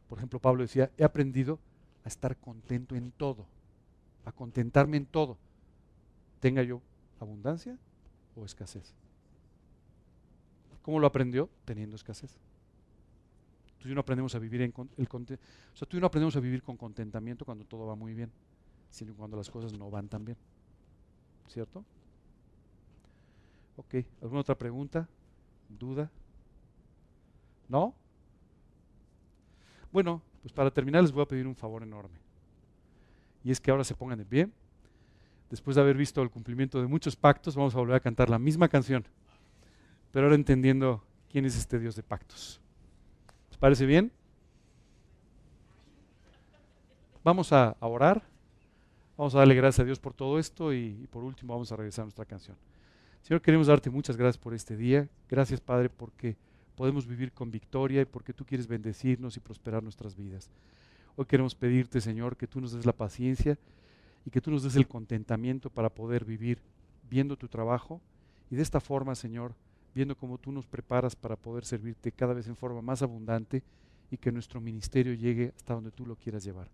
Por 0.08 0.18
ejemplo, 0.18 0.40
Pablo 0.40 0.62
decía, 0.62 0.90
he 0.98 1.04
aprendido 1.04 1.58
a 2.04 2.08
estar 2.08 2.36
contento 2.36 2.96
en 2.96 3.12
todo, 3.12 3.46
a 4.24 4.32
contentarme 4.32 4.96
en 4.96 5.06
todo. 5.06 5.38
Tenga 6.40 6.62
yo 6.62 6.82
abundancia 7.20 7.78
o 8.36 8.44
escasez. 8.44 8.94
¿Cómo 10.82 10.98
lo 10.98 11.06
aprendió? 11.06 11.48
Teniendo 11.64 11.96
escasez. 11.96 12.36
Tú 13.78 13.88
y 13.88 13.94
no 13.94 14.00
aprendemos 14.00 14.34
a 14.34 14.38
vivir 14.38 14.72
o 14.76 14.86
sea, 15.76 15.88
tú 15.88 15.96
y 15.96 16.00
no 16.00 16.06
aprendemos 16.06 16.36
a 16.36 16.40
vivir 16.40 16.62
con 16.62 16.76
contentamiento 16.76 17.44
cuando 17.44 17.64
todo 17.64 17.86
va 17.86 17.96
muy 17.96 18.14
bien, 18.14 18.30
sino 18.90 19.14
cuando 19.14 19.36
las 19.36 19.50
cosas 19.50 19.72
no 19.72 19.90
van 19.90 20.08
tan 20.08 20.24
bien. 20.24 20.36
¿Cierto? 21.48 21.84
Ok, 23.76 23.96
¿alguna 24.20 24.40
otra 24.40 24.56
pregunta? 24.56 25.08
¿Duda? 25.68 26.10
¿No? 27.68 27.94
Bueno, 29.90 30.22
pues 30.42 30.52
para 30.52 30.70
terminar 30.70 31.02
les 31.02 31.12
voy 31.12 31.22
a 31.22 31.26
pedir 31.26 31.46
un 31.46 31.56
favor 31.56 31.82
enorme. 31.82 32.18
Y 33.44 33.50
es 33.50 33.60
que 33.60 33.70
ahora 33.70 33.84
se 33.84 33.94
pongan 33.94 34.18
de 34.18 34.24
pie. 34.24 34.48
Después 35.52 35.74
de 35.74 35.82
haber 35.82 35.98
visto 35.98 36.22
el 36.22 36.30
cumplimiento 36.30 36.80
de 36.80 36.86
muchos 36.86 37.14
pactos, 37.14 37.54
vamos 37.54 37.74
a 37.74 37.78
volver 37.78 37.94
a 37.94 38.00
cantar 38.00 38.30
la 38.30 38.38
misma 38.38 38.68
canción. 38.68 39.04
Pero 40.10 40.24
ahora 40.24 40.34
entendiendo 40.34 41.04
quién 41.30 41.44
es 41.44 41.58
este 41.58 41.78
Dios 41.78 41.94
de 41.94 42.02
pactos. 42.02 42.58
¿Les 43.50 43.58
parece 43.58 43.84
bien? 43.84 44.10
Vamos 47.22 47.52
a, 47.52 47.76
orar. 47.80 48.22
Vamos 49.18 49.34
a 49.34 49.40
darle 49.40 49.54
gracias 49.54 49.80
a 49.80 49.84
Dios 49.84 49.98
por 49.98 50.14
todo 50.14 50.38
esto 50.38 50.72
y, 50.72 50.98
y 51.02 51.06
por 51.08 51.22
último 51.22 51.52
vamos 51.52 51.70
a 51.70 51.76
regresar 51.76 52.04
a 52.04 52.06
nuestra 52.06 52.24
canción. 52.24 52.56
Señor, 53.20 53.42
queremos 53.42 53.66
darte 53.66 53.90
muchas 53.90 54.16
gracias 54.16 54.42
por 54.42 54.54
este 54.54 54.74
día. 54.74 55.06
Gracias, 55.28 55.60
Padre, 55.60 55.90
porque 55.90 56.34
podemos 56.76 57.06
vivir 57.06 57.30
con 57.30 57.50
victoria 57.50 58.00
y 58.00 58.06
porque 58.06 58.32
tú 58.32 58.46
quieres 58.46 58.66
bendecirnos 58.66 59.36
y 59.36 59.40
prosperar 59.40 59.82
nuestras 59.82 60.16
vidas. 60.16 60.48
Hoy 61.14 61.26
queremos 61.26 61.54
pedirte, 61.54 62.00
Señor, 62.00 62.38
que 62.38 62.46
tú 62.46 62.58
nos 62.58 62.72
des 62.72 62.86
la 62.86 62.94
paciencia 62.94 63.58
y 64.24 64.30
que 64.30 64.40
tú 64.40 64.50
nos 64.50 64.62
des 64.62 64.76
el 64.76 64.88
contentamiento 64.88 65.70
para 65.70 65.90
poder 65.90 66.24
vivir 66.24 66.58
viendo 67.08 67.36
tu 67.36 67.48
trabajo 67.48 68.00
y 68.50 68.56
de 68.56 68.62
esta 68.62 68.80
forma, 68.80 69.14
Señor, 69.14 69.54
viendo 69.94 70.16
cómo 70.16 70.38
tú 70.38 70.52
nos 70.52 70.66
preparas 70.66 71.16
para 71.16 71.36
poder 71.36 71.64
servirte 71.64 72.12
cada 72.12 72.34
vez 72.34 72.46
en 72.48 72.56
forma 72.56 72.82
más 72.82 73.02
abundante 73.02 73.62
y 74.10 74.16
que 74.16 74.32
nuestro 74.32 74.60
ministerio 74.60 75.14
llegue 75.14 75.52
hasta 75.56 75.74
donde 75.74 75.90
tú 75.90 76.06
lo 76.06 76.16
quieras 76.16 76.44
llevar. 76.44 76.68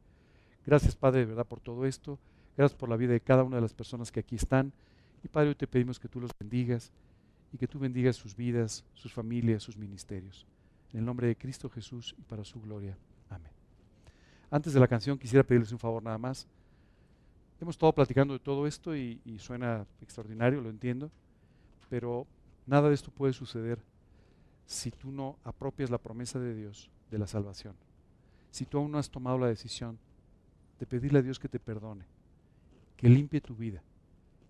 Gracias, 0.66 0.96
Padre, 0.96 1.20
de 1.20 1.26
verdad, 1.26 1.46
por 1.46 1.61
todo 1.61 1.86
esto. 1.86 2.18
Gracias 2.57 2.76
por 2.76 2.88
la 2.88 2.96
vida 2.96 3.12
de 3.12 3.20
cada 3.20 3.44
una 3.44 3.57
de 3.57 3.62
las 3.62 3.74
personas 3.74 4.11
que 4.11 4.20
aquí 4.20 4.34
están. 4.36 4.72
Y 5.22 5.28
Padre, 5.28 5.51
hoy 5.51 5.55
te 5.55 5.66
pedimos 5.66 5.99
que 5.99 6.09
tú 6.09 6.20
los 6.20 6.30
bendigas 6.38 6.90
y 7.53 7.59
que 7.59 7.68
tú 7.68 7.78
bendigas 7.78 8.16
sus 8.16 8.36
vidas, 8.36 8.84
sus 8.94 9.12
familias, 9.12 9.62
sus 9.62 9.76
ministerios. 9.76 10.46
En 10.92 11.01
el 11.01 11.05
nombre 11.05 11.28
de 11.28 11.36
Cristo 11.36 11.70
Jesús 11.70 12.14
y 12.18 12.22
para 12.22 12.44
su 12.44 12.61
gloria. 12.61 12.96
Amén. 13.30 13.53
Antes 14.51 14.72
de 14.72 14.80
la 14.80 14.88
canción 14.88 15.18
quisiera 15.18 15.44
pedirles 15.44 15.72
un 15.72 15.78
favor 15.78 16.03
nada 16.03 16.18
más. 16.18 16.46
Hemos 17.61 17.75
estado 17.75 17.93
platicando 17.93 18.35
de 18.35 18.41
todo 18.41 18.67
esto 18.67 18.95
y, 18.95 19.21
suena 19.39 19.85
extraordinario, 20.01 20.61
lo 20.61 20.71
entiendo, 20.71 21.11
pero 21.91 22.27
nada 22.67 22.89
de 22.89 22.95
esto 22.95 23.11
puede 23.11 23.33
suceder 23.33 23.81
si 24.67 24.91
tú 24.93 25.11
no 25.11 25.37
apropias 25.43 25.91
la 25.91 25.99
promesa 25.99 26.39
de 26.39 26.55
Dios 26.55 26.89
de 27.11 27.19
la 27.19 27.27
salvación. 27.27 27.75
Si 28.53 28.65
tú 28.65 28.79
aún 28.79 28.93
no 28.93 28.99
has 28.99 29.11
tomado 29.11 29.39
la 29.39 29.49
decisión 29.49 29.99
de 30.79 30.87
pedirle 30.87 31.19
a 31.19 31.23
Dios 31.23 31.41
que 31.41 31.49
te 31.49 31.59
perdone, 31.59 32.05
que 32.97 33.09
limpie 33.09 33.41
tu 33.41 33.57
vida 33.57 33.83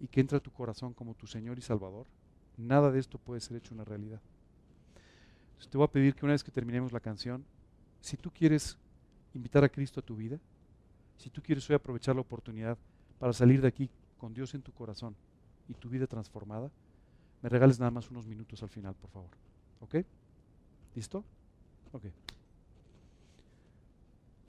y 0.00 0.08
que 0.08 0.20
entre 0.20 0.36
a 0.36 0.42
tu 0.42 0.50
corazón 0.50 0.92
como 0.92 1.14
tu 1.14 1.26
Señor 1.26 1.58
y 1.58 1.62
Salvador, 1.62 2.06
nada 2.58 2.90
de 2.90 2.98
esto 2.98 3.18
puede 3.18 3.40
ser 3.40 3.56
hecho 3.56 3.74
una 3.74 3.84
realidad. 3.84 4.20
Te 5.70 5.76
voy 5.76 5.86
a 5.86 5.90
pedir 5.90 6.14
que 6.14 6.24
una 6.24 6.32
vez 6.32 6.44
que 6.44 6.50
terminemos 6.50 6.92
la 6.92 7.00
canción, 7.00 7.44
si 8.00 8.16
tú 8.16 8.30
quieres 8.30 8.78
invitar 9.34 9.64
a 9.64 9.68
Cristo 9.68 10.00
a 10.00 10.02
tu 10.02 10.16
vida, 10.16 10.38
si 11.16 11.30
tú 11.30 11.42
quieres 11.42 11.68
hoy 11.68 11.76
aprovechar 11.76 12.14
la 12.14 12.20
oportunidad 12.20 12.78
para 13.18 13.32
salir 13.32 13.60
de 13.60 13.68
aquí 13.68 13.90
con 14.16 14.34
Dios 14.34 14.54
en 14.54 14.62
tu 14.62 14.72
corazón 14.72 15.16
y 15.68 15.74
tu 15.74 15.88
vida 15.88 16.06
transformada, 16.06 16.70
me 17.42 17.48
regales 17.48 17.78
nada 17.78 17.90
más 17.90 18.10
unos 18.10 18.26
minutos 18.26 18.62
al 18.62 18.68
final, 18.68 18.94
por 18.94 19.10
favor. 19.10 19.30
¿Ok? 19.80 19.96
¿Listo? 20.94 21.24
Ok. 21.92 22.06